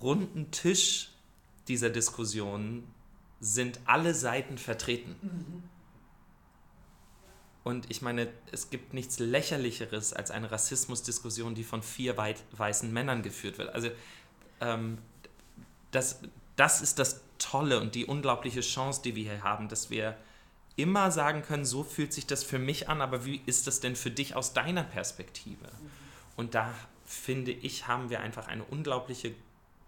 runden 0.00 0.50
Tisch 0.50 1.10
dieser 1.68 1.90
Diskussion 1.90 2.84
sind 3.40 3.80
alle 3.84 4.14
Seiten 4.14 4.58
vertreten. 4.58 5.16
Und 7.64 7.90
ich 7.90 8.00
meine, 8.00 8.28
es 8.52 8.70
gibt 8.70 8.94
nichts 8.94 9.18
lächerlicheres 9.18 10.12
als 10.12 10.30
eine 10.30 10.50
Rassismusdiskussion, 10.50 11.54
die 11.54 11.64
von 11.64 11.82
vier 11.82 12.16
weit, 12.16 12.42
weißen 12.52 12.92
Männern 12.92 13.22
geführt 13.22 13.58
wird. 13.58 13.74
Also 13.74 13.90
ähm, 14.60 14.98
das, 15.90 16.20
das 16.54 16.80
ist 16.80 16.98
das 16.98 17.22
Tolle 17.38 17.80
und 17.80 17.94
die 17.94 18.06
unglaubliche 18.06 18.60
Chance, 18.60 19.02
die 19.02 19.16
wir 19.16 19.24
hier 19.24 19.42
haben, 19.42 19.68
dass 19.68 19.90
wir 19.90 20.16
immer 20.76 21.10
sagen 21.10 21.42
können, 21.42 21.64
so 21.64 21.82
fühlt 21.82 22.12
sich 22.12 22.26
das 22.26 22.44
für 22.44 22.58
mich 22.58 22.88
an, 22.88 23.00
aber 23.00 23.24
wie 23.24 23.42
ist 23.46 23.66
das 23.66 23.80
denn 23.80 23.96
für 23.96 24.10
dich 24.10 24.36
aus 24.36 24.52
deiner 24.52 24.84
Perspektive? 24.84 25.68
Und 26.36 26.54
da 26.54 26.72
finde 27.04 27.50
ich, 27.50 27.88
haben 27.88 28.10
wir 28.10 28.20
einfach 28.20 28.46
eine 28.46 28.64
unglaubliche 28.64 29.34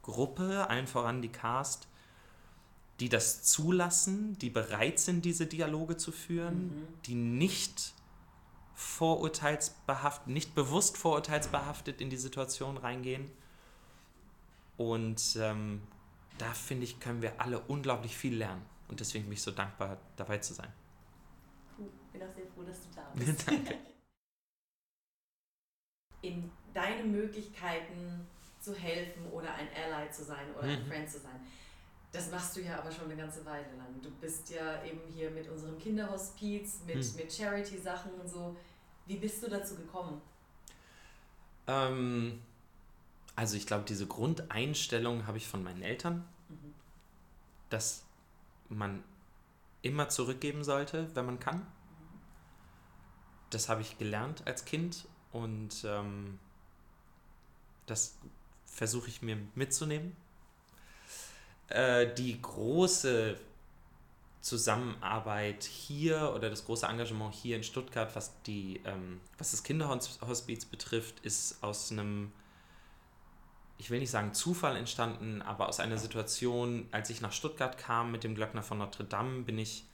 Gruppe, 0.09 0.71
allen 0.71 0.87
voran 0.87 1.21
die 1.21 1.29
Cast, 1.29 1.87
die 2.99 3.11
das 3.11 3.43
zulassen, 3.43 4.39
die 4.39 4.49
bereit 4.49 4.99
sind, 4.99 5.25
diese 5.25 5.47
Dialoge 5.47 5.99
zu 5.99 6.13
führen, 6.13 6.89
die 7.05 7.15
nicht 7.15 7.93
vorurteilsbehaftet, 8.75 10.29
nicht 10.29 10.55
bewusst 10.55 10.97
vorurteilsbehaftet 10.97 12.01
in 12.01 12.09
die 12.09 12.17
Situation 12.17 12.79
reingehen. 12.79 13.31
Und 14.79 15.37
ähm, 15.39 15.83
da 16.39 16.55
finde 16.55 16.85
ich, 16.85 16.99
können 17.01 17.21
wir 17.21 17.39
alle 17.39 17.61
unglaublich 17.61 18.17
viel 18.17 18.37
lernen. 18.37 18.65
Und 18.89 19.01
deswegen 19.01 19.25
bin 19.25 19.35
ich 19.35 19.43
so 19.43 19.51
dankbar, 19.51 19.99
dabei 20.17 20.39
zu 20.39 20.55
sein. 20.55 20.73
Cool. 21.79 21.91
Bin 22.13 22.23
auch 22.23 22.35
sehr 22.35 22.47
froh, 22.47 22.63
dass 22.63 22.81
du 22.81 22.89
da 22.97 23.03
bist. 23.15 23.47
Danke. 23.47 23.79
In 26.23 26.51
deinen 26.73 27.13
Möglichkeiten 27.13 28.27
zu 28.69 28.75
helfen 28.75 29.27
oder 29.31 29.55
ein 29.55 29.69
Ally 29.75 30.11
zu 30.11 30.25
sein 30.25 30.47
oder 30.55 30.65
ein 30.69 30.83
Mhm. 30.85 30.89
Friend 30.89 31.11
zu 31.11 31.19
sein. 31.19 31.41
Das 32.13 32.31
machst 32.31 32.57
du 32.57 32.61
ja 32.63 32.79
aber 32.79 32.91
schon 32.91 33.05
eine 33.05 33.17
ganze 33.17 33.45
Weile 33.45 33.67
lang. 33.77 34.01
Du 34.03 34.11
bist 34.11 34.51
ja 34.51 34.83
eben 34.85 35.01
hier 35.13 35.31
mit 35.31 35.49
unserem 35.49 35.79
Kinderhospiz, 35.79 36.81
mit, 36.87 36.97
Mhm. 36.97 37.17
mit 37.17 37.33
Charity-Sachen 37.33 38.13
und 38.13 38.29
so. 38.29 38.57
Wie 39.07 39.17
bist 39.17 39.43
du 39.43 39.49
dazu 39.49 39.75
gekommen? 39.77 40.21
Ähm, 41.67 42.43
also 43.37 43.57
ich 43.57 43.67
glaube, 43.67 43.85
diese 43.85 44.07
Grundeinstellung 44.07 45.27
habe 45.27 45.39
ich 45.39 45.47
von 45.47 45.63
meinen 45.63 45.83
Eltern, 45.83 46.27
Mhm. 46.49 46.75
dass 47.71 48.05
man 48.69 49.03
immer 49.83 50.09
zurückgeben 50.09 50.65
sollte, 50.65 51.15
wenn 51.15 51.27
man 51.27 51.39
kann. 51.41 51.67
Das 53.51 53.69
habe 53.69 53.81
ich 53.81 53.97
gelernt 53.99 54.47
als 54.47 54.65
Kind 54.65 55.07
und 55.33 55.71
ähm, 55.85 56.39
das 57.87 58.19
versuche 58.79 59.09
ich 59.09 59.23
mir 59.23 59.37
mitzunehmen. 59.57 60.17
Äh, 61.69 62.15
die 62.15 62.41
große 62.41 63.37
Zusammenarbeit 64.41 65.65
hier 65.65 66.33
oder 66.35 66.49
das 66.49 66.65
große 66.65 66.87
Engagement 66.87 67.35
hier 67.35 67.57
in 67.57 67.65
Stuttgart, 67.65 68.15
was, 68.15 68.41
die, 68.43 68.81
ähm, 68.85 69.21
was 69.37 69.51
das 69.51 69.65
Kinderhospiz 69.65 70.65
betrifft, 70.65 71.19
ist 71.21 71.61
aus 71.61 71.91
einem, 71.91 72.31
ich 73.79 73.91
will 73.91 73.99
nicht 73.99 74.13
sagen 74.13 74.33
Zufall 74.33 74.77
entstanden, 74.77 75.43
aber 75.43 75.69
aus 75.69 75.81
einer 75.81 75.99
Situation, 75.99 76.89
als 76.93 77.11
ich 77.11 77.21
nach 77.21 77.33
Stuttgart 77.33 77.77
kam 77.79 78.13
mit 78.13 78.23
dem 78.23 78.37
Glöckner 78.37 78.63
von 78.63 78.79
Notre 78.79 79.05
Dame, 79.05 79.43
bin 79.43 79.59
ich 79.59 79.85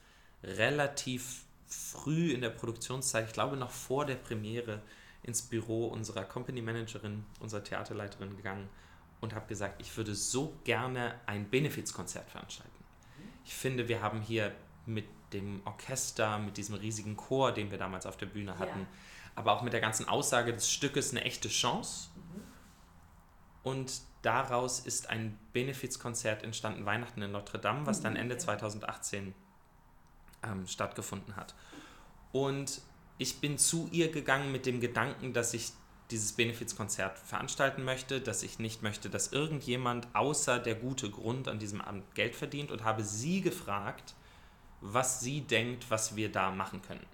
relativ 0.43 1.43
früh 1.65 2.31
in 2.31 2.41
der 2.41 2.51
Produktionszeit, 2.51 3.25
ich 3.25 3.33
glaube 3.33 3.57
noch 3.57 3.71
vor 3.71 4.05
der 4.05 4.15
Premiere, 4.15 4.83
ins 5.25 5.41
Büro 5.41 5.87
unserer 5.87 6.23
Company 6.23 6.61
Managerin, 6.61 7.25
unserer 7.39 7.63
Theaterleiterin 7.63 8.35
gegangen 8.37 8.69
und 9.21 9.33
habe 9.33 9.47
gesagt, 9.47 9.81
ich 9.81 9.95
würde 9.97 10.13
so 10.13 10.55
gerne 10.63 11.15
ein 11.25 11.49
Benefizkonzert 11.49 12.29
veranstalten. 12.29 12.71
Ich 13.43 13.53
finde, 13.53 13.87
wir 13.87 14.01
haben 14.01 14.21
hier 14.21 14.53
mit 14.85 15.05
dem 15.33 15.61
Orchester, 15.65 16.37
mit 16.37 16.57
diesem 16.57 16.75
riesigen 16.75 17.17
Chor, 17.17 17.51
den 17.51 17.71
wir 17.71 17.77
damals 17.77 18.05
auf 18.05 18.17
der 18.17 18.27
Bühne 18.27 18.57
hatten, 18.59 18.81
Ja. 18.81 18.85
aber 19.35 19.53
auch 19.53 19.63
mit 19.63 19.73
der 19.73 19.81
ganzen 19.81 20.07
Aussage 20.07 20.53
des 20.53 20.69
Stückes 20.71 21.11
eine 21.11 21.23
echte 21.23 21.49
Chance. 21.49 22.09
Und 23.63 24.01
daraus 24.21 24.79
ist 24.79 25.09
ein 25.09 25.37
Benefizkonzert 25.53 26.43
entstanden, 26.43 26.85
Weihnachten 26.85 27.21
in 27.21 27.31
Notre 27.31 27.57
Dame, 27.59 27.85
was 27.87 28.01
dann 28.01 28.13
Mhm, 28.13 28.19
Ende 28.19 28.35
ja. 28.35 28.39
2018 28.39 29.33
ähm, 30.43 30.67
stattgefunden 30.67 31.35
hat. 31.35 31.55
Und 32.31 32.81
ich 33.17 33.39
bin 33.39 33.57
zu 33.57 33.87
ihr 33.91 34.11
gegangen 34.11 34.51
mit 34.51 34.65
dem 34.65 34.79
Gedanken, 34.79 35.33
dass 35.33 35.53
ich 35.53 35.71
dieses 36.11 36.33
Benefizkonzert 36.33 37.17
veranstalten 37.17 37.83
möchte, 37.83 38.21
dass 38.21 38.43
ich 38.43 38.59
nicht 38.59 38.83
möchte, 38.83 39.09
dass 39.09 39.31
irgendjemand 39.31 40.07
außer 40.13 40.59
der 40.59 40.75
gute 40.75 41.09
Grund 41.09 41.47
an 41.47 41.57
diesem 41.57 41.81
Abend 41.81 42.13
Geld 42.13 42.35
verdient 42.35 42.71
und 42.71 42.83
habe 42.83 43.03
sie 43.03 43.41
gefragt, 43.41 44.13
was 44.81 45.19
sie 45.19 45.41
denkt, 45.41 45.89
was 45.89 46.15
wir 46.15 46.31
da 46.31 46.51
machen 46.51 46.81
können. 46.81 47.05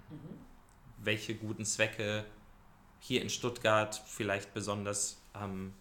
Welche 0.97 1.35
guten 1.35 1.63
Zwecke 1.63 2.25
hier 2.99 3.21
in 3.21 3.29
Stuttgart 3.29 4.01
vielleicht 4.05 4.53
besonders 4.53 5.21
ähm, 5.35 5.73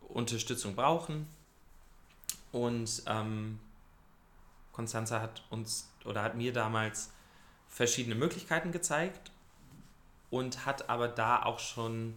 Unterstützung 0.00 0.74
brauchen. 0.74 1.26
Und 2.52 3.02
ähm, 3.06 3.60
Constanza 4.72 5.20
hat 5.20 5.44
uns 5.50 5.92
oder 6.04 6.22
hat 6.22 6.36
mir 6.36 6.52
damals 6.52 7.10
verschiedene 7.78 8.16
Möglichkeiten 8.16 8.72
gezeigt 8.72 9.30
und 10.30 10.66
hat 10.66 10.90
aber 10.90 11.06
da 11.06 11.44
auch 11.44 11.60
schon 11.60 12.16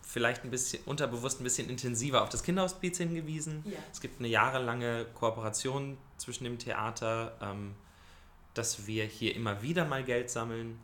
vielleicht 0.00 0.42
ein 0.42 0.50
bisschen 0.50 0.82
unterbewusst 0.86 1.40
ein 1.40 1.44
bisschen 1.44 1.70
intensiver 1.70 2.24
auf 2.24 2.28
das 2.28 2.42
Kinderhospiz 2.42 2.98
hingewiesen. 2.98 3.62
Ja. 3.64 3.78
Es 3.92 4.00
gibt 4.00 4.18
eine 4.18 4.26
jahrelange 4.26 5.06
Kooperation 5.14 5.98
zwischen 6.16 6.42
dem 6.42 6.58
Theater, 6.58 7.38
ähm, 7.40 7.76
dass 8.54 8.88
wir 8.88 9.04
hier 9.04 9.36
immer 9.36 9.62
wieder 9.62 9.84
mal 9.84 10.02
Geld 10.02 10.30
sammeln 10.30 10.80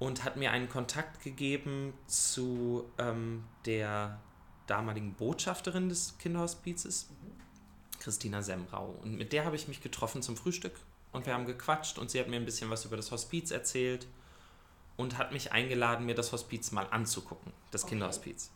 und 0.00 0.24
hat 0.24 0.36
mir 0.36 0.50
einen 0.50 0.68
Kontakt 0.68 1.22
gegeben 1.22 1.94
zu 2.08 2.90
ähm, 2.98 3.44
der 3.66 4.20
damaligen 4.66 5.14
Botschafterin 5.14 5.88
des 5.88 6.18
Kinderhospizes, 6.18 7.08
Christina 8.00 8.42
Semrau. 8.42 8.98
Und 9.00 9.16
mit 9.16 9.32
der 9.32 9.44
habe 9.44 9.54
ich 9.54 9.68
mich 9.68 9.80
getroffen 9.80 10.22
zum 10.22 10.36
Frühstück 10.36 10.74
und 11.12 11.26
wir 11.26 11.34
haben 11.34 11.46
gequatscht 11.46 11.98
und 11.98 12.10
sie 12.10 12.20
hat 12.20 12.28
mir 12.28 12.36
ein 12.36 12.44
bisschen 12.44 12.70
was 12.70 12.84
über 12.84 12.96
das 12.96 13.10
Hospiz 13.10 13.50
erzählt 13.50 14.06
und 14.96 15.16
hat 15.16 15.32
mich 15.32 15.52
eingeladen, 15.52 16.06
mir 16.06 16.14
das 16.14 16.32
Hospiz 16.32 16.72
mal 16.72 16.86
anzugucken, 16.90 17.52
das 17.70 17.84
Okay. 17.84 17.90
Kinderhospiz. 17.90 18.50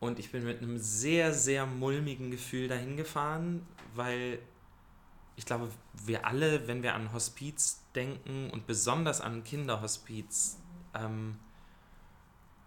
Und 0.00 0.18
ich 0.18 0.32
bin 0.32 0.44
mit 0.44 0.58
einem 0.58 0.78
sehr, 0.78 1.32
sehr 1.32 1.64
mulmigen 1.64 2.30
Gefühl 2.30 2.68
dahin 2.68 2.96
gefahren, 2.96 3.66
weil 3.94 4.40
ich 5.36 5.46
glaube, 5.46 5.68
wir 6.04 6.26
alle, 6.26 6.66
wenn 6.66 6.82
wir 6.82 6.94
an 6.94 7.12
Hospiz 7.12 7.82
denken 7.94 8.50
und 8.50 8.66
besonders 8.66 9.20
an 9.20 9.44
Kinderhospiz, 9.44 10.58
ähm, 10.94 11.38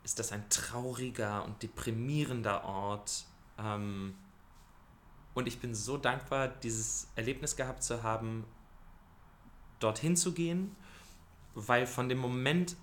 ist 0.04 0.20
das 0.20 0.32
ein 0.32 0.48
trauriger 0.50 1.44
und 1.46 1.62
deprimierender 1.62 2.64
Ort. 2.64 3.26
Ähm, 3.60 4.16
und 5.36 5.48
ich 5.48 5.60
bin 5.60 5.76
so 5.76 5.98
dankbar, 5.98 6.48
dieses 6.48 7.08
Erlebnis 7.16 7.56
gehabt 7.56 7.84
zu 7.84 8.02
haben, 8.02 8.46
dorthin 9.80 10.16
zu 10.16 10.34
gehen, 10.34 10.76
weil 11.54 11.86
von 11.86 12.10
dem 12.10 12.18
Moment 12.18 12.76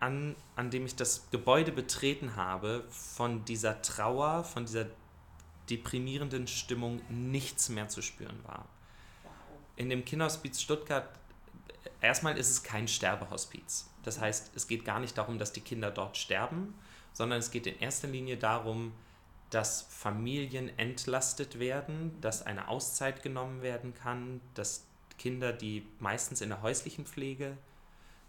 an, 0.00 0.34
an 0.56 0.70
dem 0.70 0.86
ich 0.86 0.96
das 0.96 1.30
Gebäude 1.30 1.72
betreten 1.72 2.36
habe, 2.36 2.84
von 2.88 3.44
dieser 3.44 3.82
Trauer, 3.82 4.44
von 4.44 4.64
dieser 4.64 4.86
deprimierenden 5.68 6.46
Stimmung 6.46 7.02
nichts 7.10 7.68
mehr 7.68 7.88
zu 7.88 8.00
spüren 8.00 8.42
war. 8.44 8.66
In 9.76 9.90
dem 9.90 10.04
Kinderhospiz 10.04 10.60
Stuttgart, 10.60 11.08
erstmal 12.00 12.36
ist 12.38 12.50
es 12.50 12.62
kein 12.62 12.88
Sterbehospiz. 12.88 13.90
Das 14.02 14.18
heißt, 14.18 14.52
es 14.54 14.66
geht 14.66 14.86
gar 14.86 15.00
nicht 15.00 15.18
darum, 15.18 15.38
dass 15.38 15.52
die 15.52 15.60
Kinder 15.60 15.90
dort 15.90 16.16
sterben, 16.16 16.74
sondern 17.12 17.38
es 17.38 17.50
geht 17.50 17.66
in 17.66 17.78
erster 17.78 18.08
Linie 18.08 18.38
darum, 18.38 18.92
dass 19.50 19.82
Familien 19.82 20.70
entlastet 20.78 21.58
werden, 21.58 22.18
dass 22.20 22.46
eine 22.46 22.68
Auszeit 22.68 23.22
genommen 23.22 23.62
werden 23.62 23.94
kann, 23.94 24.40
dass 24.54 24.84
Kinder, 25.18 25.52
die 25.52 25.86
meistens 25.98 26.40
in 26.40 26.48
der 26.48 26.62
häuslichen 26.62 27.04
Pflege 27.04 27.56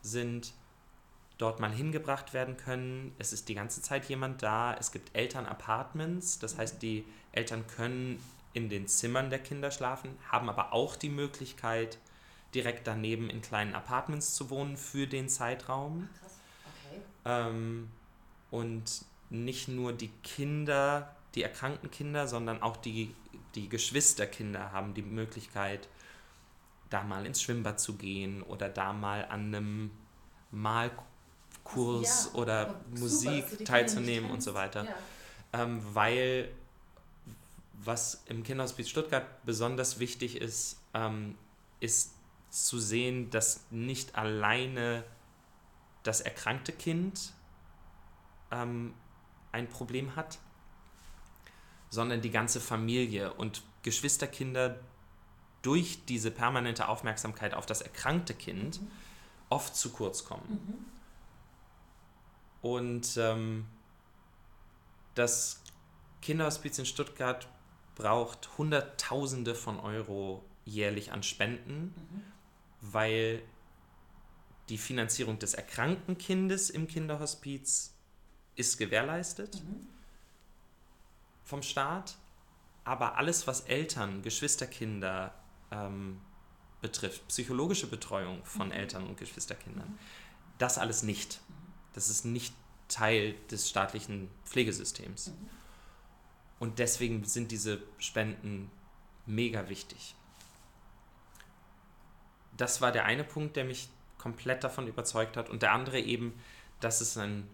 sind, 0.02 0.54
dort 1.38 1.60
mal 1.60 1.72
hingebracht 1.72 2.34
werden 2.34 2.58
können. 2.58 3.16
Es 3.18 3.34
ist 3.34 3.50
die 3.50 3.56
ganze 3.56 3.82
Zeit 3.82 4.10
jemand 4.10 4.44
da. 4.44 4.76
Es 4.76 4.92
gibt 4.92 5.16
Elternapartments, 5.16 6.40
das 6.40 6.58
heißt, 6.58 6.82
die 6.82 7.06
Eltern 7.32 7.66
können 7.68 8.22
in 8.54 8.70
den 8.70 8.88
Zimmern 8.88 9.30
der 9.30 9.40
Kinder 9.40 9.72
schlafen, 9.72 10.18
haben 10.30 10.50
aber 10.50 10.74
auch 10.74 10.96
die 10.96 11.10
Möglichkeit, 11.10 11.98
direkt 12.54 12.86
daneben 12.86 13.30
in 13.30 13.42
kleinen 13.42 13.76
Apartments 13.76 14.36
zu 14.36 14.50
wohnen 14.50 14.76
für 14.76 15.08
den 15.08 15.30
Zeitraum. 15.30 16.10
Ach, 16.12 16.20
krass. 16.20 16.40
Okay. 16.90 17.02
Ähm, 17.26 17.90
und 18.52 19.06
nicht 19.32 19.68
nur 19.70 19.94
die 19.94 20.12
Kinder, 20.24 21.16
die 21.36 21.42
erkrankten 21.42 21.90
Kinder, 21.90 22.28
sondern 22.28 22.62
auch 22.62 22.78
die, 22.78 23.16
die 23.56 23.70
Geschwisterkinder 23.70 24.72
haben 24.72 24.94
die 24.94 25.02
Möglichkeit, 25.02 25.88
da 26.90 27.04
mal 27.04 27.26
ins 27.26 27.42
Schwimmbad 27.42 27.80
zu 27.80 27.96
gehen 27.96 28.44
oder 28.44 28.68
da 28.68 28.92
mal 28.92 29.26
an 29.26 29.56
einem 29.56 29.92
Malkurs 30.52 32.30
ja, 32.34 32.40
oder 32.40 32.82
Musik 32.90 33.46
super, 33.50 33.64
teilzunehmen 33.64 34.30
und 34.30 34.44
so 34.44 34.54
weiter. 34.54 34.84
Ja. 34.84 35.64
Ähm, 35.64 35.82
weil 35.94 36.52
was 37.84 38.24
im 38.28 38.44
Kinderhospiz 38.44 38.90
Stuttgart 38.90 39.26
besonders 39.46 40.00
wichtig 40.00 40.36
ist, 40.36 40.82
ähm, 40.94 41.38
ist 41.80 42.14
zu 42.50 42.80
sehen, 42.80 43.30
dass 43.30 43.66
nicht 43.72 44.16
alleine 44.16 45.06
das 46.04 46.20
erkrankte 46.20 46.74
Kind 46.74 47.34
ähm, 48.52 48.94
ein 49.52 49.68
Problem 49.68 50.16
hat, 50.16 50.40
sondern 51.90 52.22
die 52.22 52.32
ganze 52.32 52.62
Familie 52.62 53.34
und 53.34 53.64
Geschwisterkinder 53.84 54.80
durch 55.62 56.06
diese 56.06 56.32
permanente 56.32 56.88
Aufmerksamkeit 56.88 57.54
auf 57.54 57.66
das 57.66 57.82
erkrankte 57.82 58.34
Kind 58.34 58.82
mhm. 58.82 58.88
oft 59.50 59.76
zu 59.76 59.92
kurz 59.92 60.26
kommen. 60.26 60.48
Mhm. 60.50 60.86
Und 62.62 63.18
ähm, 63.18 63.66
das 65.16 65.62
Kinderhospiz 66.22 66.78
in 66.78 66.86
Stuttgart 66.86 67.48
braucht 67.96 68.58
Hunderttausende 68.58 69.56
von 69.56 69.80
Euro 69.80 70.44
jährlich 70.66 71.12
an 71.12 71.24
Spenden, 71.24 71.94
mhm. 71.96 72.24
weil 72.82 73.42
die 74.70 74.78
Finanzierung 74.78 75.38
des 75.40 75.54
erkrankten 75.54 76.18
Kindes 76.18 76.70
im 76.70 76.88
Kinderhospiz 76.88 77.91
ist 78.56 78.78
gewährleistet 78.78 79.62
mhm. 79.64 79.88
vom 81.44 81.62
Staat, 81.62 82.16
aber 82.84 83.18
alles, 83.18 83.48
was 83.48 83.62
Eltern, 83.62 84.22
Geschwisterkinder 84.22 85.34
ähm, 85.72 86.20
betrifft, 86.82 87.28
psychologische 87.28 87.88
Betreuung 87.88 88.44
von 88.44 88.68
mhm. 88.68 88.74
Eltern 88.74 89.08
und 89.08 89.18
Geschwisterkindern, 89.18 89.90
mhm. 89.90 90.00
das 90.58 90.78
alles 90.78 91.04
nicht. 91.04 91.40
Mhm. 91.48 91.54
Das 91.94 92.10
ist 92.10 92.26
nicht 92.26 92.54
Teil 92.88 93.36
des 93.50 93.70
staatlichen 93.70 94.30
Pflegesystems. 94.46 95.28
Mhm. 95.28 95.50
Und 96.60 96.80
deswegen 96.80 97.24
sind 97.26 97.52
diese 97.52 97.82
Spenden 97.98 98.70
mega 99.26 99.70
wichtig. 99.70 100.16
Das 102.56 102.82
war 102.82 102.92
der 102.92 103.06
eine 103.06 103.24
Punkt, 103.24 103.56
der 103.56 103.64
mich 103.64 103.90
komplett 104.18 104.64
davon 104.64 104.88
überzeugt 104.88 105.38
hat. 105.38 105.50
Und 105.50 105.64
der 105.64 105.72
andere 105.72 106.00
eben, 106.00 106.40
dass 106.80 107.02
es 107.02 107.18
ein, 107.18 107.48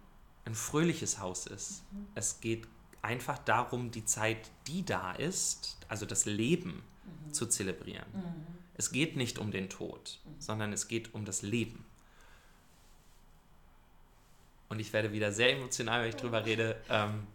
ein 0.48 0.56
fröhliches 0.56 1.20
Haus 1.20 1.46
ist. 1.46 1.84
Mhm. 1.92 2.08
Es 2.16 2.40
geht 2.40 2.68
einfach 3.02 3.38
darum, 3.38 3.92
die 3.92 4.06
Zeit, 4.06 4.50
die 4.66 4.84
da 4.84 5.12
ist, 5.12 5.78
also 5.88 6.06
das 6.06 6.26
Leben 6.26 6.84
mhm. 7.06 7.34
zu 7.34 7.46
zelebrieren. 7.46 8.08
Mhm. 8.14 8.48
Es 8.76 8.92
geht 8.92 9.16
nicht 9.16 9.38
um 9.38 9.52
den 9.52 9.70
Tod, 9.70 10.20
mhm. 10.26 10.40
sondern 10.40 10.74
es 10.74 10.88
geht 10.88 11.14
um 11.14 11.26
das 11.26 11.42
Leben. 11.42 11.86
Und 14.70 14.80
ich 14.80 14.92
werde 14.94 15.12
wieder 15.12 15.32
sehr 15.32 15.54
emotional, 15.54 16.02
wenn 16.02 16.10
ich 16.10 16.16
drüber 16.16 16.46
rede. 16.46 16.82
Ähm, 16.90 17.28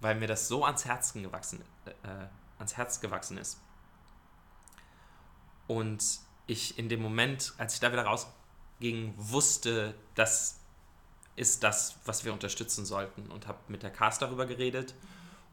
weil 0.00 0.14
mir 0.14 0.26
das 0.26 0.48
so 0.48 0.64
ans 0.64 0.84
Herz 0.84 1.12
gewachsen, 1.12 1.62
äh, 2.02 2.26
ans 2.58 2.76
Herz 2.76 3.00
gewachsen 3.00 3.38
ist. 3.38 3.60
Und 5.66 6.02
ich 6.46 6.78
in 6.78 6.88
dem 6.88 7.02
Moment, 7.02 7.52
als 7.58 7.74
ich 7.74 7.80
da 7.80 7.92
wieder 7.92 8.04
rausging, 8.04 9.14
wusste, 9.16 9.94
das 10.14 10.59
ist 11.40 11.62
das, 11.64 11.96
was 12.04 12.24
wir 12.24 12.32
unterstützen 12.32 12.84
sollten. 12.84 13.26
Und 13.30 13.46
habe 13.48 13.58
mit 13.68 13.82
der 13.82 13.90
Cast 13.90 14.20
darüber 14.20 14.46
geredet. 14.46 14.94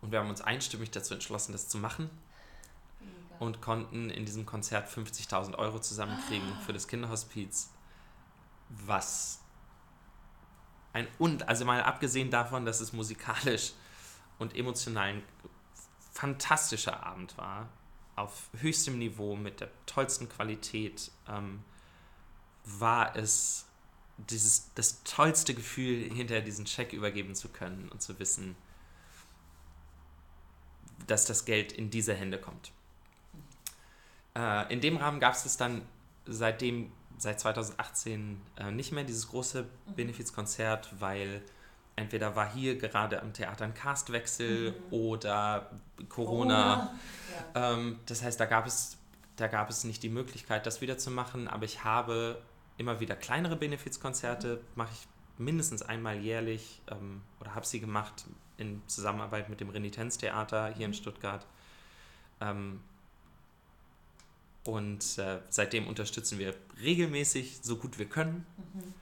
Und 0.01 0.11
wir 0.11 0.19
haben 0.19 0.29
uns 0.29 0.41
einstimmig 0.41 0.91
dazu 0.91 1.13
entschlossen, 1.13 1.53
das 1.53 1.69
zu 1.69 1.77
machen. 1.77 2.09
Und 3.39 3.61
konnten 3.61 4.09
in 4.09 4.25
diesem 4.25 4.45
Konzert 4.45 4.89
50.000 4.89 5.55
Euro 5.55 5.79
zusammenkriegen 5.79 6.47
für 6.65 6.73
das 6.73 6.88
Kinderhospiz, 6.88 7.69
was 8.69 9.39
ein 10.91 11.07
und 11.19 11.47
also 11.47 11.63
mal 11.63 11.83
abgesehen 11.83 12.31
davon, 12.31 12.65
dass 12.65 12.81
es 12.81 12.91
musikalisch 12.93 13.73
und 14.39 14.55
emotional 14.55 15.09
ein 15.09 15.23
fantastischer 16.11 17.05
Abend 17.05 17.38
war, 17.38 17.69
auf 18.15 18.49
höchstem 18.59 18.97
Niveau, 18.97 19.35
mit 19.35 19.59
der 19.59 19.69
tollsten 19.85 20.27
Qualität, 20.27 21.11
ähm, 21.29 21.63
war 22.63 23.15
es 23.15 23.66
dieses, 24.18 24.74
das 24.74 25.03
tollste 25.03 25.53
Gefühl, 25.53 26.11
hinterher 26.11 26.43
diesen 26.43 26.65
Scheck 26.65 26.93
übergeben 26.93 27.36
zu 27.36 27.49
können 27.49 27.89
und 27.89 28.01
zu 28.01 28.20
wissen, 28.20 28.55
dass 31.05 31.26
das 31.26 31.45
Geld 31.45 31.72
in 31.72 31.89
diese 31.89 32.13
Hände 32.13 32.39
kommt. 32.39 32.72
Äh, 34.36 34.74
in 34.74 34.82
dem 34.82 34.97
Rahmen 34.97 35.20
gab 35.20 35.34
es 35.34 35.57
dann 35.57 35.84
seitdem, 36.26 36.91
seit 37.18 37.39
2018 37.39 38.41
äh, 38.57 38.72
nicht 38.72 38.91
mehr 38.91 39.03
dieses 39.03 39.30
große 39.30 39.63
mhm. 39.63 39.95
Benefizkonzert, 39.95 40.89
weil 40.99 41.41
entweder 41.95 42.36
war 42.36 42.51
hier 42.51 42.78
gerade 42.78 43.22
am 43.22 43.34
Theater 43.34 43.65
ein 43.65 43.74
Castwechsel 43.74 44.72
mhm. 44.72 44.93
oder 44.93 45.72
Corona. 46.09 46.91
Oh, 46.93 47.59
ja. 47.59 47.74
ähm, 47.74 47.99
das 48.05 48.24
heißt, 48.24 48.39
da 48.39 48.45
gab, 48.45 48.68
es, 48.68 48.97
da 49.36 49.47
gab 49.47 49.70
es 49.70 49.84
nicht 49.84 50.03
die 50.03 50.09
Möglichkeit, 50.09 50.65
das 50.65 50.82
wieder 50.82 50.97
zu 50.97 51.11
machen, 51.11 51.47
aber 51.47 51.65
ich 51.65 51.84
habe 51.84 52.41
immer 52.78 52.99
wieder 52.99 53.15
kleinere 53.15 53.55
Benefizkonzerte, 53.55 54.57
mhm. 54.57 54.61
mache 54.75 54.93
ich 54.93 55.07
mindestens 55.38 55.82
einmal 55.82 56.17
jährlich 56.19 56.82
ähm, 56.89 57.21
oder 57.39 57.53
habe 57.53 57.65
sie 57.65 57.80
gemacht 57.80 58.25
in 58.57 58.82
Zusammenarbeit 58.88 59.49
mit 59.49 59.59
dem 59.59 59.69
Renitenztheater 59.69 60.67
hier 60.67 60.88
mhm. 60.88 60.93
in 60.93 60.93
Stuttgart. 60.93 61.45
Ähm, 62.41 62.82
und 64.63 65.17
äh, 65.17 65.39
seitdem 65.49 65.88
unterstützen 65.88 66.39
wir 66.39 66.53
regelmäßig, 66.82 67.59
so 67.61 67.78
gut 67.78 67.97
wir 67.97 68.07
können. 68.07 68.45
Mhm. 68.73 68.93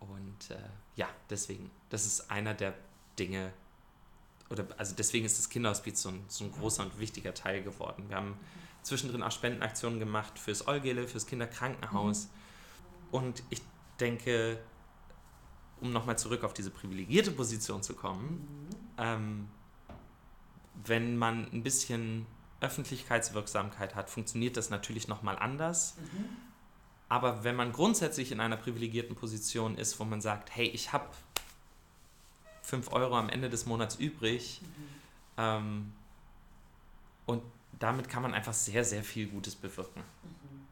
Und 0.00 0.50
äh, 0.50 0.58
ja, 0.94 1.08
deswegen, 1.28 1.70
das 1.90 2.06
ist 2.06 2.30
einer 2.30 2.54
der 2.54 2.74
Dinge, 3.18 3.52
oder 4.48 4.66
also 4.78 4.94
deswegen 4.96 5.26
ist 5.26 5.38
das 5.38 5.48
Kinderhospiz 5.48 6.00
so 6.00 6.10
ein, 6.10 6.24
so 6.28 6.44
ein 6.44 6.52
großer 6.52 6.84
und 6.84 6.98
wichtiger 6.98 7.34
Teil 7.34 7.62
geworden. 7.62 8.04
Wir 8.08 8.16
haben 8.16 8.38
zwischendrin 8.82 9.22
auch 9.22 9.32
Spendenaktionen 9.32 9.98
gemacht 9.98 10.38
fürs 10.38 10.66
Olgele, 10.66 11.08
fürs 11.08 11.26
Kinderkrankenhaus. 11.26 12.26
Mhm. 12.26 12.30
Und 13.10 13.42
ich 13.50 13.62
denke, 14.00 14.58
um 15.80 15.92
nochmal 15.92 16.18
zurück 16.18 16.44
auf 16.44 16.54
diese 16.54 16.70
privilegierte 16.70 17.30
Position 17.30 17.82
zu 17.82 17.94
kommen, 17.94 18.28
mhm. 18.28 18.76
ähm, 18.98 19.48
wenn 20.84 21.16
man 21.16 21.50
ein 21.52 21.62
bisschen 21.62 22.26
Öffentlichkeitswirksamkeit 22.60 23.94
hat, 23.94 24.10
funktioniert 24.10 24.56
das 24.56 24.70
natürlich 24.70 25.08
nochmal 25.08 25.38
anders. 25.38 25.96
Mhm. 25.98 26.24
Aber 27.08 27.44
wenn 27.44 27.54
man 27.54 27.72
grundsätzlich 27.72 28.32
in 28.32 28.40
einer 28.40 28.56
privilegierten 28.56 29.14
Position 29.14 29.78
ist, 29.78 30.00
wo 30.00 30.04
man 30.04 30.20
sagt, 30.20 30.54
hey, 30.54 30.66
ich 30.66 30.92
habe 30.92 31.08
5 32.62 32.92
Euro 32.92 33.16
am 33.16 33.28
Ende 33.28 33.48
des 33.48 33.66
Monats 33.66 33.96
übrig 33.96 34.60
mhm. 34.62 34.66
ähm, 35.36 35.92
und 37.26 37.42
damit 37.78 38.08
kann 38.08 38.22
man 38.22 38.34
einfach 38.34 38.54
sehr, 38.54 38.84
sehr 38.84 39.04
viel 39.04 39.28
Gutes 39.28 39.54
bewirken. 39.54 40.00
Mhm. 40.00 40.66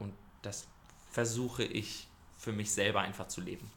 Und 0.00 0.14
das 0.42 0.66
versuche 1.10 1.64
ich 1.64 2.08
für 2.38 2.52
mich 2.52 2.72
selber 2.72 3.00
einfach 3.00 3.28
zu 3.28 3.40
leben. 3.40 3.70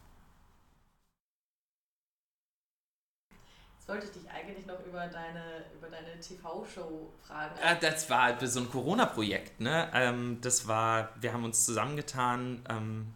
Jetzt 3.78 3.90
wollte 3.90 4.06
ich 4.06 4.14
dich 4.14 4.32
eigentlich 4.32 4.66
noch 4.66 4.80
über 4.86 5.08
deine, 5.08 5.66
über 5.76 5.90
deine 5.90 6.18
TV-Show 6.18 7.12
fragen. 7.28 7.58
Äh, 7.62 7.78
das 7.82 8.10
war 8.10 8.48
so 8.48 8.62
ein 8.62 8.70
Corona-Projekt. 8.72 9.60
Ne? 9.60 9.92
Ähm, 9.94 10.38
das 10.40 10.70
war, 10.70 11.10
wir 11.20 11.34
haben 11.34 11.44
uns 11.44 11.66
zusammengetan, 11.66 12.64
ähm, 12.70 13.14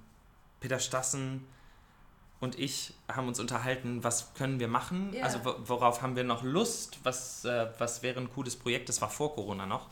Peter 0.60 0.80
Stassen 0.80 1.48
und 2.42 2.60
ich 2.60 2.94
haben 3.08 3.30
uns 3.30 3.40
unterhalten, 3.40 4.04
was 4.04 4.34
können 4.34 4.60
wir 4.60 4.68
machen, 4.68 5.14
yeah. 5.14 5.24
also 5.24 5.40
worauf 5.68 6.02
haben 6.02 6.16
wir 6.16 6.24
noch 6.24 6.44
Lust, 6.44 7.00
was, 7.04 7.46
äh, 7.46 7.68
was 7.78 8.04
wäre 8.04 8.20
ein 8.20 8.30
cooles 8.30 8.58
Projekt, 8.58 8.90
das 8.90 9.02
war 9.02 9.10
vor 9.10 9.34
Corona 9.36 9.66
noch. 9.66 9.88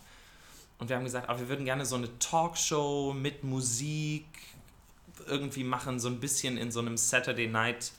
Und 0.78 0.90
wir 0.90 0.96
haben 0.96 1.04
gesagt, 1.04 1.30
ah, 1.30 1.40
wir 1.40 1.48
würden 1.48 1.66
gerne 1.66 1.86
so 1.86 1.96
eine 1.96 2.18
Talkshow 2.20 3.14
mit 3.14 3.44
Musik 3.44 4.26
irgendwie 5.28 5.64
machen, 5.64 6.00
so 6.00 6.10
ein 6.10 6.20
bisschen 6.20 6.58
in 6.58 6.72
so 6.72 6.80
einem 6.80 6.98
Saturday 6.98 7.48
Night 7.48 7.94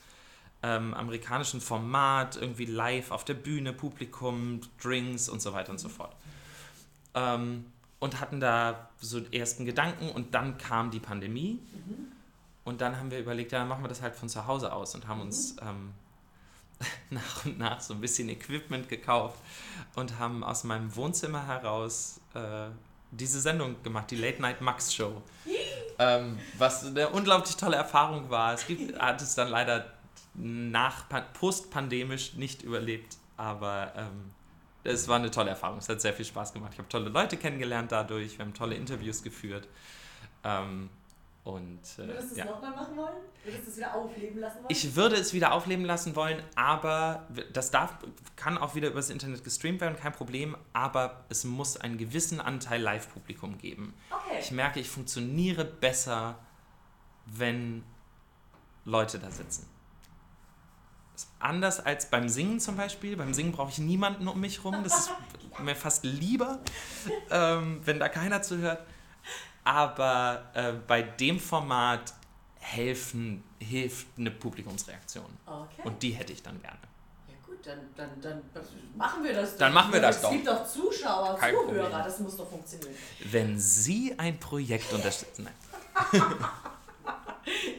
ähm, 0.63 0.93
amerikanischen 0.93 1.61
Format, 1.61 2.35
irgendwie 2.35 2.65
live 2.65 3.11
auf 3.11 3.25
der 3.25 3.33
Bühne, 3.35 3.73
Publikum, 3.73 4.61
Drinks 4.81 5.29
und 5.29 5.41
so 5.41 5.53
weiter 5.53 5.71
und 5.71 5.79
so 5.79 5.89
fort. 5.89 6.15
Ähm, 7.13 7.65
und 7.99 8.19
hatten 8.19 8.39
da 8.39 8.89
so 8.99 9.19
ersten 9.31 9.65
Gedanken 9.65 10.09
und 10.09 10.35
dann 10.35 10.57
kam 10.57 10.91
die 10.91 10.99
Pandemie. 10.99 11.59
Mhm. 11.73 12.11
Und 12.63 12.81
dann 12.81 12.97
haben 12.97 13.11
wir 13.11 13.19
überlegt, 13.19 13.51
ja, 13.53 13.59
dann 13.59 13.67
machen 13.67 13.83
wir 13.83 13.87
das 13.87 14.01
halt 14.01 14.15
von 14.15 14.29
zu 14.29 14.45
Hause 14.45 14.73
aus 14.73 14.93
und 14.93 15.07
haben 15.07 15.21
uns 15.21 15.55
mhm. 15.55 15.67
ähm, 15.67 15.93
nach 17.09 17.45
und 17.45 17.57
nach 17.57 17.81
so 17.81 17.93
ein 17.93 18.01
bisschen 18.01 18.29
Equipment 18.29 18.89
gekauft 18.89 19.39
und 19.95 20.19
haben 20.19 20.43
aus 20.43 20.63
meinem 20.63 20.95
Wohnzimmer 20.95 21.47
heraus 21.47 22.19
äh, 22.33 22.67
diese 23.11 23.39
Sendung 23.39 23.81
gemacht, 23.83 24.11
die 24.11 24.15
Late 24.15 24.41
Night 24.41 24.61
Max 24.61 24.93
Show. 24.93 25.21
ähm, 25.99 26.37
was 26.57 26.85
eine 26.85 27.09
unglaublich 27.09 27.55
tolle 27.55 27.75
Erfahrung 27.75 28.29
war. 28.29 28.53
Es 28.53 28.67
gibt, 28.67 28.99
hat 28.99 29.21
es 29.21 29.35
dann 29.35 29.49
leider 29.49 29.93
nach 30.35 31.05
postpandemisch 31.33 32.33
nicht 32.33 32.61
überlebt, 32.61 33.17
aber 33.37 33.93
ähm, 33.95 34.31
es 34.83 35.07
war 35.07 35.17
eine 35.17 35.31
tolle 35.31 35.49
Erfahrung. 35.49 35.79
Es 35.79 35.89
hat 35.89 35.99
sehr 35.99 36.13
viel 36.13 36.25
Spaß 36.25 36.53
gemacht. 36.53 36.71
Ich 36.73 36.79
habe 36.79 36.87
tolle 36.89 37.09
Leute 37.09 37.37
kennengelernt 37.37 37.91
dadurch. 37.91 38.37
Wir 38.37 38.45
haben 38.45 38.53
tolle 38.53 38.75
Interviews 38.75 39.23
geführt. 39.23 39.67
Ähm, 40.43 40.89
und, 41.47 41.79
äh, 41.97 41.99
Würdest 41.99 42.27
du 42.27 42.31
es 42.31 42.37
ja. 42.37 42.45
nochmal 42.45 42.71
machen 42.71 42.97
wollen? 42.97 43.15
Würdest 43.45 43.67
du 43.67 43.71
es 43.71 43.77
wieder 43.77 43.95
aufleben 43.95 44.41
lassen 44.41 44.57
wollen? 44.57 44.65
Ich 44.67 44.95
würde 44.97 45.15
es 45.15 45.33
wieder 45.33 45.53
aufleben 45.53 45.85
lassen 45.85 46.13
wollen, 46.17 46.43
aber 46.55 47.25
das 47.53 47.71
darf, 47.71 47.99
kann 48.35 48.57
auch 48.57 48.75
wieder 48.75 48.89
übers 48.89 49.09
Internet 49.09 49.45
gestreamt 49.45 49.79
werden, 49.79 49.95
kein 49.95 50.11
Problem, 50.11 50.57
aber 50.73 51.23
es 51.29 51.45
muss 51.45 51.77
einen 51.77 51.97
gewissen 51.97 52.41
Anteil 52.41 52.81
Live-Publikum 52.81 53.57
geben. 53.57 53.93
Okay. 54.09 54.39
Ich 54.41 54.51
merke, 54.51 54.81
ich 54.81 54.89
funktioniere 54.89 55.63
besser, 55.63 56.37
wenn 57.25 57.85
Leute 58.83 59.17
da 59.17 59.31
sitzen. 59.31 59.69
Anders 61.39 61.79
als 61.79 62.09
beim 62.09 62.27
Singen 62.27 62.59
zum 62.59 62.75
Beispiel. 62.75 63.15
Beim 63.15 63.33
Singen 63.33 63.53
brauche 63.53 63.71
ich 63.71 63.77
niemanden 63.77 64.27
um 64.27 64.39
mich 64.41 64.65
rum. 64.65 64.83
Das 64.83 64.99
ist 64.99 65.11
mir 65.63 65.75
fast 65.77 66.03
lieber, 66.03 66.59
ähm, 67.31 67.79
wenn 67.85 67.99
da 67.99 68.09
keiner 68.09 68.41
zuhört. 68.41 68.85
Aber 69.67 70.49
äh, 70.53 70.71
bei 70.71 71.01
dem 71.01 71.41
Format 71.41 72.13
helfen, 72.61 73.43
hilft 73.59 74.07
eine 74.17 74.31
Publikumsreaktion. 74.31 75.25
Okay. 75.45 75.81
Und 75.83 76.01
die 76.01 76.11
hätte 76.11 76.31
ich 76.31 76.41
dann 76.41 76.61
gerne. 76.61 76.79
Ja 77.27 77.35
gut, 77.45 77.67
dann, 77.67 77.79
dann, 77.97 78.21
dann 78.21 78.41
machen 78.95 79.25
wir 79.25 79.33
das. 79.33 79.57
Dann 79.57 79.73
machen 79.73 79.91
wir 79.91 79.99
das 79.99 80.21
doch. 80.21 80.29
Es 80.31 80.35
gibt 80.37 80.47
doch 80.47 80.65
Zuschauer, 80.65 81.37
Kein 81.37 81.53
Zuhörer, 81.53 81.83
Problem. 81.83 81.91
das 81.91 82.19
muss 82.21 82.37
doch 82.37 82.49
funktionieren. 82.49 82.95
Wenn 83.25 83.59
Sie 83.59 84.17
ein 84.17 84.39
Projekt 84.39 84.93
unterstützen. 84.93 85.49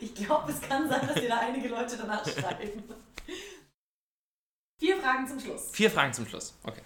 ich 0.02 0.14
glaube, 0.14 0.52
es 0.52 0.60
kann 0.60 0.86
sein, 0.90 1.06
dass 1.06 1.14
dir 1.14 1.28
da 1.30 1.38
einige 1.38 1.68
Leute 1.68 1.96
danach 1.96 2.22
schreiben. 2.22 2.82
Vier 4.78 4.98
Fragen 4.98 5.26
zum 5.26 5.40
Schluss. 5.40 5.70
Vier 5.72 5.90
Fragen 5.90 6.12
zum 6.12 6.26
Schluss, 6.26 6.52
okay. 6.64 6.82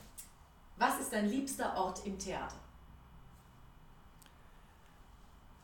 Was 0.77 1.01
ist 1.01 1.13
dein 1.13 1.29
liebster 1.29 1.77
Ort 1.77 2.07
im 2.07 2.17
Theater? 2.17 2.62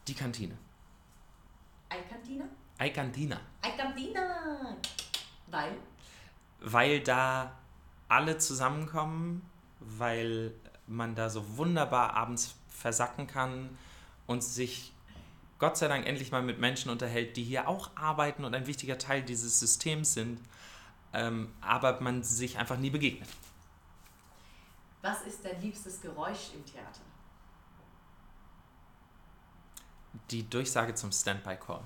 Die 0.09 0.15
Kantine. 0.15 0.57
Eikantina? 1.91 2.45
Eikantina. 2.79 3.41
Eikantina! 3.61 4.77
Weil? 5.49 5.77
Weil 6.61 7.01
da 7.01 7.53
alle 8.09 8.39
zusammenkommen, 8.39 9.43
weil 9.81 10.55
man 10.87 11.15
da 11.15 11.29
so 11.29 11.59
wunderbar 11.59 12.15
abends 12.15 12.55
versacken 12.69 13.27
kann 13.27 13.77
und 14.27 14.43
sich 14.43 14.95
Gott 15.59 15.77
sei 15.77 15.89
Dank 15.89 16.07
endlich 16.07 16.33
mal 16.33 16.43
mit 16.43 16.59
Menschen 16.59 16.91
unterhält, 16.91 17.37
die 17.37 17.45
hier 17.45 17.69
auch 17.69 17.91
arbeiten 17.95 18.47
und 18.47 18.55
ein 18.55 18.67
wichtiger 18.67 18.97
Teil 18.97 19.23
dieses 19.23 19.61
Systems 19.61 20.15
sind, 20.15 20.41
ähm, 21.13 21.53
aber 21.61 22.01
man 22.01 22.23
sich 22.23 22.59
einfach 22.59 22.79
nie 22.79 22.91
begegnet. 22.91 23.29
Was 25.03 25.23
ist 25.27 25.45
dein 25.45 25.61
liebstes 25.61 26.01
Geräusch 26.01 26.55
im 26.55 26.65
Theater? 26.65 27.03
Die 30.31 30.49
Durchsage 30.49 30.95
zum 30.95 31.13
Standby-Call. 31.13 31.83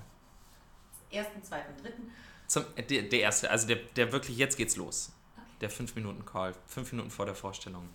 Ersten, 1.11 1.43
zweiten, 1.43 1.81
dritten? 1.81 2.11
Zum, 2.47 2.65
äh, 2.75 2.83
der, 2.83 3.03
der 3.03 3.19
erste, 3.19 3.49
also 3.49 3.67
der, 3.67 3.77
der 3.95 4.11
wirklich, 4.11 4.37
jetzt 4.37 4.57
geht's 4.57 4.75
los. 4.75 5.11
Okay. 5.35 5.45
Der 5.61 5.71
5-Minuten-Call, 5.71 6.55
fünf 6.67 6.91
Minuten 6.91 7.11
vor 7.11 7.25
der 7.25 7.35
Vorstellung. 7.35 7.89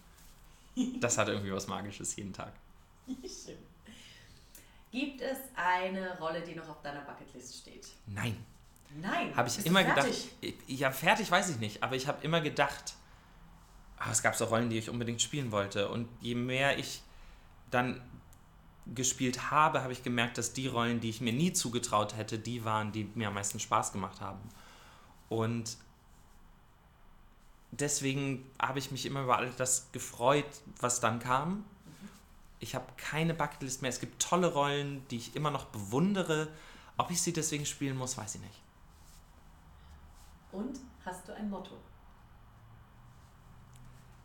Das 1.00 1.18
hat 1.18 1.28
irgendwie 1.28 1.52
was 1.52 1.66
Magisches 1.66 2.14
jeden 2.16 2.32
Tag. 2.32 2.52
Schön. 3.06 3.58
Gibt 4.90 5.20
es 5.20 5.38
eine 5.54 6.18
Rolle, 6.18 6.40
die 6.40 6.54
noch 6.54 6.68
auf 6.68 6.80
deiner 6.82 7.00
Bucketlist 7.00 7.58
steht? 7.58 7.88
Nein. 8.06 8.36
Nein. 9.00 9.36
Habe 9.36 9.48
ich 9.48 9.66
immer 9.66 9.84
gedacht. 9.84 10.08
Ja, 10.66 10.90
fertig 10.90 11.30
weiß 11.30 11.50
ich 11.50 11.58
nicht, 11.58 11.82
aber 11.82 11.96
ich 11.96 12.06
habe 12.06 12.24
immer 12.24 12.40
gedacht, 12.40 12.94
oh, 14.00 14.10
es 14.10 14.22
gab 14.22 14.34
so 14.34 14.46
Rollen, 14.46 14.70
die 14.70 14.78
ich 14.78 14.88
unbedingt 14.88 15.20
spielen 15.20 15.52
wollte. 15.52 15.88
Und 15.88 16.08
je 16.20 16.34
mehr 16.34 16.78
ich 16.78 17.02
dann 17.70 18.00
gespielt 18.94 19.50
habe, 19.50 19.82
habe 19.82 19.92
ich 19.92 20.02
gemerkt, 20.02 20.38
dass 20.38 20.52
die 20.52 20.66
Rollen, 20.66 21.00
die 21.00 21.10
ich 21.10 21.20
mir 21.20 21.32
nie 21.32 21.52
zugetraut 21.52 22.16
hätte, 22.16 22.38
die 22.38 22.64
waren, 22.64 22.92
die 22.92 23.04
mir 23.14 23.28
am 23.28 23.34
meisten 23.34 23.60
Spaß 23.60 23.92
gemacht 23.92 24.20
haben. 24.20 24.40
Und 25.28 25.76
deswegen 27.70 28.48
habe 28.60 28.78
ich 28.78 28.90
mich 28.90 29.06
immer 29.06 29.22
über 29.22 29.36
all 29.36 29.50
das 29.50 29.90
gefreut, 29.92 30.46
was 30.80 31.00
dann 31.00 31.18
kam. 31.18 31.64
Ich 32.60 32.74
habe 32.74 32.86
keine 32.96 33.34
Bucketlist 33.34 33.82
mehr. 33.82 33.90
Es 33.90 34.00
gibt 34.00 34.20
tolle 34.20 34.52
Rollen, 34.52 35.06
die 35.08 35.16
ich 35.16 35.36
immer 35.36 35.50
noch 35.50 35.66
bewundere. 35.66 36.48
Ob 36.96 37.10
ich 37.10 37.22
sie 37.22 37.32
deswegen 37.32 37.66
spielen 37.66 37.96
muss, 37.96 38.16
weiß 38.16 38.36
ich 38.36 38.40
nicht. 38.40 38.62
Und 40.50 40.80
hast 41.04 41.28
du 41.28 41.34
ein 41.34 41.50
Motto? 41.50 41.76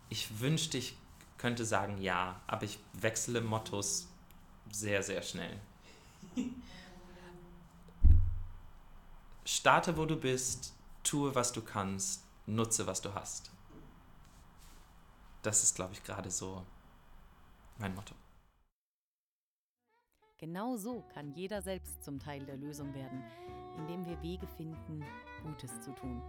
Ich 0.10 0.40
wünschte, 0.40 0.78
ich 0.78 0.96
könnte 1.38 1.66
sagen 1.66 1.98
ja, 2.02 2.40
aber 2.48 2.64
ich 2.64 2.80
wechsle 2.94 3.42
Mottos 3.42 4.08
sehr, 4.72 5.04
sehr 5.04 5.22
schnell. 5.22 5.60
Starte, 9.46 9.98
wo 9.98 10.06
du 10.06 10.16
bist, 10.16 10.74
tue, 11.04 11.36
was 11.36 11.52
du 11.52 11.62
kannst, 11.62 12.24
nutze, 12.46 12.88
was 12.88 13.02
du 13.02 13.14
hast. 13.14 13.52
Das 15.42 15.64
ist, 15.64 15.76
glaube 15.76 15.94
ich, 15.94 16.04
gerade 16.04 16.32
so 16.32 16.66
mein 17.78 17.94
Motto. 17.94 18.16
Genau 20.38 20.76
so 20.76 21.04
kann 21.14 21.32
jeder 21.34 21.62
selbst 21.62 22.04
zum 22.04 22.20
Teil 22.20 22.46
der 22.46 22.58
Lösung 22.58 22.94
werden, 22.94 23.24
indem 23.78 24.06
wir 24.06 24.22
Wege 24.22 24.48
finden, 24.58 25.04
Gutes 25.42 25.72
zu 25.82 25.94
tun. 25.94 26.22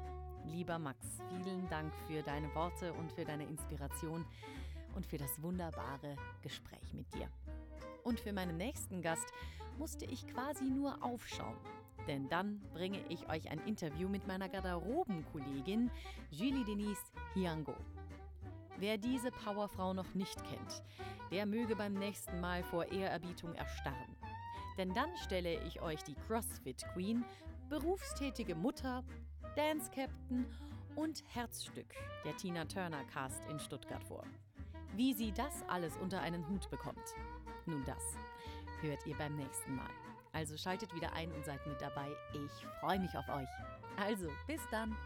Lieber 0.47 0.79
Max, 0.79 0.99
vielen 1.29 1.69
Dank 1.69 1.93
für 2.07 2.23
deine 2.23 2.55
Worte 2.55 2.93
und 2.93 3.11
für 3.13 3.25
deine 3.25 3.45
Inspiration 3.45 4.25
und 4.95 5.07
für 5.07 5.19
das 5.19 5.41
wunderbare 5.43 6.17
Gespräch 6.43 6.93
mit 6.93 7.13
dir. 7.15 7.29
Und 8.05 8.21
für 8.21 8.33
meinen 8.33 8.57
nächsten 8.57 9.03
Gast 9.03 9.33
musste 9.79 10.05
ich 10.05 10.27
quasi 10.29 10.65
nur 10.65 11.03
aufschauen. 11.03 11.57
Denn 12.07 12.29
dann 12.29 12.61
bringe 12.75 13.01
ich 13.09 13.29
euch 13.29 13.51
ein 13.51 13.61
Interview 13.67 14.09
mit 14.09 14.27
meiner 14.27 14.49
Garderobenkollegin 14.49 15.91
Julie 16.31 16.65
Denise 16.65 17.03
Hiango. 17.33 17.75
Wer 18.77 18.99
diese 18.99 19.31
Powerfrau 19.31 19.95
noch 19.95 20.15
nicht 20.15 20.37
kennt, 20.45 20.83
der 21.31 21.47
möge 21.47 21.77
beim 21.77 21.95
nächsten 21.95 22.41
Mal 22.41 22.63
vor 22.65 22.85
Ehrerbietung 22.93 23.55
erstarren. 23.55 24.17
Denn 24.77 24.93
dann 24.93 25.17
stelle 25.17 25.63
ich 25.65 25.81
euch 25.81 26.03
die 26.03 26.17
CrossFit 26.27 26.85
Queen, 26.93 27.25
berufstätige 27.69 28.55
Mutter, 28.55 29.03
Dance 29.57 29.91
Captain 29.95 30.45
und 30.97 31.23
Herzstück 31.29 31.95
der 32.25 32.37
Tina 32.37 32.65
Turner 32.65 33.05
Cast 33.05 33.45
in 33.47 33.59
Stuttgart 33.59 34.03
vor. 34.05 34.25
Wie 34.97 35.15
sie 35.15 35.33
das 35.33 35.63
alles 35.69 35.97
unter 35.97 36.21
einen 36.21 36.49
Hut 36.49 36.69
bekommt, 36.71 37.15
nun 37.67 37.85
das 37.85 38.17
hört 38.81 39.07
ihr 39.07 39.17
beim 39.17 39.37
nächsten 39.37 39.77
Mal. 39.77 39.91
Also 40.33 40.57
schaltet 40.57 40.95
wieder 40.95 41.13
ein 41.13 41.31
und 41.33 41.45
seid 41.45 41.65
mit 41.67 41.81
dabei. 41.81 42.09
Ich 42.33 42.67
freue 42.81 42.99
mich 42.99 43.17
auf 43.17 43.29
euch. 43.29 43.49
Also, 43.97 44.29
bis 44.47 44.61
dann. 44.71 44.97